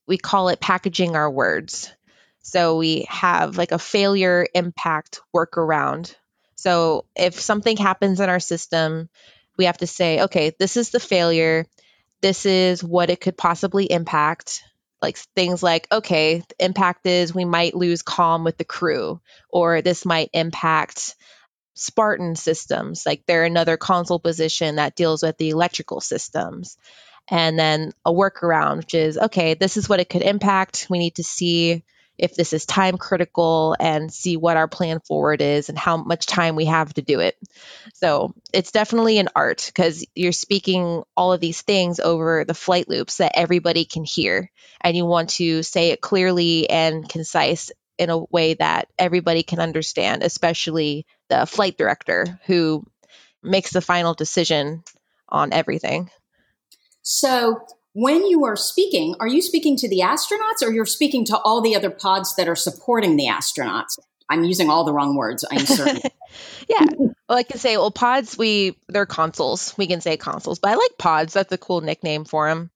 we 0.08 0.18
call 0.18 0.50
it 0.50 0.60
packaging 0.60 1.16
our 1.16 1.30
words. 1.30 1.92
So 2.42 2.78
we 2.78 3.08
have 3.10 3.58
like 3.58 3.72
a 3.72 3.80
failure 3.80 4.46
impact 4.54 5.22
workaround 5.36 6.14
so 6.66 7.06
if 7.16 7.40
something 7.40 7.78
happens 7.78 8.20
in 8.20 8.28
our 8.28 8.40
system, 8.40 9.08
we 9.56 9.66
have 9.66 9.78
to 9.78 9.86
say, 9.86 10.24
okay, 10.24 10.52
this 10.58 10.78
is 10.78 10.90
the 10.90 11.00
failure. 11.00 11.68
This 12.22 12.48
is 12.48 12.84
what 12.84 13.12
it 13.12 13.22
could 13.22 13.38
possibly 13.38 13.86
impact. 13.86 14.64
Like 15.00 15.16
things 15.36 15.62
like, 15.62 15.88
okay, 15.92 16.40
the 16.40 16.66
impact 16.66 17.06
is 17.06 17.36
we 17.36 17.46
might 17.46 17.76
lose 17.76 18.02
comm 18.02 18.44
with 18.44 18.58
the 18.58 18.64
crew, 18.64 19.22
or 19.48 19.84
this 19.84 20.06
might 20.06 20.32
impact 20.34 21.16
Spartan 21.76 22.36
systems. 22.36 23.06
Like 23.06 23.28
they're 23.28 23.46
another 23.46 23.78
console 23.78 24.20
position 24.20 24.78
that 24.78 24.96
deals 24.96 25.22
with 25.22 25.38
the 25.38 25.52
electrical 25.52 26.02
systems. 26.02 26.78
And 27.28 27.60
then 27.60 27.92
a 28.04 28.12
workaround, 28.12 28.78
which 28.78 28.96
is, 28.96 29.20
okay, 29.20 29.54
this 29.54 29.78
is 29.78 29.88
what 29.88 30.00
it 30.00 30.10
could 30.10 30.24
impact. 30.24 30.88
We 30.90 30.98
need 30.98 31.16
to 31.18 31.24
see 31.24 31.84
if 32.18 32.36
this 32.36 32.54
is 32.54 32.66
time 32.66 32.98
critical 32.98 33.76
and 33.80 34.12
see 34.12 34.38
what 34.38 34.58
our 34.58 34.68
plan 34.68 35.00
forward 35.02 35.42
is 35.42 35.70
and 35.70 35.78
how 35.78 35.98
much 35.98 36.26
time 36.26 36.56
we 36.56 36.66
have 36.66 36.94
to 36.94 37.02
do 37.02 37.20
it. 37.20 37.38
So 37.94 38.34
it's 38.54 38.72
definitely 38.72 39.18
an 39.20 39.30
art 39.36 39.64
because 39.68 40.06
you're 40.16 40.32
speaking 40.32 41.04
all 41.16 41.34
of 41.34 41.42
these 41.42 41.62
things 41.62 42.00
over 42.00 42.46
the 42.46 42.54
flight 42.54 42.88
loops 42.88 43.18
that 43.18 43.34
everybody 43.36 43.86
can 43.86 44.04
hear. 44.04 44.50
And 44.82 44.96
you 44.96 45.06
want 45.06 45.32
to 45.32 45.64
say 45.64 45.90
it 45.90 46.02
clearly 46.02 46.70
and 46.70 47.08
concise 47.08 47.72
in 47.98 48.10
a 48.10 48.18
way 48.18 48.56
that 48.56 48.88
everybody 48.98 49.44
can 49.44 49.60
understand, 49.60 50.24
especially 50.24 51.06
the 51.30 51.46
flight 51.46 51.78
director 51.78 52.40
who 52.46 52.86
makes 53.42 53.72
the 53.72 53.82
final 53.82 54.14
decision 54.14 54.84
on 55.30 55.54
everything. 55.54 56.10
So, 57.02 57.66
when 57.96 58.26
you 58.28 58.44
are 58.44 58.58
speaking, 58.58 59.16
are 59.22 59.28
you 59.28 59.42
speaking 59.42 59.78
to 59.78 59.88
the 59.88 60.02
astronauts 60.02 60.62
or 60.62 60.70
you're 60.70 60.86
speaking 60.86 61.24
to 61.24 61.38
all 61.38 61.62
the 61.62 61.78
other 61.78 61.90
pods 61.90 62.36
that 62.36 62.50
are 62.50 62.56
supporting 62.56 63.16
the 63.16 63.28
astronauts? 63.28 63.98
I'm 64.30 64.44
using 64.44 64.70
all 64.70 64.84
the 64.84 64.92
wrong 64.92 65.16
words, 65.16 65.46
I'm 65.50 65.66
certain. 65.66 66.02
yeah. 66.68 66.86
Well, 67.00 67.38
I 67.38 67.44
can 67.44 67.58
say, 67.58 67.78
well, 67.78 67.92
pods, 67.92 68.38
we, 68.38 68.78
they're 68.90 69.06
consoles. 69.06 69.74
We 69.78 69.88
can 69.88 70.02
say 70.02 70.18
consoles, 70.18 70.60
but 70.60 70.72
I 70.72 70.76
like 70.76 70.98
pods. 70.98 71.32
That's 71.32 71.54
a 71.54 71.58
cool 71.58 71.80
nickname 71.80 72.26
for 72.26 72.50
them. 72.50 72.70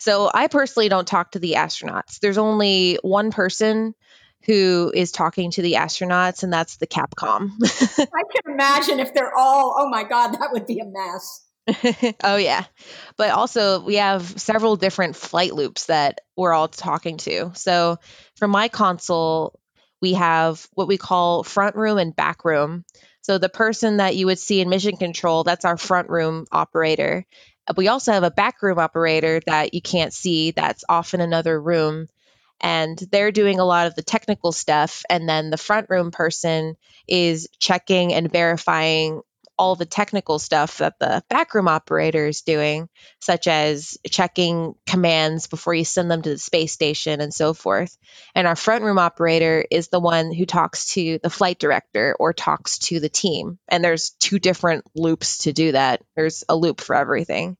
So 0.00 0.28
I 0.34 0.48
personally 0.48 0.88
don't 0.88 1.06
talk 1.06 1.32
to 1.32 1.38
the 1.38 1.52
astronauts. 1.52 2.18
There's 2.18 2.38
only 2.38 2.98
one 3.02 3.30
person 3.30 3.94
who 4.46 4.90
is 4.92 5.12
talking 5.12 5.52
to 5.52 5.62
the 5.62 5.74
astronauts, 5.74 6.42
and 6.42 6.52
that's 6.52 6.78
the 6.78 6.88
Capcom. 6.88 7.50
I 8.00 8.22
can 8.34 8.52
imagine 8.52 8.98
if 8.98 9.14
they're 9.14 9.34
all, 9.36 9.76
oh 9.78 9.88
my 9.88 10.02
God, 10.02 10.32
that 10.32 10.48
would 10.50 10.66
be 10.66 10.80
a 10.80 10.86
mess. 10.86 11.43
oh 12.24 12.36
yeah. 12.36 12.64
But 13.16 13.30
also 13.30 13.80
we 13.80 13.96
have 13.96 14.22
several 14.40 14.76
different 14.76 15.16
flight 15.16 15.54
loops 15.54 15.86
that 15.86 16.20
we're 16.36 16.52
all 16.52 16.68
talking 16.68 17.16
to. 17.18 17.52
So 17.54 17.98
for 18.36 18.48
my 18.48 18.68
console 18.68 19.58
we 20.02 20.14
have 20.14 20.66
what 20.74 20.88
we 20.88 20.98
call 20.98 21.42
front 21.42 21.76
room 21.76 21.96
and 21.96 22.14
back 22.14 22.44
room. 22.44 22.84
So 23.22 23.38
the 23.38 23.48
person 23.48 23.96
that 23.96 24.16
you 24.16 24.26
would 24.26 24.38
see 24.38 24.60
in 24.60 24.68
mission 24.68 24.96
control 24.96 25.44
that's 25.44 25.64
our 25.64 25.78
front 25.78 26.10
room 26.10 26.46
operator. 26.52 27.24
We 27.76 27.88
also 27.88 28.12
have 28.12 28.24
a 28.24 28.30
back 28.30 28.60
room 28.60 28.78
operator 28.78 29.40
that 29.46 29.72
you 29.72 29.80
can't 29.80 30.12
see 30.12 30.50
that's 30.50 30.84
off 30.86 31.14
in 31.14 31.22
another 31.22 31.58
room. 31.58 32.08
And 32.60 32.98
they're 33.10 33.32
doing 33.32 33.58
a 33.58 33.64
lot 33.64 33.86
of 33.86 33.94
the 33.94 34.02
technical 34.02 34.52
stuff. 34.52 35.02
And 35.08 35.26
then 35.26 35.48
the 35.48 35.56
front 35.56 35.88
room 35.88 36.10
person 36.10 36.76
is 37.08 37.48
checking 37.58 38.12
and 38.12 38.30
verifying 38.30 39.22
all 39.58 39.76
the 39.76 39.86
technical 39.86 40.38
stuff 40.38 40.78
that 40.78 40.98
the 40.98 41.22
backroom 41.28 41.68
operator 41.68 42.26
is 42.26 42.42
doing, 42.42 42.88
such 43.20 43.46
as 43.46 43.96
checking 44.08 44.74
commands 44.86 45.46
before 45.46 45.74
you 45.74 45.84
send 45.84 46.10
them 46.10 46.22
to 46.22 46.30
the 46.30 46.38
space 46.38 46.72
station 46.72 47.20
and 47.20 47.32
so 47.32 47.54
forth. 47.54 47.96
And 48.34 48.46
our 48.46 48.56
front 48.56 48.84
room 48.84 48.98
operator 48.98 49.64
is 49.70 49.88
the 49.88 50.00
one 50.00 50.32
who 50.32 50.46
talks 50.46 50.94
to 50.94 51.18
the 51.22 51.30
flight 51.30 51.58
director 51.58 52.16
or 52.18 52.32
talks 52.32 52.78
to 52.78 53.00
the 53.00 53.08
team. 53.08 53.58
And 53.68 53.84
there's 53.84 54.10
two 54.18 54.38
different 54.38 54.84
loops 54.94 55.38
to 55.38 55.52
do 55.52 55.72
that. 55.72 56.02
There's 56.16 56.44
a 56.48 56.56
loop 56.56 56.80
for 56.80 56.96
everything. 56.96 57.56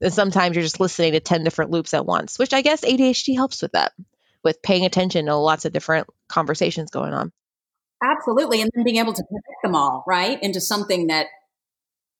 And 0.00 0.12
sometimes 0.12 0.56
you're 0.56 0.62
just 0.62 0.80
listening 0.80 1.12
to 1.12 1.20
10 1.20 1.44
different 1.44 1.70
loops 1.70 1.94
at 1.94 2.06
once, 2.06 2.38
which 2.38 2.52
I 2.52 2.62
guess 2.62 2.84
ADHD 2.84 3.36
helps 3.36 3.62
with 3.62 3.72
that, 3.72 3.92
with 4.42 4.62
paying 4.62 4.84
attention 4.84 5.26
to 5.26 5.36
lots 5.36 5.64
of 5.64 5.72
different 5.72 6.08
conversations 6.28 6.90
going 6.90 7.12
on. 7.12 7.32
Absolutely. 8.02 8.60
And 8.60 8.70
then 8.74 8.84
being 8.84 8.98
able 8.98 9.14
to 9.14 9.22
connect 9.22 9.62
them 9.62 9.74
all, 9.74 10.04
right, 10.06 10.42
into 10.42 10.60
something 10.60 11.06
that 11.06 11.26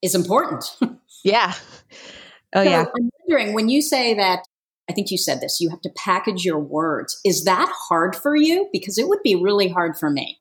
is 0.02 0.14
important. 0.14 0.64
yeah. 1.24 1.54
Oh, 2.54 2.64
so 2.64 2.70
yeah. 2.70 2.84
I'm 2.96 3.10
wondering 3.20 3.54
when 3.54 3.68
you 3.68 3.82
say 3.82 4.14
that, 4.14 4.40
I 4.88 4.92
think 4.92 5.10
you 5.10 5.18
said 5.18 5.40
this, 5.40 5.60
you 5.60 5.70
have 5.70 5.80
to 5.82 5.90
package 5.96 6.44
your 6.44 6.60
words. 6.60 7.20
Is 7.24 7.44
that 7.44 7.72
hard 7.88 8.14
for 8.14 8.36
you? 8.36 8.68
Because 8.72 8.98
it 8.98 9.08
would 9.08 9.22
be 9.22 9.34
really 9.34 9.68
hard 9.68 9.96
for 9.96 10.08
me. 10.08 10.38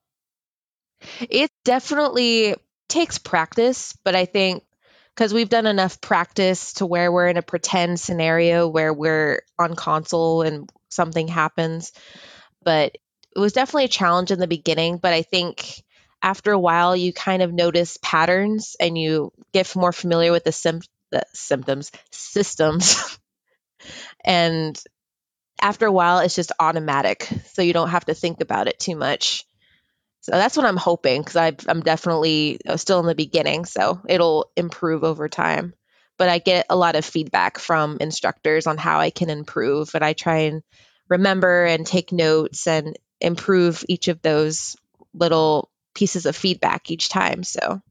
It 1.30 1.52
definitely 1.64 2.56
takes 2.88 3.18
practice, 3.18 3.98
but 4.04 4.16
I 4.16 4.26
think 4.26 4.64
because 5.16 5.34
we've 5.34 5.50
done 5.50 5.66
enough 5.66 6.02
practice 6.02 6.74
to 6.74 6.86
where 6.86 7.12
we're 7.12 7.28
in 7.28 7.38
a 7.38 7.42
pretend 7.42 8.00
scenario 8.00 8.68
where 8.68 8.94
we're 8.94 9.42
on 9.58 9.76
console 9.76 10.42
and 10.42 10.70
something 10.90 11.28
happens. 11.28 11.94
But 12.64 12.98
it 13.36 13.40
was 13.40 13.54
definitely 13.54 13.86
a 13.86 13.90
challenge 13.90 14.32
in 14.32 14.40
the 14.40 14.48
beginning, 14.48 14.98
but 14.98 15.14
I 15.14 15.22
think 15.22 15.84
after 16.26 16.52
a 16.52 16.60
while 16.60 16.96
you 16.96 17.14
kind 17.14 17.44
of 17.44 17.54
notice 17.54 18.00
patterns 18.02 18.76
and 18.80 18.98
you 18.98 19.32
get 19.54 19.74
more 19.76 19.94
familiar 19.94 20.32
with 20.32 20.44
the, 20.44 20.52
sim- 20.52 20.82
the 21.12 21.24
symptoms 21.34 21.92
systems. 22.12 23.18
And 24.26 24.82
after 25.62 25.86
a 25.86 25.92
while 25.92 26.20
it's 26.20 26.36
just 26.36 26.52
automatic 26.60 27.30
so 27.54 27.62
you 27.62 27.74
don't 27.74 27.90
have 27.90 28.06
to 28.06 28.16
think 28.16 28.42
about 28.42 28.68
it 28.68 28.80
too 28.80 28.96
much. 28.96 29.46
So 30.22 30.32
that's 30.32 30.58
what 30.58 30.66
i'm 30.66 30.78
hoping 30.78 31.22
because 31.22 31.36
i'm 31.68 31.82
definitely 31.82 32.60
still 32.78 33.00
in 33.00 33.06
the 33.06 33.16
beginning 33.16 33.66
so 33.66 34.02
it'll 34.10 34.52
improve 34.56 35.04
over 35.04 35.30
time. 35.30 35.74
But 36.18 36.30
i 36.30 36.40
get 36.40 36.66
a 36.70 36.76
lot 36.76 36.96
of 36.96 37.06
feedback 37.06 37.60
from 37.60 37.98
instructors 38.02 38.68
on 38.68 38.78
how 38.78 39.00
i 39.00 39.12
can 39.12 39.30
improve 39.30 39.94
and 39.96 40.04
i 40.04 40.14
try 40.14 40.40
and 40.50 40.64
remember 41.10 41.66
and 41.66 41.86
take 41.86 42.12
notes 42.12 42.68
and 42.68 42.98
improve 43.22 43.86
each 43.88 44.08
of 44.08 44.22
those 44.22 44.76
little 45.14 45.70
pieces 45.96 46.26
of 46.26 46.36
feedback 46.36 46.92
each 46.92 47.10
time. 47.10 47.44
So 47.44 47.82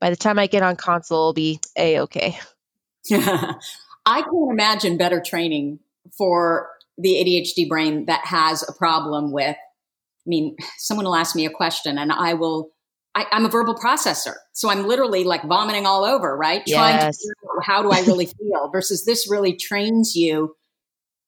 by 0.00 0.10
the 0.10 0.16
time 0.16 0.38
I 0.38 0.46
get 0.46 0.62
on 0.62 0.76
console, 0.76 1.18
it'll 1.18 1.32
be 1.34 1.60
a 1.76 2.00
okay. 2.00 2.38
I 3.10 4.22
can't 4.22 4.50
imagine 4.50 4.96
better 4.96 5.22
training 5.24 5.80
for 6.16 6.70
the 6.96 7.10
ADHD 7.10 7.68
brain 7.68 8.06
that 8.06 8.24
has 8.24 8.66
a 8.68 8.72
problem 8.72 9.32
with. 9.32 9.56
I 9.56 10.26
mean, 10.26 10.56
someone 10.78 11.06
will 11.06 11.16
ask 11.16 11.36
me 11.36 11.46
a 11.46 11.50
question 11.50 11.98
and 11.98 12.12
I 12.12 12.34
will. 12.34 12.70
I, 13.14 13.26
am 13.32 13.44
a 13.44 13.48
verbal 13.48 13.74
processor, 13.74 14.34
so 14.52 14.70
I'm 14.70 14.86
literally 14.86 15.24
like 15.24 15.42
vomiting 15.42 15.86
all 15.86 16.04
over, 16.04 16.36
right? 16.36 16.62
Yes. 16.66 16.76
Trying 16.76 17.12
to 17.12 17.62
how 17.64 17.82
do 17.82 17.90
I 17.90 18.00
really 18.02 18.26
feel 18.26 18.70
versus 18.70 19.04
this 19.04 19.28
really 19.28 19.56
trains 19.56 20.14
you 20.14 20.54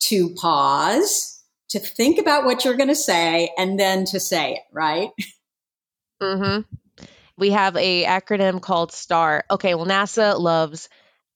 to 0.04 0.32
pause, 0.34 1.42
to 1.70 1.80
think 1.80 2.20
about 2.20 2.44
what 2.44 2.64
you're 2.64 2.76
going 2.76 2.90
to 2.90 2.94
say, 2.94 3.50
and 3.58 3.80
then 3.80 4.04
to 4.04 4.20
say 4.20 4.52
it, 4.52 4.62
right? 4.72 5.10
Mm-hmm. 6.20 6.60
We 7.36 7.50
have 7.50 7.76
a 7.76 8.04
acronym 8.04 8.60
called 8.60 8.92
STAR. 8.92 9.44
Okay, 9.50 9.74
well, 9.74 9.86
NASA 9.86 10.38
loves 10.38 10.88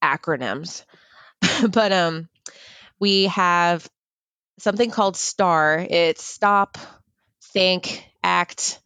acronyms, 0.03 0.85
but 1.71 1.93
um, 1.93 2.29
we 3.01 3.25
have 3.25 3.89
something 4.59 4.91
called 4.91 5.17
STAR. 5.17 5.85
It's 5.89 6.23
stop, 6.23 6.79
think, 7.53 8.05
act, 8.23 8.81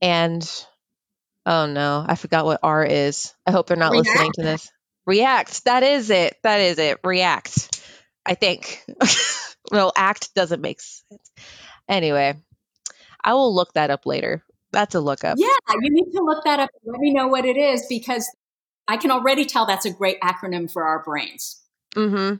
and 0.00 0.48
oh 1.44 1.66
no, 1.66 2.04
I 2.06 2.14
forgot 2.14 2.46
what 2.46 2.60
R 2.62 2.84
is. 2.84 3.34
I 3.46 3.50
hope 3.50 3.66
they're 3.66 3.76
not 3.76 3.92
React. 3.92 4.08
listening 4.08 4.32
to 4.36 4.42
this. 4.42 4.70
React. 5.06 5.64
That 5.66 5.82
is 5.82 6.10
it. 6.10 6.36
That 6.42 6.60
is 6.60 6.78
it. 6.78 6.98
React. 7.04 7.82
I 8.24 8.34
think. 8.34 8.84
well, 9.70 9.92
act 9.96 10.34
doesn't 10.34 10.62
make 10.62 10.80
sense. 10.80 11.30
Anyway, 11.88 12.34
I 13.22 13.34
will 13.34 13.54
look 13.54 13.74
that 13.74 13.90
up 13.90 14.06
later. 14.06 14.42
That's 14.76 14.94
a 14.94 15.00
look 15.00 15.24
up. 15.24 15.38
Yeah, 15.38 15.48
you 15.80 15.88
need 15.90 16.12
to 16.12 16.22
look 16.22 16.44
that 16.44 16.60
up. 16.60 16.68
Let 16.84 17.00
me 17.00 17.10
know 17.10 17.28
what 17.28 17.46
it 17.46 17.56
is 17.56 17.86
because 17.88 18.30
I 18.86 18.98
can 18.98 19.10
already 19.10 19.46
tell 19.46 19.64
that's 19.64 19.86
a 19.86 19.90
great 19.90 20.20
acronym 20.20 20.70
for 20.70 20.84
our 20.84 21.02
brains. 21.02 21.62
Mm-hmm. 21.94 22.34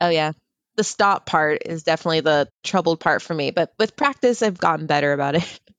Oh 0.00 0.08
yeah. 0.08 0.32
The 0.74 0.82
stop 0.82 1.24
part 1.24 1.62
is 1.64 1.84
definitely 1.84 2.18
the 2.18 2.48
troubled 2.64 2.98
part 2.98 3.22
for 3.22 3.32
me, 3.32 3.52
but 3.52 3.72
with 3.78 3.94
practice 3.94 4.42
I've 4.42 4.58
gotten 4.58 4.86
better 4.86 5.12
about 5.12 5.36
it. 5.36 5.60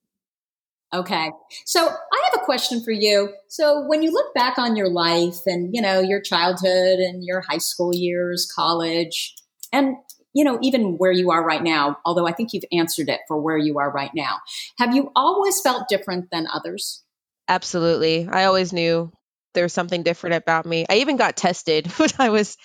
Okay. 0.94 1.32
So 1.66 1.82
I 1.88 2.30
have 2.32 2.40
a 2.40 2.46
question 2.46 2.84
for 2.84 2.92
you. 2.92 3.34
So 3.48 3.84
when 3.88 4.04
you 4.04 4.12
look 4.12 4.32
back 4.36 4.60
on 4.60 4.76
your 4.76 4.90
life 4.90 5.40
and, 5.48 5.74
you 5.74 5.82
know, 5.82 6.02
your 6.02 6.22
childhood 6.22 7.00
and 7.00 7.26
your 7.26 7.42
high 7.42 7.58
school 7.58 7.96
years, 7.96 8.48
college, 8.56 9.34
and 9.72 9.96
you 10.34 10.44
know, 10.44 10.58
even 10.62 10.98
where 10.98 11.12
you 11.12 11.32
are 11.32 11.44
right 11.44 11.64
now, 11.64 11.98
although 12.06 12.28
I 12.28 12.34
think 12.34 12.54
you've 12.54 12.64
answered 12.72 13.10
it 13.10 13.22
for 13.28 13.40
where 13.40 13.58
you 13.58 13.80
are 13.80 13.92
right 13.92 14.12
now. 14.14 14.40
Have 14.78 14.96
you 14.96 15.12
always 15.16 15.62
felt 15.62 15.88
different 15.88 16.30
than 16.32 16.48
others? 16.52 17.04
Absolutely. 17.48 18.28
I 18.30 18.46
always 18.46 18.74
knew 18.74 19.12
there 19.54 19.64
was 19.64 19.74
something 19.74 20.04
different 20.04 20.36
about 20.36 20.66
me. 20.66 20.86
I 20.90 20.98
even 20.98 21.18
got 21.18 21.38
tested 21.38 21.88
when 21.98 22.10
I 22.20 22.30
was 22.30 22.58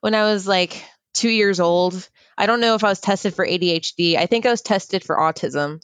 when 0.00 0.14
I 0.14 0.24
was 0.24 0.46
like 0.46 0.84
2 1.14 1.28
years 1.28 1.60
old. 1.60 2.08
I 2.36 2.46
don't 2.46 2.60
know 2.60 2.74
if 2.74 2.84
I 2.84 2.88
was 2.88 3.00
tested 3.00 3.34
for 3.34 3.46
ADHD. 3.46 4.16
I 4.16 4.26
think 4.26 4.46
I 4.46 4.50
was 4.50 4.62
tested 4.62 5.02
for 5.02 5.16
autism 5.16 5.80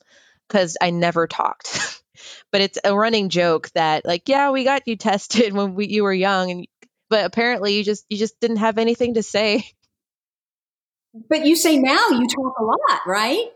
cuz 0.48 0.76
I 0.80 0.90
never 0.90 1.26
talked. 1.26 2.02
but 2.52 2.60
it's 2.60 2.78
a 2.84 2.96
running 2.96 3.28
joke 3.28 3.70
that 3.74 4.04
like, 4.04 4.28
yeah, 4.28 4.50
we 4.50 4.62
got 4.62 4.86
you 4.86 4.96
tested 5.10 5.52
when 5.52 5.74
we, 5.74 5.88
you 5.88 6.04
were 6.04 6.12
young 6.12 6.50
and 6.50 6.66
but 7.10 7.26
apparently 7.26 7.76
you 7.76 7.84
just 7.84 8.04
you 8.08 8.16
just 8.16 8.38
didn't 8.40 8.56
have 8.58 8.78
anything 8.78 9.14
to 9.14 9.22
say. 9.22 9.64
But 11.14 11.46
you 11.46 11.54
say 11.54 11.78
now 11.78 12.08
you 12.08 12.26
talk 12.26 12.58
a 12.58 12.64
lot, 12.64 13.00
right? 13.06 13.46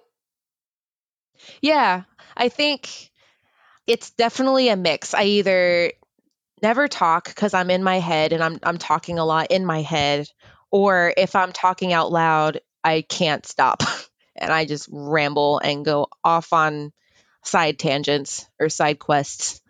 Yeah, 1.60 2.04
I 2.36 2.48
think 2.48 3.10
it's 3.86 4.10
definitely 4.10 4.68
a 4.68 4.76
mix. 4.76 5.12
I 5.12 5.24
either 5.24 5.92
never 6.62 6.88
talk 6.88 7.26
because 7.28 7.54
I'm 7.54 7.70
in 7.70 7.82
my 7.82 7.98
head 7.98 8.32
and 8.32 8.42
I'm 8.42 8.58
I'm 8.62 8.78
talking 8.78 9.18
a 9.18 9.24
lot 9.24 9.50
in 9.50 9.66
my 9.66 9.82
head, 9.82 10.28
or 10.70 11.12
if 11.16 11.34
I'm 11.34 11.52
talking 11.52 11.92
out 11.92 12.12
loud, 12.12 12.60
I 12.84 13.02
can't 13.02 13.44
stop. 13.44 13.82
and 14.36 14.52
I 14.52 14.64
just 14.64 14.88
ramble 14.90 15.58
and 15.58 15.84
go 15.84 16.08
off 16.22 16.52
on 16.52 16.92
side 17.44 17.78
tangents 17.78 18.46
or 18.60 18.68
side 18.68 18.98
quests. 18.98 19.60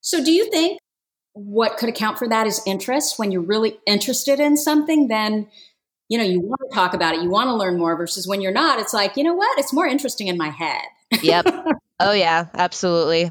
So, 0.00 0.22
do 0.22 0.30
you 0.30 0.50
think 0.50 0.78
what 1.32 1.78
could 1.78 1.88
account 1.88 2.18
for 2.18 2.28
that 2.28 2.46
is 2.46 2.60
interest? 2.66 3.18
When 3.18 3.32
you're 3.32 3.40
really 3.40 3.78
interested 3.86 4.40
in 4.40 4.56
something, 4.56 5.08
then 5.08 5.48
you 6.08 6.18
know 6.18 6.24
you 6.24 6.40
want 6.40 6.60
to 6.68 6.74
talk 6.74 6.94
about 6.94 7.14
it, 7.14 7.22
you 7.22 7.30
want 7.30 7.48
to 7.48 7.54
learn 7.54 7.78
more. 7.78 7.96
Versus 7.96 8.26
when 8.26 8.40
you're 8.40 8.52
not, 8.52 8.78
it's 8.78 8.94
like 8.94 9.16
you 9.16 9.24
know 9.24 9.34
what, 9.34 9.58
it's 9.58 9.72
more 9.72 9.86
interesting 9.86 10.28
in 10.28 10.36
my 10.36 10.50
head. 10.50 10.82
yep. 11.22 11.46
Oh 12.00 12.12
yeah, 12.12 12.46
absolutely. 12.52 13.30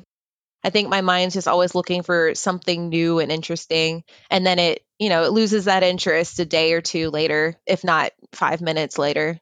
I 0.63 0.69
think 0.69 0.87
my 0.87 1.01
mind's 1.01 1.33
just 1.33 1.49
always 1.49 1.75
looking 1.75 2.03
for 2.03 2.33
something 2.33 2.89
new 2.89 3.19
and 3.19 3.31
interesting. 3.31 4.03
And 4.29 4.45
then 4.45 4.57
it, 4.57 4.85
you 4.97 5.09
know, 5.09 5.23
it 5.23 5.33
loses 5.33 5.65
that 5.65 5.83
interest 5.83 6.39
a 6.39 6.45
day 6.45 6.71
or 6.71 6.81
two 6.81 7.09
later, 7.09 7.55
if 7.67 7.83
not 7.83 8.13
five 8.31 8.61
minutes 8.61 8.97
later. 8.97 9.37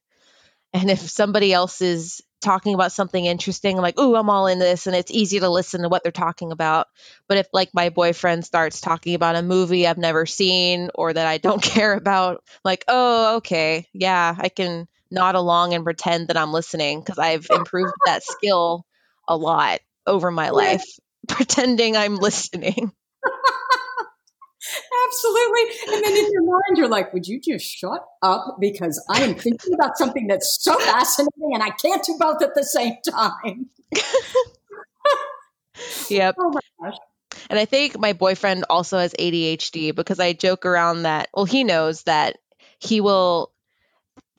And 0.73 0.89
if 0.89 0.99
somebody 0.99 1.53
else 1.53 1.81
is 1.81 2.21
talking 2.41 2.73
about 2.73 2.91
something 2.91 3.25
interesting, 3.25 3.77
I'm 3.77 3.81
like, 3.81 3.95
oh, 3.97 4.15
I'm 4.15 4.29
all 4.29 4.47
in 4.47 4.59
this. 4.59 4.87
And 4.87 4.95
it's 4.95 5.11
easy 5.11 5.39
to 5.39 5.49
listen 5.49 5.81
to 5.81 5.89
what 5.89 6.03
they're 6.03 6.11
talking 6.11 6.51
about. 6.51 6.87
But 7.27 7.37
if, 7.37 7.47
like, 7.53 7.69
my 7.73 7.89
boyfriend 7.89 8.45
starts 8.45 8.81
talking 8.81 9.15
about 9.15 9.35
a 9.35 9.41
movie 9.41 9.87
I've 9.87 9.97
never 9.97 10.25
seen 10.25 10.89
or 10.95 11.13
that 11.13 11.27
I 11.27 11.37
don't 11.37 11.61
care 11.63 11.93
about, 11.93 12.43
like, 12.63 12.83
oh, 12.87 13.37
okay, 13.37 13.87
yeah, 13.93 14.35
I 14.37 14.49
can 14.49 14.87
nod 15.09 15.35
along 15.35 15.73
and 15.73 15.83
pretend 15.83 16.29
that 16.29 16.37
I'm 16.37 16.53
listening 16.53 16.99
because 16.99 17.19
I've 17.19 17.47
improved 17.49 17.93
that 18.05 18.23
skill 18.23 18.85
a 19.27 19.35
lot 19.35 19.79
over 20.07 20.31
my 20.31 20.49
life 20.49 20.83
pretending 21.27 21.95
I'm 21.95 22.15
listening. 22.15 22.91
Absolutely. 25.11 25.93
And 25.93 26.05
then 26.05 26.17
in 26.17 26.31
your 26.31 26.43
mind, 26.43 26.77
you're 26.77 26.87
like, 26.87 27.13
would 27.13 27.27
you 27.27 27.41
just 27.41 27.65
shut 27.65 28.05
up? 28.21 28.57
Because 28.59 29.03
I 29.09 29.23
am 29.23 29.35
thinking 29.35 29.73
about 29.73 29.97
something 29.97 30.27
that's 30.27 30.57
so 30.61 30.77
fascinating 30.79 31.51
and 31.53 31.61
I 31.61 31.71
can't 31.71 32.03
do 32.03 32.15
both 32.19 32.41
at 32.41 32.55
the 32.55 32.63
same 32.63 32.95
time. 33.09 33.69
yep. 36.09 36.35
Oh 36.39 36.49
my 36.49 36.61
gosh. 36.81 36.97
And 37.49 37.59
I 37.59 37.65
think 37.65 37.99
my 37.99 38.13
boyfriend 38.13 38.65
also 38.69 38.97
has 38.97 39.13
ADHD 39.13 39.93
because 39.93 40.19
I 40.19 40.33
joke 40.33 40.65
around 40.65 41.03
that, 41.03 41.29
well, 41.33 41.45
he 41.45 41.63
knows 41.63 42.03
that 42.03 42.37
he 42.79 43.01
will 43.01 43.51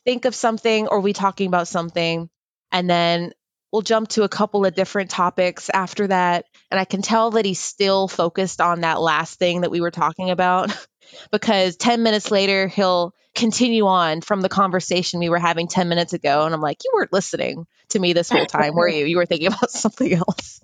think 0.04 0.24
of 0.24 0.34
something 0.34 0.88
or 0.88 1.00
we 1.00 1.12
talking 1.12 1.46
about 1.46 1.68
something 1.68 2.30
and 2.70 2.88
then 2.88 3.32
we'll 3.72 3.82
jump 3.82 4.08
to 4.08 4.22
a 4.22 4.28
couple 4.28 4.66
of 4.66 4.74
different 4.74 5.10
topics 5.10 5.70
after 5.70 6.06
that. 6.08 6.44
And 6.70 6.78
I 6.78 6.84
can 6.84 7.02
tell 7.02 7.32
that 7.32 7.44
he's 7.44 7.60
still 7.60 8.06
focused 8.06 8.60
on 8.60 8.82
that 8.82 9.00
last 9.00 9.38
thing 9.38 9.62
that 9.62 9.70
we 9.70 9.80
were 9.80 9.90
talking 9.90 10.30
about 10.30 10.70
because 11.32 11.76
10 11.76 12.02
minutes 12.02 12.30
later, 12.30 12.68
he'll 12.68 13.14
continue 13.34 13.86
on 13.86 14.20
from 14.20 14.42
the 14.42 14.48
conversation 14.48 15.20
we 15.20 15.30
were 15.30 15.38
having 15.38 15.68
10 15.68 15.88
minutes 15.88 16.12
ago. 16.12 16.44
And 16.44 16.54
I'm 16.54 16.60
like, 16.60 16.84
you 16.84 16.90
weren't 16.94 17.12
listening 17.12 17.66
to 17.88 17.98
me 17.98 18.12
this 18.12 18.28
whole 18.28 18.46
time, 18.46 18.74
were 18.74 18.88
you? 18.88 19.06
You 19.06 19.16
were 19.16 19.26
thinking 19.26 19.46
about 19.48 19.70
something 19.70 20.12
else. 20.12 20.60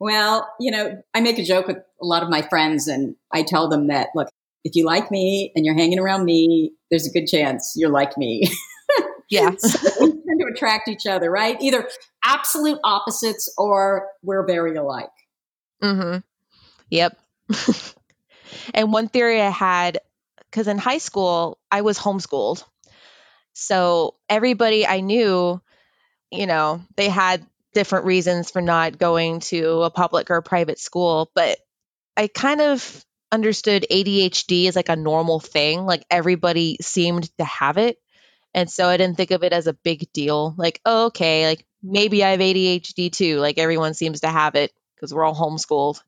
Well, 0.00 0.48
you 0.58 0.72
know, 0.72 1.02
I 1.14 1.20
make 1.20 1.38
a 1.38 1.44
joke 1.44 1.68
with 1.68 1.76
a 1.76 2.04
lot 2.04 2.22
of 2.22 2.30
my 2.30 2.42
friends 2.42 2.88
and 2.88 3.14
I 3.30 3.42
tell 3.42 3.68
them 3.68 3.88
that, 3.88 4.08
look, 4.14 4.28
if 4.64 4.74
you 4.74 4.84
like 4.84 5.10
me 5.10 5.52
and 5.54 5.66
you're 5.66 5.76
hanging 5.76 5.98
around 5.98 6.24
me, 6.24 6.72
there's 6.90 7.06
a 7.06 7.12
good 7.12 7.26
chance 7.26 7.74
you're 7.76 7.90
like 7.90 8.16
me. 8.16 8.42
Yeah. 9.32 9.52
so 9.56 9.78
we 10.00 10.00
tend 10.02 10.12
to 10.12 10.21
attract 10.52 10.88
each 10.88 11.06
other, 11.06 11.30
right? 11.30 11.60
Either 11.60 11.88
absolute 12.24 12.78
opposites 12.84 13.52
or 13.58 14.08
we're 14.22 14.46
very 14.46 14.76
alike. 14.76 15.10
Mm-hmm. 15.82 16.18
Yep. 16.90 17.18
and 18.74 18.92
one 18.92 19.08
theory 19.08 19.40
I 19.40 19.50
had, 19.50 19.98
because 20.50 20.68
in 20.68 20.78
high 20.78 20.98
school, 20.98 21.58
I 21.70 21.82
was 21.82 21.98
homeschooled. 21.98 22.64
So 23.54 24.14
everybody 24.28 24.86
I 24.86 25.00
knew, 25.00 25.60
you 26.30 26.46
know, 26.46 26.82
they 26.96 27.08
had 27.08 27.46
different 27.74 28.04
reasons 28.04 28.50
for 28.50 28.60
not 28.60 28.98
going 28.98 29.40
to 29.40 29.82
a 29.82 29.90
public 29.90 30.30
or 30.30 30.36
a 30.36 30.42
private 30.42 30.78
school. 30.78 31.30
But 31.34 31.58
I 32.16 32.28
kind 32.28 32.60
of 32.60 33.04
understood 33.30 33.86
ADHD 33.90 34.68
as 34.68 34.76
like 34.76 34.90
a 34.90 34.96
normal 34.96 35.40
thing. 35.40 35.84
Like 35.86 36.04
everybody 36.10 36.76
seemed 36.80 37.36
to 37.38 37.44
have 37.44 37.78
it. 37.78 37.98
And 38.54 38.70
so 38.70 38.86
I 38.86 38.96
didn't 38.96 39.16
think 39.16 39.30
of 39.30 39.42
it 39.42 39.52
as 39.52 39.66
a 39.66 39.72
big 39.72 40.12
deal. 40.12 40.54
Like, 40.56 40.80
oh, 40.84 41.06
okay, 41.06 41.46
like 41.46 41.66
maybe 41.82 42.22
I 42.22 42.30
have 42.30 42.40
ADHD 42.40 43.10
too. 43.10 43.38
Like 43.38 43.58
everyone 43.58 43.94
seems 43.94 44.20
to 44.20 44.28
have 44.28 44.54
it 44.54 44.72
because 44.94 45.12
we're 45.12 45.24
all 45.24 45.34
homeschooled. 45.34 46.00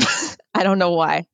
I 0.54 0.62
don't 0.62 0.78
know 0.78 0.92
why. 0.92 1.26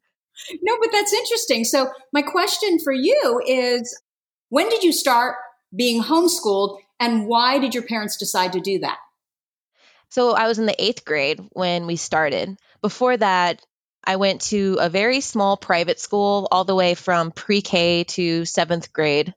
No, 0.62 0.76
but 0.80 0.90
that's 0.90 1.12
interesting. 1.12 1.64
So, 1.64 1.90
my 2.12 2.22
question 2.22 2.78
for 2.80 2.92
you 2.92 3.40
is 3.46 4.00
when 4.48 4.68
did 4.68 4.82
you 4.82 4.92
start 4.92 5.36
being 5.74 6.02
homeschooled 6.02 6.78
and 6.98 7.26
why 7.26 7.58
did 7.58 7.74
your 7.74 7.84
parents 7.84 8.16
decide 8.16 8.52
to 8.54 8.60
do 8.60 8.80
that? 8.80 8.98
So, 10.08 10.32
I 10.32 10.48
was 10.48 10.58
in 10.58 10.66
the 10.66 10.82
eighth 10.82 11.04
grade 11.04 11.40
when 11.52 11.86
we 11.86 11.96
started. 11.96 12.56
Before 12.82 13.16
that, 13.16 13.64
I 14.04 14.16
went 14.16 14.42
to 14.42 14.78
a 14.80 14.88
very 14.88 15.20
small 15.20 15.56
private 15.56 16.00
school 16.00 16.48
all 16.50 16.64
the 16.64 16.74
way 16.74 16.94
from 16.94 17.30
pre 17.30 17.62
K 17.62 18.04
to 18.04 18.44
seventh 18.44 18.92
grade 18.92 19.34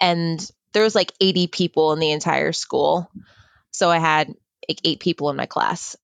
and 0.00 0.50
there 0.72 0.82
was 0.82 0.94
like 0.94 1.12
80 1.20 1.46
people 1.48 1.92
in 1.92 2.00
the 2.00 2.10
entire 2.10 2.52
school. 2.52 3.10
So 3.70 3.90
I 3.90 3.98
had 3.98 4.34
like 4.68 4.80
eight 4.84 5.00
people 5.00 5.30
in 5.30 5.36
my 5.36 5.46
class. 5.46 5.96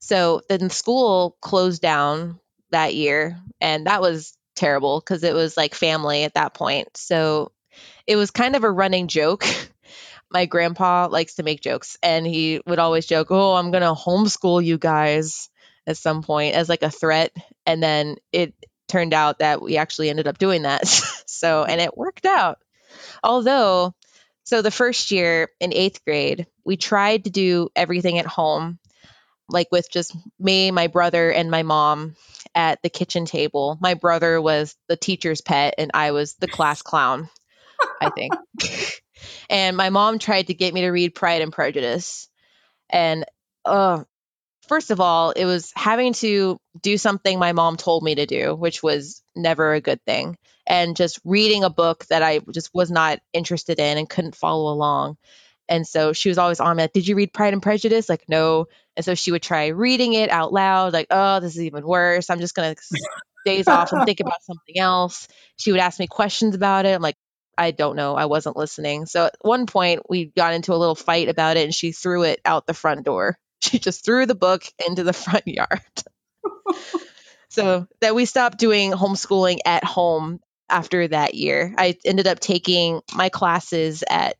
So 0.00 0.42
then 0.48 0.70
school 0.70 1.36
closed 1.40 1.80
down 1.80 2.40
that 2.70 2.94
year, 2.94 3.38
and 3.60 3.86
that 3.86 4.00
was 4.00 4.36
terrible 4.56 5.00
because 5.00 5.22
it 5.22 5.34
was 5.34 5.56
like 5.56 5.74
family 5.74 6.24
at 6.24 6.34
that 6.34 6.54
point. 6.54 6.96
So 6.96 7.52
it 8.06 8.16
was 8.16 8.30
kind 8.30 8.56
of 8.56 8.64
a 8.64 8.70
running 8.70 9.08
joke. 9.08 9.44
my 10.30 10.46
grandpa 10.46 11.08
likes 11.10 11.34
to 11.34 11.42
make 11.42 11.60
jokes, 11.60 11.96
and 12.02 12.26
he 12.26 12.60
would 12.66 12.78
always 12.78 13.06
joke, 13.06 13.28
Oh, 13.30 13.54
I'm 13.54 13.70
going 13.70 13.82
to 13.82 13.92
homeschool 13.92 14.64
you 14.64 14.78
guys 14.78 15.50
at 15.86 15.96
some 15.96 16.22
point 16.22 16.54
as 16.54 16.68
like 16.68 16.82
a 16.82 16.90
threat. 16.90 17.32
And 17.66 17.82
then 17.82 18.16
it 18.32 18.54
turned 18.88 19.14
out 19.14 19.38
that 19.38 19.62
we 19.62 19.76
actually 19.76 20.10
ended 20.10 20.26
up 20.26 20.38
doing 20.38 20.62
that. 20.62 20.86
so, 21.26 21.64
and 21.64 21.80
it 21.80 21.96
worked 21.96 22.26
out. 22.26 22.58
Although, 23.22 23.94
so 24.44 24.62
the 24.62 24.70
first 24.70 25.10
year 25.10 25.48
in 25.60 25.72
eighth 25.72 26.04
grade, 26.04 26.46
we 26.64 26.76
tried 26.76 27.24
to 27.24 27.30
do 27.30 27.68
everything 27.76 28.18
at 28.18 28.26
home, 28.26 28.78
like 29.48 29.68
with 29.70 29.90
just 29.90 30.16
me, 30.38 30.70
my 30.70 30.86
brother, 30.86 31.30
and 31.30 31.50
my 31.50 31.62
mom 31.62 32.16
at 32.54 32.82
the 32.82 32.90
kitchen 32.90 33.24
table. 33.24 33.78
My 33.80 33.94
brother 33.94 34.40
was 34.40 34.76
the 34.88 34.96
teacher's 34.96 35.40
pet, 35.40 35.74
and 35.78 35.90
I 35.94 36.12
was 36.12 36.34
the 36.34 36.48
class 36.48 36.82
clown, 36.82 37.28
I 38.00 38.10
think. 38.10 38.32
and 39.50 39.76
my 39.76 39.90
mom 39.90 40.18
tried 40.18 40.48
to 40.48 40.54
get 40.54 40.74
me 40.74 40.82
to 40.82 40.90
read 40.90 41.14
Pride 41.14 41.42
and 41.42 41.52
Prejudice. 41.52 42.28
And 42.90 43.24
uh, 43.64 44.04
first 44.68 44.90
of 44.90 45.00
all, 45.00 45.30
it 45.30 45.44
was 45.44 45.72
having 45.74 46.12
to 46.14 46.58
do 46.80 46.98
something 46.98 47.38
my 47.38 47.52
mom 47.52 47.76
told 47.76 48.02
me 48.02 48.16
to 48.16 48.26
do, 48.26 48.54
which 48.54 48.82
was 48.82 49.22
never 49.34 49.72
a 49.72 49.80
good 49.80 50.02
thing 50.04 50.36
and 50.66 50.96
just 50.96 51.20
reading 51.24 51.64
a 51.64 51.70
book 51.70 52.06
that 52.06 52.22
I 52.22 52.40
just 52.50 52.70
was 52.72 52.90
not 52.90 53.20
interested 53.32 53.78
in 53.78 53.98
and 53.98 54.08
couldn't 54.08 54.36
follow 54.36 54.72
along. 54.72 55.16
And 55.68 55.86
so 55.86 56.12
she 56.12 56.28
was 56.28 56.38
always 56.38 56.60
on 56.60 56.76
me, 56.76 56.84
like, 56.84 56.92
Did 56.92 57.08
you 57.08 57.16
read 57.16 57.32
Pride 57.32 57.52
and 57.52 57.62
Prejudice? 57.62 58.08
Like, 58.08 58.24
no. 58.28 58.66
And 58.96 59.04
so 59.04 59.14
she 59.14 59.32
would 59.32 59.42
try 59.42 59.68
reading 59.68 60.12
it 60.12 60.30
out 60.30 60.52
loud, 60.52 60.92
like, 60.92 61.06
Oh, 61.10 61.40
this 61.40 61.54
is 61.54 61.62
even 61.62 61.86
worse. 61.86 62.30
I'm 62.30 62.40
just 62.40 62.54
going 62.54 62.74
to 62.74 62.82
daze 63.44 63.68
off 63.68 63.92
and 63.92 64.04
think 64.04 64.20
about 64.20 64.42
something 64.42 64.78
else. 64.78 65.28
She 65.56 65.72
would 65.72 65.80
ask 65.80 65.98
me 65.98 66.06
questions 66.06 66.54
about 66.54 66.86
it. 66.86 66.94
I'm 66.94 67.02
like, 67.02 67.16
I 67.56 67.70
don't 67.70 67.96
know. 67.96 68.14
I 68.14 68.26
wasn't 68.26 68.56
listening. 68.56 69.06
So 69.06 69.26
at 69.26 69.36
one 69.40 69.66
point, 69.66 70.02
we 70.08 70.26
got 70.26 70.54
into 70.54 70.72
a 70.72 70.76
little 70.76 70.94
fight 70.94 71.28
about 71.28 71.56
it 71.56 71.64
and 71.64 71.74
she 71.74 71.92
threw 71.92 72.22
it 72.22 72.40
out 72.44 72.66
the 72.66 72.74
front 72.74 73.04
door. 73.04 73.38
She 73.62 73.78
just 73.78 74.04
threw 74.04 74.26
the 74.26 74.34
book 74.34 74.64
into 74.88 75.04
the 75.04 75.12
front 75.12 75.46
yard. 75.46 75.80
so 77.48 77.86
that 78.00 78.12
we 78.12 78.24
stopped 78.24 78.58
doing 78.58 78.90
homeschooling 78.90 79.58
at 79.64 79.84
home 79.84 80.40
after 80.72 81.06
that 81.08 81.34
year. 81.34 81.74
I 81.76 81.96
ended 82.04 82.26
up 82.26 82.40
taking 82.40 83.02
my 83.14 83.28
classes 83.28 84.02
at 84.08 84.36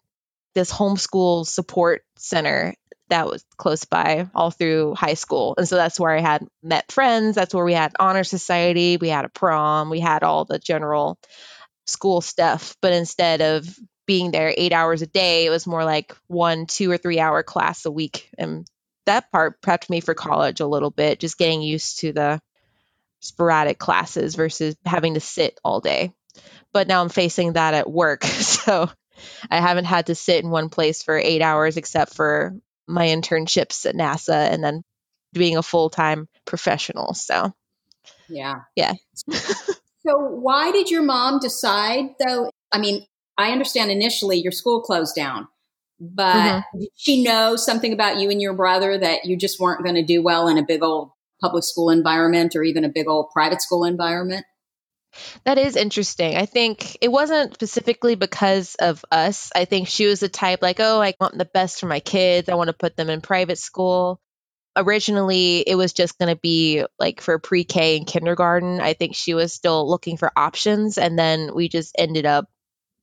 this 0.54 0.72
homeschool 0.72 1.46
support 1.46 2.02
center 2.16 2.74
that 3.08 3.26
was 3.26 3.44
close 3.58 3.84
by 3.84 4.28
all 4.34 4.50
through 4.50 4.94
high 4.94 5.14
school. 5.14 5.54
And 5.58 5.68
so 5.68 5.76
that's 5.76 6.00
where 6.00 6.16
I 6.16 6.20
had 6.20 6.46
met 6.62 6.90
friends. 6.90 7.34
That's 7.34 7.54
where 7.54 7.64
we 7.64 7.74
had 7.74 7.92
honor 8.00 8.24
society, 8.24 8.96
we 8.96 9.08
had 9.08 9.26
a 9.26 9.28
prom, 9.28 9.90
we 9.90 10.00
had 10.00 10.22
all 10.22 10.46
the 10.46 10.58
general 10.58 11.18
school 11.84 12.22
stuff. 12.22 12.74
But 12.80 12.94
instead 12.94 13.42
of 13.42 13.68
being 14.06 14.30
there 14.30 14.52
eight 14.56 14.72
hours 14.72 15.02
a 15.02 15.06
day, 15.06 15.44
it 15.44 15.50
was 15.50 15.66
more 15.66 15.84
like 15.84 16.16
one, 16.26 16.64
two, 16.66 16.90
or 16.90 16.96
three 16.96 17.20
hour 17.20 17.42
class 17.42 17.84
a 17.84 17.90
week. 17.90 18.30
And 18.38 18.66
that 19.04 19.30
part 19.30 19.60
prepped 19.60 19.90
me 19.90 20.00
for 20.00 20.14
college 20.14 20.60
a 20.60 20.66
little 20.66 20.90
bit, 20.90 21.20
just 21.20 21.36
getting 21.36 21.60
used 21.60 22.00
to 22.00 22.12
the 22.12 22.40
sporadic 23.20 23.78
classes 23.78 24.34
versus 24.34 24.74
having 24.86 25.14
to 25.14 25.20
sit 25.20 25.60
all 25.62 25.80
day 25.80 26.12
but 26.72 26.88
now 26.88 27.02
I'm 27.02 27.08
facing 27.08 27.54
that 27.54 27.74
at 27.74 27.90
work. 27.90 28.24
So 28.42 28.90
I 29.50 29.60
haven't 29.60 29.84
had 29.84 30.06
to 30.06 30.14
sit 30.14 30.42
in 30.42 30.50
one 30.50 30.68
place 30.68 31.02
for 31.02 31.16
eight 31.16 31.42
hours 31.42 31.76
except 31.76 32.14
for 32.14 32.54
my 32.86 33.08
internships 33.08 33.86
at 33.86 33.94
NASA 33.94 34.50
and 34.52 34.62
then 34.62 34.82
being 35.32 35.56
a 35.56 35.62
full 35.62 35.90
time 35.90 36.28
professional. 36.44 37.14
So, 37.14 37.52
yeah. 38.28 38.60
Yeah. 38.76 38.94
so, 39.32 40.18
why 40.18 40.72
did 40.72 40.90
your 40.90 41.02
mom 41.02 41.38
decide, 41.40 42.14
though? 42.24 42.50
I 42.72 42.78
mean, 42.78 43.04
I 43.38 43.52
understand 43.52 43.90
initially 43.90 44.38
your 44.38 44.52
school 44.52 44.80
closed 44.82 45.14
down, 45.14 45.48
but 46.00 46.34
mm-hmm. 46.34 46.80
did 46.80 46.88
she 46.94 47.22
know 47.22 47.56
something 47.56 47.92
about 47.92 48.18
you 48.18 48.30
and 48.30 48.40
your 48.40 48.54
brother 48.54 48.98
that 48.98 49.24
you 49.24 49.36
just 49.36 49.58
weren't 49.58 49.82
going 49.82 49.96
to 49.96 50.04
do 50.04 50.22
well 50.22 50.48
in 50.48 50.58
a 50.58 50.64
big 50.64 50.82
old 50.82 51.10
public 51.40 51.64
school 51.64 51.90
environment 51.90 52.54
or 52.54 52.62
even 52.62 52.84
a 52.84 52.88
big 52.88 53.08
old 53.08 53.30
private 53.32 53.62
school 53.62 53.84
environment? 53.84 54.44
That 55.44 55.58
is 55.58 55.76
interesting. 55.76 56.36
I 56.36 56.46
think 56.46 56.96
it 57.00 57.08
wasn't 57.08 57.54
specifically 57.54 58.14
because 58.14 58.74
of 58.76 59.04
us. 59.10 59.50
I 59.54 59.64
think 59.64 59.88
she 59.88 60.06
was 60.06 60.20
the 60.20 60.28
type 60.28 60.62
like, 60.62 60.80
oh, 60.80 61.00
I 61.00 61.14
want 61.20 61.36
the 61.36 61.44
best 61.44 61.80
for 61.80 61.86
my 61.86 62.00
kids. 62.00 62.48
I 62.48 62.54
want 62.54 62.68
to 62.68 62.74
put 62.74 62.96
them 62.96 63.10
in 63.10 63.20
private 63.20 63.58
school. 63.58 64.20
Originally, 64.76 65.60
it 65.60 65.74
was 65.74 65.92
just 65.92 66.18
going 66.18 66.34
to 66.34 66.40
be 66.40 66.84
like 66.98 67.20
for 67.20 67.38
pre 67.38 67.64
K 67.64 67.98
and 67.98 68.06
kindergarten. 68.06 68.80
I 68.80 68.94
think 68.94 69.14
she 69.14 69.34
was 69.34 69.52
still 69.52 69.88
looking 69.88 70.16
for 70.16 70.32
options. 70.36 70.96
And 70.96 71.18
then 71.18 71.54
we 71.54 71.68
just 71.68 71.94
ended 71.98 72.24
up 72.24 72.46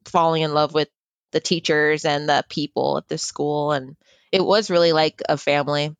falling 0.05 0.41
in 0.41 0.53
love 0.53 0.74
with 0.74 0.89
the 1.32 1.39
teachers 1.39 2.05
and 2.05 2.28
the 2.28 2.43
people 2.49 2.97
at 2.97 3.07
the 3.07 3.18
school. 3.20 3.72
And 3.72 3.95
it 4.32 4.43
was 4.43 4.72
really 4.72 4.93
like 4.93 5.22
a 5.30 5.38
family, 5.38 5.95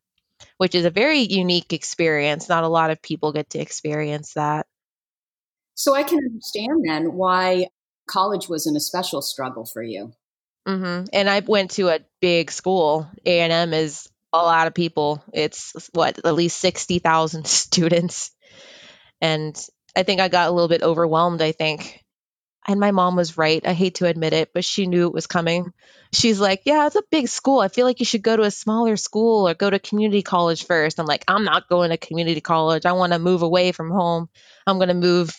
which 0.58 0.74
is 0.74 0.86
a 0.86 0.90
very 0.90 1.20
unique 1.20 1.74
experience. 1.74 2.50
Not 2.50 2.64
a 2.64 2.70
lot 2.70 2.92
of 2.92 3.02
people 3.02 3.32
get 3.34 3.52
to 3.52 3.60
experience 3.60 4.34
that. 4.34 4.66
So 5.80 5.96
I 5.96 6.04
can 6.04 6.18
understand 6.18 6.84
then 6.86 7.14
why 7.14 7.70
college 8.06 8.50
was 8.50 8.68
an 8.68 8.76
especial 8.76 9.22
struggle 9.22 9.64
for 9.64 9.82
you. 9.82 10.12
Mm-hmm. 10.68 11.06
And 11.14 11.30
I 11.30 11.40
went 11.40 11.72
to 11.72 11.88
a 11.88 12.02
big 12.20 12.52
school. 12.52 13.08
A 13.26 13.40
and 13.40 13.54
M 13.54 13.74
is 13.74 14.10
a 14.34 14.40
lot 14.40 14.68
of 14.68 14.74
people. 14.74 15.24
It's 15.32 15.90
what 15.94 16.20
at 16.26 16.36
least 16.36 16.60
sixty 16.60 17.00
thousand 17.00 17.48
students, 17.48 18.32
and 19.22 19.58
I 19.96 20.04
think 20.04 20.20
I 20.20 20.28
got 20.28 20.50
a 20.50 20.52
little 20.52 20.68
bit 20.68 20.84
overwhelmed. 20.84 21.42
I 21.42 21.54
think, 21.54 22.04
and 22.68 22.82
my 22.82 22.92
mom 22.92 23.16
was 23.16 23.38
right. 23.38 23.66
I 23.66 23.72
hate 23.72 23.96
to 23.96 24.06
admit 24.06 24.34
it, 24.34 24.50
but 24.54 24.66
she 24.66 24.86
knew 24.86 25.08
it 25.08 25.14
was 25.14 25.28
coming. 25.28 25.72
She's 26.12 26.42
like, 26.42 26.64
"Yeah, 26.66 26.88
it's 26.88 26.98
a 26.98 27.04
big 27.10 27.30
school. 27.30 27.62
I 27.62 27.70
feel 27.70 27.86
like 27.86 28.02
you 28.02 28.06
should 28.06 28.22
go 28.22 28.36
to 28.36 28.44
a 28.44 28.52
smaller 28.52 28.98
school 28.98 29.48
or 29.48 29.54
go 29.54 29.70
to 29.70 29.80
community 29.80 30.24
college 30.24 30.66
first. 30.66 31.00
I'm 31.00 31.06
like, 31.06 31.24
"I'm 31.26 31.46
not 31.46 31.70
going 31.70 31.92
to 31.92 31.98
community 31.98 32.42
college. 32.42 32.86
I 32.86 32.92
want 32.92 33.14
to 33.14 33.20
move 33.20 33.44
away 33.44 33.72
from 33.72 33.92
home. 33.92 34.28
I'm 34.68 34.78
going 34.78 34.90
to 34.90 34.94
move 34.94 35.34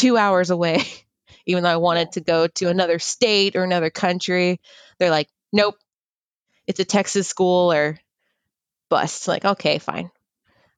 two 0.00 0.16
hours 0.16 0.50
away, 0.50 0.82
even 1.46 1.62
though 1.62 1.70
I 1.70 1.76
wanted 1.76 2.12
to 2.12 2.20
go 2.20 2.46
to 2.46 2.68
another 2.68 2.98
state 2.98 3.54
or 3.54 3.64
another 3.64 3.90
country. 3.90 4.60
They're 4.98 5.10
like, 5.10 5.28
nope, 5.52 5.76
it's 6.66 6.80
a 6.80 6.84
Texas 6.84 7.28
school 7.28 7.72
or 7.72 7.98
bust. 8.88 9.28
Like, 9.28 9.44
okay, 9.44 9.78
fine. 9.78 10.10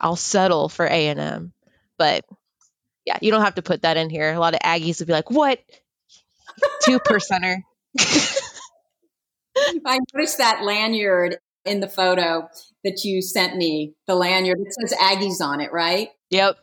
I'll 0.00 0.16
settle 0.16 0.68
for 0.68 0.84
A 0.84 1.08
and 1.08 1.20
M. 1.20 1.52
But 1.98 2.24
yeah, 3.04 3.18
you 3.20 3.30
don't 3.30 3.44
have 3.44 3.54
to 3.54 3.62
put 3.62 3.82
that 3.82 3.96
in 3.96 4.10
here. 4.10 4.32
A 4.32 4.40
lot 4.40 4.54
of 4.54 4.60
Aggies 4.60 4.98
would 4.98 5.06
be 5.06 5.12
like, 5.12 5.30
what? 5.30 5.60
Two 6.82 6.98
percenter. 6.98 7.58
I 9.86 9.98
noticed 10.12 10.38
that 10.38 10.64
lanyard 10.64 11.38
in 11.64 11.80
the 11.80 11.88
photo 11.88 12.48
that 12.82 13.04
you 13.04 13.22
sent 13.22 13.56
me, 13.56 13.94
the 14.08 14.16
lanyard. 14.16 14.58
It 14.60 14.74
says 14.88 14.98
Aggies 14.98 15.40
on 15.40 15.60
it, 15.60 15.72
right? 15.72 16.08
Yep. 16.30 16.56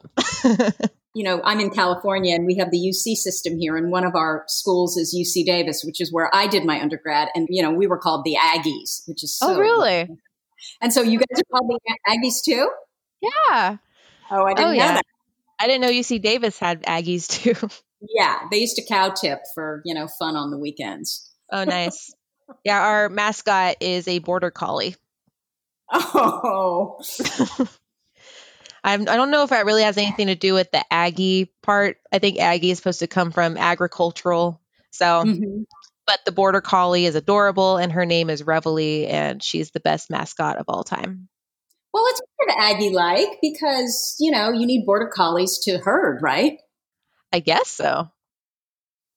you 1.20 1.26
know, 1.26 1.42
I'm 1.44 1.60
in 1.60 1.70
California 1.70 2.34
and 2.34 2.46
we 2.46 2.56
have 2.56 2.72
the 2.72 2.78
UC 2.78 3.18
system 3.18 3.60
here, 3.60 3.76
and 3.76 3.92
one 3.92 4.06
of 4.06 4.16
our 4.16 4.46
schools 4.48 4.96
is 4.96 5.14
UC 5.14 5.46
Davis, 5.46 5.84
which 5.84 6.00
is 6.00 6.14
where 6.14 6.34
I 6.34 6.48
did 6.48 6.64
my 6.64 6.80
undergrad. 6.80 7.28
And, 7.36 7.46
you 7.50 7.62
know, 7.62 7.72
we 7.72 7.88
were 7.88 7.98
called 7.98 8.24
the 8.24 8.38
Aggies, 8.40 9.06
which 9.06 9.22
is 9.22 9.38
oh, 9.42 9.48
so. 9.48 9.56
Oh, 9.56 9.60
really? 9.60 10.08
And 10.82 10.94
so 10.94 11.02
you 11.02 11.20
guys 11.20 11.42
are 11.42 11.44
called 11.52 11.70
the 11.70 11.98
Aggies 12.08 12.42
too? 12.42 12.72
Yeah. 13.22 13.76
Oh, 14.32 14.46
I 14.46 14.54
didn't 14.54 14.60
oh, 14.60 14.68
know 14.70 14.72
yeah. 14.72 14.94
that. 14.94 15.06
I 15.60 15.68
didn't 15.68 15.82
know 15.82 15.90
UC 15.90 16.22
Davis 16.22 16.58
had 16.58 16.84
Aggies 16.84 17.28
too. 17.28 17.70
yeah. 18.16 18.40
They 18.50 18.60
used 18.60 18.78
to 18.78 18.86
cow 18.86 19.10
tip 19.10 19.40
for, 19.54 19.82
you 19.84 19.94
know, 19.94 20.08
fun 20.08 20.38
on 20.38 20.52
the 20.52 20.58
weekends. 20.58 21.30
Oh, 21.52 21.66
nice. 21.66 22.14
yeah. 22.64 22.80
Our 22.82 23.10
mascot 23.10 23.76
is 23.82 24.08
a 24.08 24.20
border 24.20 24.52
collie. 24.52 24.96
Oh. 25.92 27.02
I'm, 28.84 29.02
I 29.02 29.16
don't 29.16 29.32
know 29.32 29.44
if 29.44 29.50
that 29.50 29.66
really 29.66 29.84
has 29.84 29.98
anything 29.98 30.28
to 30.28 30.36
do 30.36 30.54
with 30.54 30.72
the 30.72 30.84
Aggie 30.92 31.54
part. 31.62 31.98
I 32.12 32.20
think 32.20 32.40
Aggie 32.40 32.72
is 32.72 32.78
supposed 32.78 33.00
to 33.00 33.08
come 33.08 33.32
from 33.32 33.58
agricultural. 33.58 34.62
So, 34.92 35.06
mm-hmm. 35.06 35.64
but 36.08 36.20
the 36.26 36.32
border 36.32 36.62
collie 36.62 37.06
is 37.06 37.16
adorable, 37.16 37.78
and 37.78 37.92
her 37.92 38.06
name 38.06 38.30
is 38.30 38.44
Reveille, 38.44 39.08
and 39.08 39.44
she's 39.44 39.72
the 39.72 39.80
best 39.80 40.10
mascot 40.10 40.58
of 40.58 40.66
all 40.68 40.84
time. 40.84 41.30
Well, 41.94 42.04
it's 42.08 42.22
kind 42.40 42.52
of 42.52 42.76
Aggie 42.76 42.94
like 42.94 43.40
because, 43.42 44.16
you 44.20 44.32
know, 44.32 44.52
you 44.52 44.66
need 44.66 44.86
border 44.86 45.08
collies 45.08 45.60
to 45.64 45.80
herd, 45.80 46.22
right? 46.22 46.60
I 47.34 47.40
guess 47.40 47.70
so. 47.70 48.10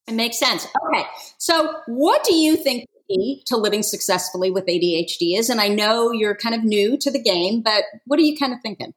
It 0.07 0.13
makes 0.13 0.37
sense. 0.37 0.65
Okay. 0.65 1.03
So, 1.37 1.75
what 1.87 2.23
do 2.23 2.35
you 2.35 2.57
think 2.57 2.87
to 3.47 3.57
living 3.57 3.83
successfully 3.83 4.49
with 4.51 4.65
ADHD 4.65 5.37
is? 5.37 5.49
And 5.49 5.61
I 5.61 5.67
know 5.67 6.11
you're 6.11 6.35
kind 6.35 6.55
of 6.55 6.63
new 6.63 6.97
to 6.97 7.11
the 7.11 7.21
game, 7.21 7.61
but 7.61 7.83
what 8.05 8.19
are 8.19 8.23
you 8.23 8.37
kind 8.37 8.53
of 8.53 8.59
thinking? 8.61 8.93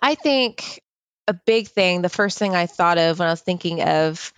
I 0.00 0.14
think 0.14 0.80
a 1.28 1.34
big 1.34 1.68
thing, 1.68 2.02
the 2.02 2.08
first 2.08 2.38
thing 2.38 2.54
I 2.54 2.66
thought 2.66 2.98
of 2.98 3.18
when 3.18 3.28
I 3.28 3.32
was 3.32 3.40
thinking 3.40 3.82
of 3.82 4.32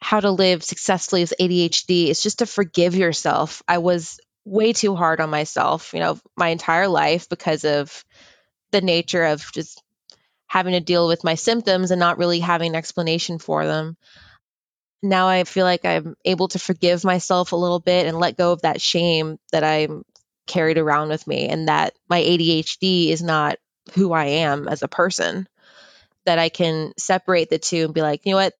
how 0.00 0.20
to 0.20 0.30
live 0.30 0.62
successfully 0.62 1.22
with 1.22 1.34
ADHD 1.40 2.08
is 2.08 2.22
just 2.22 2.38
to 2.38 2.46
forgive 2.46 2.94
yourself. 2.94 3.62
I 3.66 3.78
was 3.78 4.20
way 4.44 4.72
too 4.72 4.94
hard 4.94 5.20
on 5.20 5.30
myself, 5.30 5.92
you 5.92 6.00
know, 6.00 6.18
my 6.36 6.48
entire 6.48 6.88
life 6.88 7.28
because 7.28 7.64
of 7.64 8.04
the 8.70 8.80
nature 8.80 9.24
of 9.24 9.44
just 9.52 9.82
having 10.46 10.72
to 10.72 10.80
deal 10.80 11.06
with 11.06 11.24
my 11.24 11.34
symptoms 11.34 11.90
and 11.90 12.00
not 12.00 12.18
really 12.18 12.40
having 12.40 12.70
an 12.70 12.76
explanation 12.76 13.38
for 13.38 13.66
them. 13.66 13.96
Now 15.02 15.28
I 15.28 15.44
feel 15.44 15.64
like 15.64 15.84
I'm 15.84 16.16
able 16.24 16.48
to 16.48 16.58
forgive 16.58 17.04
myself 17.04 17.52
a 17.52 17.56
little 17.56 17.80
bit 17.80 18.06
and 18.06 18.18
let 18.18 18.36
go 18.36 18.52
of 18.52 18.62
that 18.62 18.80
shame 18.80 19.38
that 19.52 19.62
I'm 19.62 20.04
carried 20.46 20.78
around 20.78 21.10
with 21.10 21.26
me 21.26 21.48
and 21.48 21.68
that 21.68 21.92
my 22.08 22.20
ADHD 22.20 23.10
is 23.10 23.22
not 23.22 23.58
who 23.94 24.12
I 24.12 24.26
am 24.26 24.68
as 24.68 24.82
a 24.82 24.88
person, 24.88 25.48
that 26.24 26.38
I 26.38 26.48
can 26.48 26.92
separate 26.98 27.50
the 27.50 27.58
two 27.58 27.86
and 27.86 27.94
be 27.94 28.02
like, 28.02 28.24
you 28.24 28.32
know 28.32 28.38
what? 28.38 28.54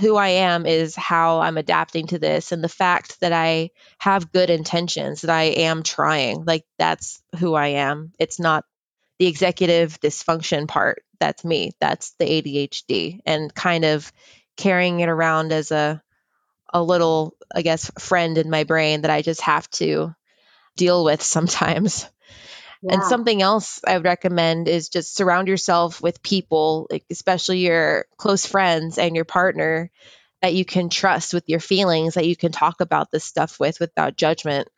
Who 0.00 0.16
I 0.16 0.28
am 0.28 0.66
is 0.66 0.94
how 0.94 1.40
I'm 1.40 1.56
adapting 1.56 2.08
to 2.08 2.18
this. 2.18 2.52
And 2.52 2.62
the 2.62 2.68
fact 2.68 3.20
that 3.20 3.32
I 3.32 3.70
have 3.98 4.32
good 4.32 4.50
intentions, 4.50 5.22
that 5.22 5.30
I 5.30 5.44
am 5.44 5.82
trying, 5.82 6.44
like 6.44 6.64
that's 6.78 7.22
who 7.38 7.54
I 7.54 7.68
am. 7.68 8.12
It's 8.18 8.38
not 8.38 8.64
the 9.18 9.26
executive 9.26 9.98
dysfunction 10.00 10.68
part. 10.68 11.02
That's 11.18 11.44
me. 11.44 11.72
That's 11.80 12.12
the 12.18 12.26
ADHD. 12.26 13.20
And 13.26 13.52
kind 13.52 13.84
of 13.84 14.12
carrying 14.56 15.00
it 15.00 15.08
around 15.08 15.52
as 15.52 15.72
a, 15.72 16.02
a 16.72 16.82
little, 16.82 17.34
I 17.54 17.62
guess, 17.62 17.90
friend 17.98 18.38
in 18.38 18.50
my 18.50 18.64
brain 18.64 19.02
that 19.02 19.10
I 19.10 19.22
just 19.22 19.40
have 19.40 19.68
to 19.70 20.14
deal 20.76 21.04
with 21.04 21.22
sometimes. 21.22 22.06
Yeah. 22.82 22.94
And 22.94 23.04
something 23.04 23.42
else 23.42 23.80
I 23.86 23.96
would 23.96 24.04
recommend 24.04 24.68
is 24.68 24.88
just 24.88 25.14
surround 25.14 25.48
yourself 25.48 26.00
with 26.00 26.22
people, 26.22 26.88
especially 27.10 27.58
your 27.60 28.06
close 28.16 28.46
friends 28.46 28.98
and 28.98 29.16
your 29.16 29.24
partner 29.24 29.90
that 30.42 30.54
you 30.54 30.64
can 30.64 30.88
trust 30.88 31.34
with 31.34 31.44
your 31.48 31.60
feelings, 31.60 32.14
that 32.14 32.26
you 32.26 32.36
can 32.36 32.52
talk 32.52 32.80
about 32.80 33.10
this 33.10 33.24
stuff 33.24 33.58
with 33.58 33.80
without 33.80 34.16
judgment. 34.16 34.68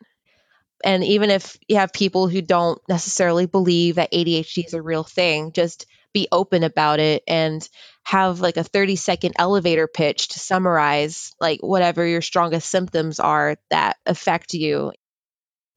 And 0.83 1.03
even 1.03 1.29
if 1.29 1.57
you 1.67 1.75
have 1.75 1.93
people 1.93 2.27
who 2.27 2.41
don't 2.41 2.81
necessarily 2.89 3.45
believe 3.45 3.95
that 3.95 4.11
ADHD 4.11 4.65
is 4.65 4.73
a 4.73 4.81
real 4.81 5.03
thing, 5.03 5.51
just 5.51 5.85
be 6.13 6.27
open 6.31 6.63
about 6.63 6.99
it 6.99 7.23
and 7.27 7.67
have 8.03 8.41
like 8.41 8.57
a 8.57 8.63
30 8.63 8.95
second 8.95 9.35
elevator 9.37 9.87
pitch 9.87 10.29
to 10.29 10.39
summarize 10.39 11.33
like 11.39 11.61
whatever 11.61 12.05
your 12.05 12.21
strongest 12.21 12.69
symptoms 12.69 13.19
are 13.19 13.55
that 13.69 13.97
affect 14.05 14.53
you 14.53 14.91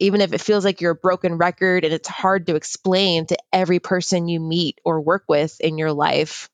even 0.04 0.20
if 0.20 0.34
it 0.34 0.40
feels 0.40 0.64
like 0.64 0.80
you're 0.80 0.92
a 0.92 0.96
broken 0.96 1.38
record 1.38 1.84
and 1.84 1.94
it's 1.94 2.08
hard 2.08 2.46
to 2.46 2.56
explain 2.56 3.24
to 3.26 3.38
every 3.52 3.78
person 3.78 4.28
you 4.28 4.38
meet 4.38 4.78
or 4.84 5.00
work 5.00 5.24
with 5.28 5.58
in 5.60 5.78
your 5.78 5.92
life, 5.92 6.50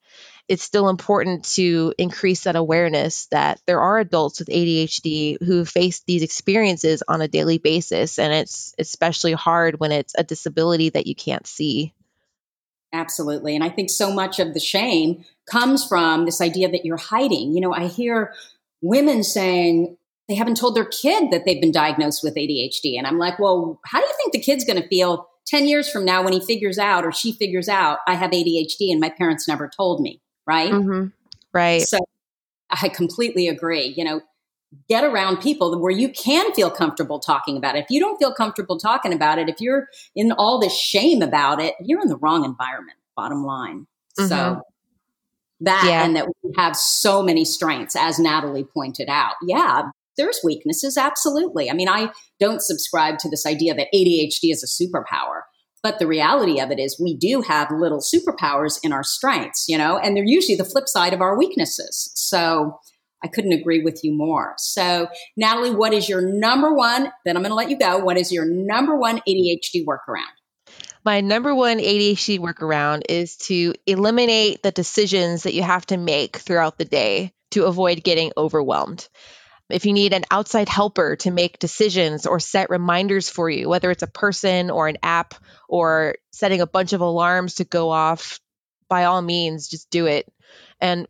it's 0.46 0.62
still 0.62 0.88
important 0.88 1.44
to 1.44 1.92
increase 1.98 2.44
that 2.44 2.54
awareness 2.54 3.26
that 3.32 3.60
there 3.66 3.80
are 3.80 3.98
adults 3.98 4.38
with 4.38 4.48
ADHD 4.48 5.42
who 5.42 5.64
face 5.64 6.00
these 6.06 6.22
experiences 6.22 7.02
on 7.06 7.20
a 7.20 7.28
daily 7.28 7.58
basis. 7.58 8.20
And 8.20 8.32
it's 8.32 8.72
especially 8.78 9.32
hard 9.32 9.80
when 9.80 9.90
it's 9.90 10.14
a 10.16 10.22
disability 10.22 10.90
that 10.90 11.08
you 11.08 11.16
can't 11.16 11.46
see. 11.46 11.92
Absolutely. 12.92 13.54
And 13.56 13.64
I 13.64 13.68
think 13.68 13.90
so 13.90 14.12
much 14.12 14.38
of 14.38 14.54
the 14.54 14.60
shame 14.60 15.24
comes 15.50 15.86
from 15.86 16.24
this 16.24 16.40
idea 16.40 16.70
that 16.70 16.84
you're 16.84 16.96
hiding. 16.96 17.52
You 17.52 17.60
know, 17.60 17.72
I 17.72 17.86
hear 17.86 18.32
women 18.80 19.22
saying, 19.24 19.96
they 20.30 20.36
haven't 20.36 20.56
told 20.56 20.76
their 20.76 20.84
kid 20.84 21.32
that 21.32 21.44
they've 21.44 21.60
been 21.60 21.72
diagnosed 21.72 22.22
with 22.22 22.36
ADHD. 22.36 22.96
And 22.96 23.04
I'm 23.04 23.18
like, 23.18 23.40
well, 23.40 23.80
how 23.84 23.98
do 23.98 24.06
you 24.06 24.14
think 24.16 24.32
the 24.32 24.38
kid's 24.38 24.64
going 24.64 24.80
to 24.80 24.88
feel 24.88 25.26
10 25.48 25.66
years 25.66 25.90
from 25.90 26.04
now 26.04 26.22
when 26.22 26.32
he 26.32 26.40
figures 26.40 26.78
out 26.78 27.04
or 27.04 27.10
she 27.10 27.32
figures 27.32 27.68
out 27.68 27.98
I 28.06 28.14
have 28.14 28.30
ADHD 28.30 28.92
and 28.92 29.00
my 29.00 29.10
parents 29.10 29.48
never 29.48 29.68
told 29.68 30.00
me? 30.00 30.22
Right. 30.46 30.70
Mm-hmm. 30.72 31.08
Right. 31.52 31.82
So 31.82 31.98
I 32.70 32.88
completely 32.90 33.48
agree. 33.48 33.92
You 33.96 34.04
know, 34.04 34.20
get 34.88 35.02
around 35.02 35.38
people 35.38 35.76
where 35.80 35.90
you 35.90 36.10
can 36.10 36.52
feel 36.52 36.70
comfortable 36.70 37.18
talking 37.18 37.56
about 37.56 37.74
it. 37.74 37.80
If 37.80 37.90
you 37.90 37.98
don't 37.98 38.16
feel 38.18 38.32
comfortable 38.32 38.78
talking 38.78 39.12
about 39.12 39.40
it, 39.40 39.48
if 39.48 39.60
you're 39.60 39.88
in 40.14 40.30
all 40.30 40.60
this 40.60 40.78
shame 40.78 41.22
about 41.22 41.60
it, 41.60 41.74
you're 41.80 42.00
in 42.00 42.08
the 42.08 42.18
wrong 42.18 42.44
environment, 42.44 42.98
bottom 43.16 43.44
line. 43.44 43.88
Mm-hmm. 44.16 44.28
So 44.28 44.62
that 45.62 45.84
yeah. 45.86 46.04
and 46.04 46.14
that 46.14 46.28
we 46.28 46.52
have 46.56 46.76
so 46.76 47.20
many 47.20 47.44
strengths, 47.44 47.96
as 47.96 48.20
Natalie 48.20 48.64
pointed 48.64 49.08
out. 49.08 49.34
Yeah, 49.42 49.90
there's 50.20 50.40
weaknesses, 50.44 50.96
absolutely. 50.98 51.70
I 51.70 51.72
mean, 51.72 51.88
I 51.88 52.12
don't 52.38 52.60
subscribe 52.60 53.18
to 53.18 53.30
this 53.30 53.46
idea 53.46 53.74
that 53.74 53.88
ADHD 53.94 54.52
is 54.52 54.62
a 54.62 54.84
superpower. 54.84 55.42
But 55.82 55.98
the 55.98 56.06
reality 56.06 56.60
of 56.60 56.70
it 56.70 56.78
is, 56.78 57.00
we 57.02 57.16
do 57.16 57.40
have 57.40 57.70
little 57.70 58.00
superpowers 58.00 58.78
in 58.82 58.92
our 58.92 59.02
strengths, 59.02 59.64
you 59.66 59.78
know, 59.78 59.96
and 59.96 60.14
they're 60.14 60.24
usually 60.24 60.56
the 60.56 60.64
flip 60.64 60.88
side 60.88 61.14
of 61.14 61.22
our 61.22 61.38
weaknesses. 61.38 62.12
So 62.14 62.78
I 63.24 63.28
couldn't 63.28 63.52
agree 63.52 63.82
with 63.82 64.00
you 64.02 64.12
more. 64.14 64.54
So, 64.58 65.08
Natalie, 65.38 65.74
what 65.74 65.94
is 65.94 66.06
your 66.06 66.20
number 66.20 66.74
one? 66.74 67.10
Then 67.24 67.36
I'm 67.36 67.42
going 67.42 67.50
to 67.50 67.54
let 67.54 67.70
you 67.70 67.78
go. 67.78 67.98
What 67.98 68.18
is 68.18 68.30
your 68.30 68.44
number 68.46 68.94
one 68.94 69.22
ADHD 69.26 69.86
workaround? 69.86 70.34
My 71.02 71.22
number 71.22 71.54
one 71.54 71.78
ADHD 71.78 72.38
workaround 72.38 73.02
is 73.08 73.38
to 73.38 73.72
eliminate 73.86 74.62
the 74.62 74.70
decisions 74.70 75.44
that 75.44 75.54
you 75.54 75.62
have 75.62 75.86
to 75.86 75.96
make 75.96 76.36
throughout 76.36 76.76
the 76.76 76.84
day 76.84 77.32
to 77.52 77.64
avoid 77.64 78.04
getting 78.04 78.32
overwhelmed. 78.36 79.08
If 79.70 79.86
you 79.86 79.92
need 79.92 80.12
an 80.12 80.24
outside 80.30 80.68
helper 80.68 81.16
to 81.16 81.30
make 81.30 81.58
decisions 81.58 82.26
or 82.26 82.40
set 82.40 82.70
reminders 82.70 83.28
for 83.28 83.48
you, 83.48 83.68
whether 83.68 83.90
it's 83.90 84.02
a 84.02 84.08
person 84.08 84.70
or 84.70 84.88
an 84.88 84.98
app 85.02 85.34
or 85.68 86.16
setting 86.32 86.60
a 86.60 86.66
bunch 86.66 86.92
of 86.92 87.00
alarms 87.00 87.56
to 87.56 87.64
go 87.64 87.90
off, 87.90 88.40
by 88.88 89.04
all 89.04 89.22
means, 89.22 89.68
just 89.68 89.90
do 89.90 90.06
it. 90.06 90.30
And 90.80 91.06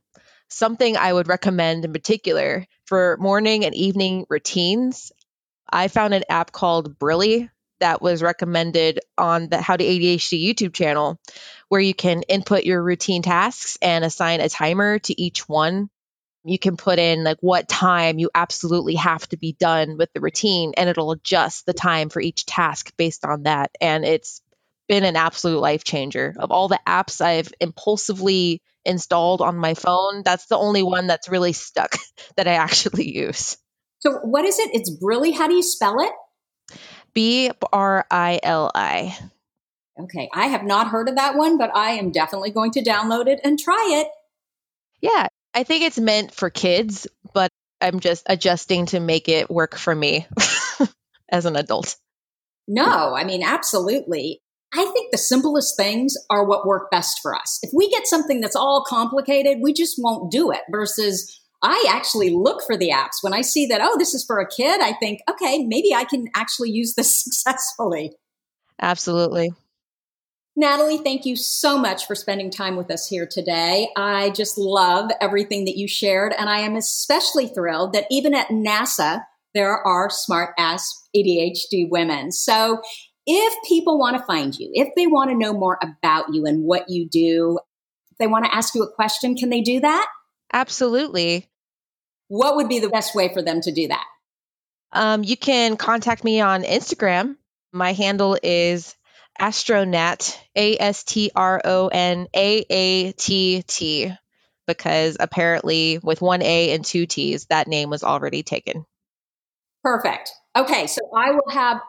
something 0.48 0.96
I 0.96 1.12
would 1.12 1.28
recommend 1.28 1.84
in 1.84 1.92
particular 1.92 2.66
for 2.84 3.16
morning 3.18 3.64
and 3.64 3.74
evening 3.74 4.26
routines, 4.28 5.12
I 5.70 5.88
found 5.88 6.14
an 6.14 6.24
app 6.28 6.52
called 6.52 6.98
Brili 6.98 7.48
that 7.78 8.02
was 8.02 8.22
recommended 8.22 9.00
on 9.16 9.48
the 9.48 9.60
How 9.60 9.76
to 9.76 9.84
ADHD 9.84 10.44
YouTube 10.44 10.74
channel, 10.74 11.18
where 11.68 11.80
you 11.80 11.94
can 11.94 12.22
input 12.22 12.64
your 12.64 12.82
routine 12.82 13.22
tasks 13.22 13.78
and 13.80 14.04
assign 14.04 14.40
a 14.40 14.48
timer 14.48 14.98
to 15.00 15.20
each 15.20 15.48
one 15.48 15.88
you 16.44 16.58
can 16.58 16.76
put 16.76 16.98
in 16.98 17.22
like 17.22 17.38
what 17.40 17.68
time 17.68 18.18
you 18.18 18.30
absolutely 18.34 18.94
have 18.94 19.28
to 19.28 19.36
be 19.36 19.52
done 19.52 19.98
with 19.98 20.12
the 20.14 20.20
routine 20.20 20.72
and 20.76 20.88
it'll 20.88 21.12
adjust 21.12 21.66
the 21.66 21.74
time 21.74 22.08
for 22.08 22.20
each 22.20 22.46
task 22.46 22.92
based 22.96 23.24
on 23.24 23.42
that. 23.42 23.70
And 23.80 24.04
it's 24.04 24.40
been 24.88 25.04
an 25.04 25.16
absolute 25.16 25.60
life 25.60 25.84
changer. 25.84 26.34
Of 26.38 26.50
all 26.50 26.68
the 26.68 26.80
apps 26.86 27.20
i've 27.20 27.52
impulsively 27.60 28.62
installed 28.84 29.42
on 29.42 29.56
my 29.58 29.74
phone 29.74 30.22
that's 30.24 30.46
the 30.46 30.56
only 30.56 30.82
one 30.82 31.06
that's 31.06 31.28
really 31.28 31.52
stuck 31.52 31.96
that 32.36 32.48
i 32.48 32.54
actually 32.54 33.14
use. 33.14 33.58
So 33.98 34.12
what 34.22 34.46
is 34.46 34.58
it? 34.58 34.70
It's 34.72 34.90
brili 34.90 35.36
how 35.36 35.46
do 35.46 35.54
you 35.54 35.62
spell 35.62 36.00
it? 36.00 36.12
B 37.12 37.50
r 37.72 38.06
i 38.10 38.40
l 38.42 38.70
i. 38.74 39.16
Okay 40.00 40.30
i 40.32 40.46
have 40.46 40.64
not 40.64 40.88
heard 40.88 41.10
of 41.10 41.16
that 41.16 41.36
one 41.36 41.58
but 41.58 41.70
i 41.76 41.90
am 41.90 42.10
definitely 42.10 42.50
going 42.50 42.70
to 42.72 42.82
download 42.82 43.26
it 43.26 43.40
and 43.44 43.58
try 43.58 44.00
it. 44.00 44.08
Yeah, 45.02 45.28
I 45.54 45.64
think 45.64 45.84
it's 45.84 45.98
meant 45.98 46.32
for 46.34 46.50
kids, 46.50 47.06
but 47.34 47.50
I'm 47.80 48.00
just 48.00 48.24
adjusting 48.26 48.86
to 48.86 49.00
make 49.00 49.28
it 49.28 49.50
work 49.50 49.76
for 49.76 49.94
me 49.94 50.26
as 51.30 51.46
an 51.46 51.56
adult. 51.56 51.96
No, 52.68 53.14
I 53.14 53.24
mean, 53.24 53.42
absolutely. 53.42 54.40
I 54.72 54.84
think 54.84 55.10
the 55.10 55.18
simplest 55.18 55.76
things 55.76 56.14
are 56.30 56.44
what 56.44 56.66
work 56.66 56.90
best 56.90 57.20
for 57.20 57.34
us. 57.34 57.58
If 57.62 57.70
we 57.74 57.90
get 57.90 58.06
something 58.06 58.40
that's 58.40 58.54
all 58.54 58.84
complicated, 58.86 59.58
we 59.60 59.72
just 59.72 59.96
won't 59.98 60.30
do 60.30 60.52
it 60.52 60.60
versus 60.70 61.36
I 61.62 61.84
actually 61.88 62.30
look 62.30 62.62
for 62.64 62.76
the 62.76 62.90
apps. 62.90 63.22
When 63.22 63.34
I 63.34 63.40
see 63.40 63.66
that, 63.66 63.80
oh, 63.82 63.98
this 63.98 64.14
is 64.14 64.24
for 64.24 64.38
a 64.38 64.48
kid, 64.48 64.80
I 64.80 64.92
think, 64.92 65.20
okay, 65.28 65.64
maybe 65.66 65.92
I 65.92 66.04
can 66.04 66.26
actually 66.36 66.70
use 66.70 66.94
this 66.94 67.16
successfully. 67.24 68.12
Absolutely. 68.80 69.50
Natalie, 70.56 70.98
thank 70.98 71.24
you 71.24 71.36
so 71.36 71.78
much 71.78 72.06
for 72.06 72.14
spending 72.14 72.50
time 72.50 72.76
with 72.76 72.90
us 72.90 73.06
here 73.06 73.26
today. 73.26 73.88
I 73.96 74.30
just 74.30 74.58
love 74.58 75.10
everything 75.20 75.64
that 75.66 75.76
you 75.76 75.86
shared, 75.86 76.34
and 76.36 76.48
I 76.50 76.60
am 76.60 76.76
especially 76.76 77.46
thrilled 77.46 77.92
that 77.92 78.06
even 78.10 78.34
at 78.34 78.48
NASA, 78.48 79.22
there 79.54 79.78
are 79.86 80.10
smart 80.10 80.54
ass 80.58 81.08
ADHD 81.16 81.88
women. 81.88 82.32
So, 82.32 82.80
if 83.26 83.54
people 83.68 83.98
want 83.98 84.16
to 84.16 84.24
find 84.24 84.58
you, 84.58 84.70
if 84.72 84.88
they 84.96 85.06
want 85.06 85.30
to 85.30 85.36
know 85.36 85.52
more 85.52 85.78
about 85.82 86.34
you 86.34 86.46
and 86.46 86.64
what 86.64 86.88
you 86.88 87.08
do, 87.08 87.60
if 88.10 88.18
they 88.18 88.26
want 88.26 88.44
to 88.44 88.54
ask 88.54 88.74
you 88.74 88.82
a 88.82 88.92
question, 88.92 89.36
can 89.36 89.50
they 89.50 89.60
do 89.60 89.80
that? 89.80 90.06
Absolutely. 90.52 91.48
What 92.28 92.56
would 92.56 92.68
be 92.68 92.80
the 92.80 92.88
best 92.88 93.14
way 93.14 93.32
for 93.32 93.42
them 93.42 93.60
to 93.60 93.72
do 93.72 93.88
that? 93.88 94.04
Um, 94.92 95.22
you 95.22 95.36
can 95.36 95.76
contact 95.76 96.24
me 96.24 96.40
on 96.40 96.64
Instagram. 96.64 97.36
My 97.72 97.92
handle 97.92 98.36
is 98.42 98.96
Astronatt, 99.40 100.38
A 100.54 100.76
S 100.78 101.04
T 101.04 101.30
R 101.34 101.60
O 101.64 101.88
N 101.88 102.26
A 102.34 102.64
A 102.68 103.12
T 103.12 103.62
T, 103.66 104.12
because 104.66 105.16
apparently 105.18 105.98
with 106.02 106.20
one 106.20 106.42
A 106.42 106.72
and 106.72 106.84
two 106.84 107.06
T's, 107.06 107.46
that 107.46 107.66
name 107.66 107.90
was 107.90 108.04
already 108.04 108.42
taken. 108.42 108.84
Perfect. 109.82 110.30
Okay, 110.54 110.86
so 110.86 111.00
I 111.16 111.30
will 111.30 111.50
have 111.50 111.80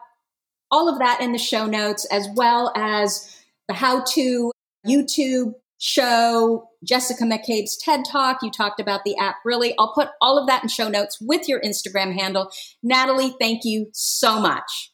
all 0.70 0.88
of 0.88 1.00
that 1.00 1.20
in 1.20 1.32
the 1.32 1.38
show 1.38 1.66
notes 1.66 2.06
as 2.06 2.26
well 2.34 2.72
as 2.74 3.36
the 3.68 3.74
how 3.74 4.02
to 4.14 4.50
YouTube 4.86 5.54
show, 5.78 6.70
Jessica 6.84 7.24
McCabe's 7.24 7.76
TED 7.76 8.04
Talk. 8.04 8.38
You 8.42 8.50
talked 8.50 8.80
about 8.80 9.04
the 9.04 9.16
app, 9.18 9.36
Brili. 9.44 9.74
I'll 9.78 9.92
put 9.92 10.08
all 10.20 10.38
of 10.38 10.46
that 10.46 10.62
in 10.62 10.68
show 10.68 10.88
notes 10.88 11.18
with 11.20 11.48
your 11.48 11.60
Instagram 11.60 12.14
handle. 12.14 12.50
Natalie, 12.82 13.34
thank 13.38 13.64
you 13.64 13.88
so 13.92 14.40
much. 14.40 14.91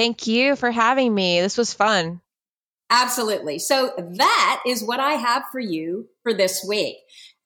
Thank 0.00 0.26
you 0.26 0.56
for 0.56 0.70
having 0.70 1.14
me. 1.14 1.42
This 1.42 1.58
was 1.58 1.74
fun. 1.74 2.22
Absolutely. 2.88 3.58
So 3.58 3.92
that 3.98 4.62
is 4.66 4.82
what 4.82 4.98
I 4.98 5.12
have 5.12 5.42
for 5.52 5.60
you 5.60 6.08
for 6.22 6.32
this 6.32 6.64
week. 6.66 6.96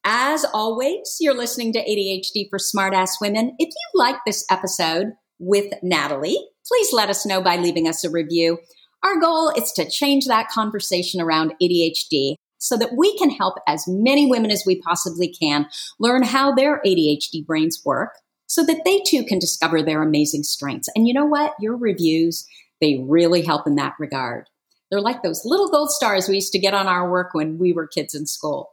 As 0.04 0.46
always, 0.54 1.16
you're 1.18 1.36
listening 1.36 1.72
to 1.72 1.80
ADHD 1.80 2.48
for 2.48 2.60
Smartass 2.60 3.20
Women. 3.20 3.56
If 3.58 3.70
you 3.70 4.00
like 4.00 4.18
this 4.24 4.44
episode 4.52 5.14
with 5.40 5.74
Natalie, 5.82 6.38
please 6.68 6.92
let 6.92 7.10
us 7.10 7.26
know 7.26 7.42
by 7.42 7.56
leaving 7.56 7.88
us 7.88 8.04
a 8.04 8.10
review. 8.10 8.58
Our 9.02 9.18
goal 9.18 9.50
is 9.56 9.72
to 9.72 9.90
change 9.90 10.26
that 10.26 10.46
conversation 10.46 11.20
around 11.20 11.54
ADHD 11.60 12.36
so 12.58 12.76
that 12.76 12.96
we 12.96 13.18
can 13.18 13.30
help 13.30 13.56
as 13.66 13.82
many 13.88 14.30
women 14.30 14.52
as 14.52 14.62
we 14.64 14.80
possibly 14.80 15.26
can 15.26 15.66
learn 15.98 16.22
how 16.22 16.54
their 16.54 16.80
ADHD 16.86 17.44
brains 17.44 17.82
work 17.84 18.12
so 18.46 18.64
that 18.64 18.82
they 18.84 19.00
too 19.06 19.24
can 19.24 19.38
discover 19.38 19.82
their 19.82 20.02
amazing 20.02 20.42
strengths. 20.42 20.88
And 20.94 21.06
you 21.08 21.14
know 21.14 21.26
what? 21.26 21.54
Your 21.60 21.76
reviews, 21.76 22.46
they 22.80 23.04
really 23.06 23.42
help 23.42 23.66
in 23.66 23.76
that 23.76 23.94
regard. 23.98 24.48
They're 24.90 25.00
like 25.00 25.22
those 25.22 25.44
little 25.44 25.70
gold 25.70 25.90
stars 25.90 26.28
we 26.28 26.36
used 26.36 26.52
to 26.52 26.58
get 26.58 26.74
on 26.74 26.86
our 26.86 27.10
work 27.10 27.34
when 27.34 27.58
we 27.58 27.72
were 27.72 27.86
kids 27.86 28.14
in 28.14 28.26
school. 28.26 28.70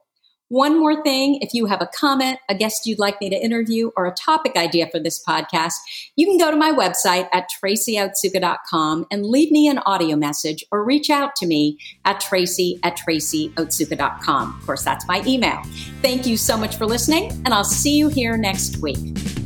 One 0.51 0.77
more 0.77 1.01
thing 1.01 1.39
if 1.41 1.53
you 1.53 1.65
have 1.67 1.81
a 1.81 1.89
comment, 1.95 2.37
a 2.49 2.53
guest 2.53 2.85
you'd 2.85 2.99
like 2.99 3.21
me 3.21 3.29
to 3.29 3.37
interview, 3.37 3.89
or 3.95 4.05
a 4.05 4.11
topic 4.11 4.57
idea 4.57 4.89
for 4.91 4.99
this 4.99 5.23
podcast, 5.23 5.75
you 6.17 6.25
can 6.25 6.37
go 6.37 6.51
to 6.51 6.57
my 6.57 6.73
website 6.73 7.29
at 7.31 7.47
tracyotsuka.com 7.63 9.05
and 9.09 9.25
leave 9.25 9.49
me 9.49 9.69
an 9.69 9.77
audio 9.85 10.17
message 10.17 10.65
or 10.69 10.83
reach 10.83 11.09
out 11.09 11.37
to 11.37 11.47
me 11.47 11.77
at 12.03 12.19
tracy 12.19 12.81
at 12.83 12.97
tracyotsuka.com. 12.97 14.57
Of 14.59 14.65
course, 14.65 14.83
that's 14.83 15.07
my 15.07 15.23
email. 15.25 15.61
Thank 16.01 16.27
you 16.27 16.35
so 16.35 16.57
much 16.57 16.75
for 16.75 16.85
listening, 16.85 17.31
and 17.45 17.53
I'll 17.53 17.63
see 17.63 17.95
you 17.95 18.09
here 18.09 18.35
next 18.35 18.81
week. 18.81 19.40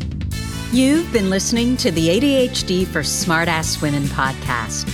You've 0.71 1.13
been 1.13 1.29
listening 1.29 1.77
to 1.77 1.91
the 1.91 2.09
ADHD 2.09 2.85
for 2.85 2.99
Smartass 2.99 3.81
Women 3.81 4.03
podcast. 4.03 4.91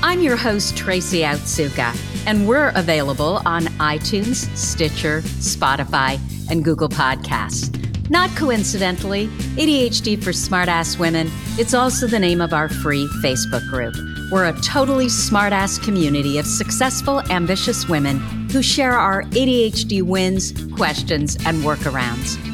I'm 0.00 0.20
your 0.20 0.36
host, 0.36 0.76
Tracy 0.76 1.20
Otsuka, 1.22 1.96
and 2.26 2.46
we're 2.46 2.70
available 2.76 3.40
on 3.44 3.64
iTunes, 3.78 4.54
Stitcher, 4.56 5.22
Spotify, 5.22 6.20
and 6.50 6.62
Google 6.62 6.88
Podcasts. 6.88 7.70
Not 8.10 8.30
coincidentally, 8.36 9.26
ADHD 9.56 10.22
for 10.22 10.30
Smartass 10.30 11.00
Women, 11.00 11.28
it's 11.58 11.74
also 11.74 12.06
the 12.06 12.18
name 12.18 12.40
of 12.40 12.52
our 12.52 12.68
free 12.68 13.08
Facebook 13.22 13.68
group. 13.70 13.94
We're 14.30 14.46
a 14.46 14.60
totally 14.60 15.06
smartass 15.06 15.82
community 15.82 16.38
of 16.38 16.46
successful, 16.46 17.22
ambitious 17.30 17.88
women 17.88 18.18
who 18.50 18.62
share 18.62 18.92
our 18.92 19.22
ADHD 19.24 20.02
wins, 20.02 20.52
questions, 20.76 21.36
and 21.44 21.64
workarounds. 21.64 22.53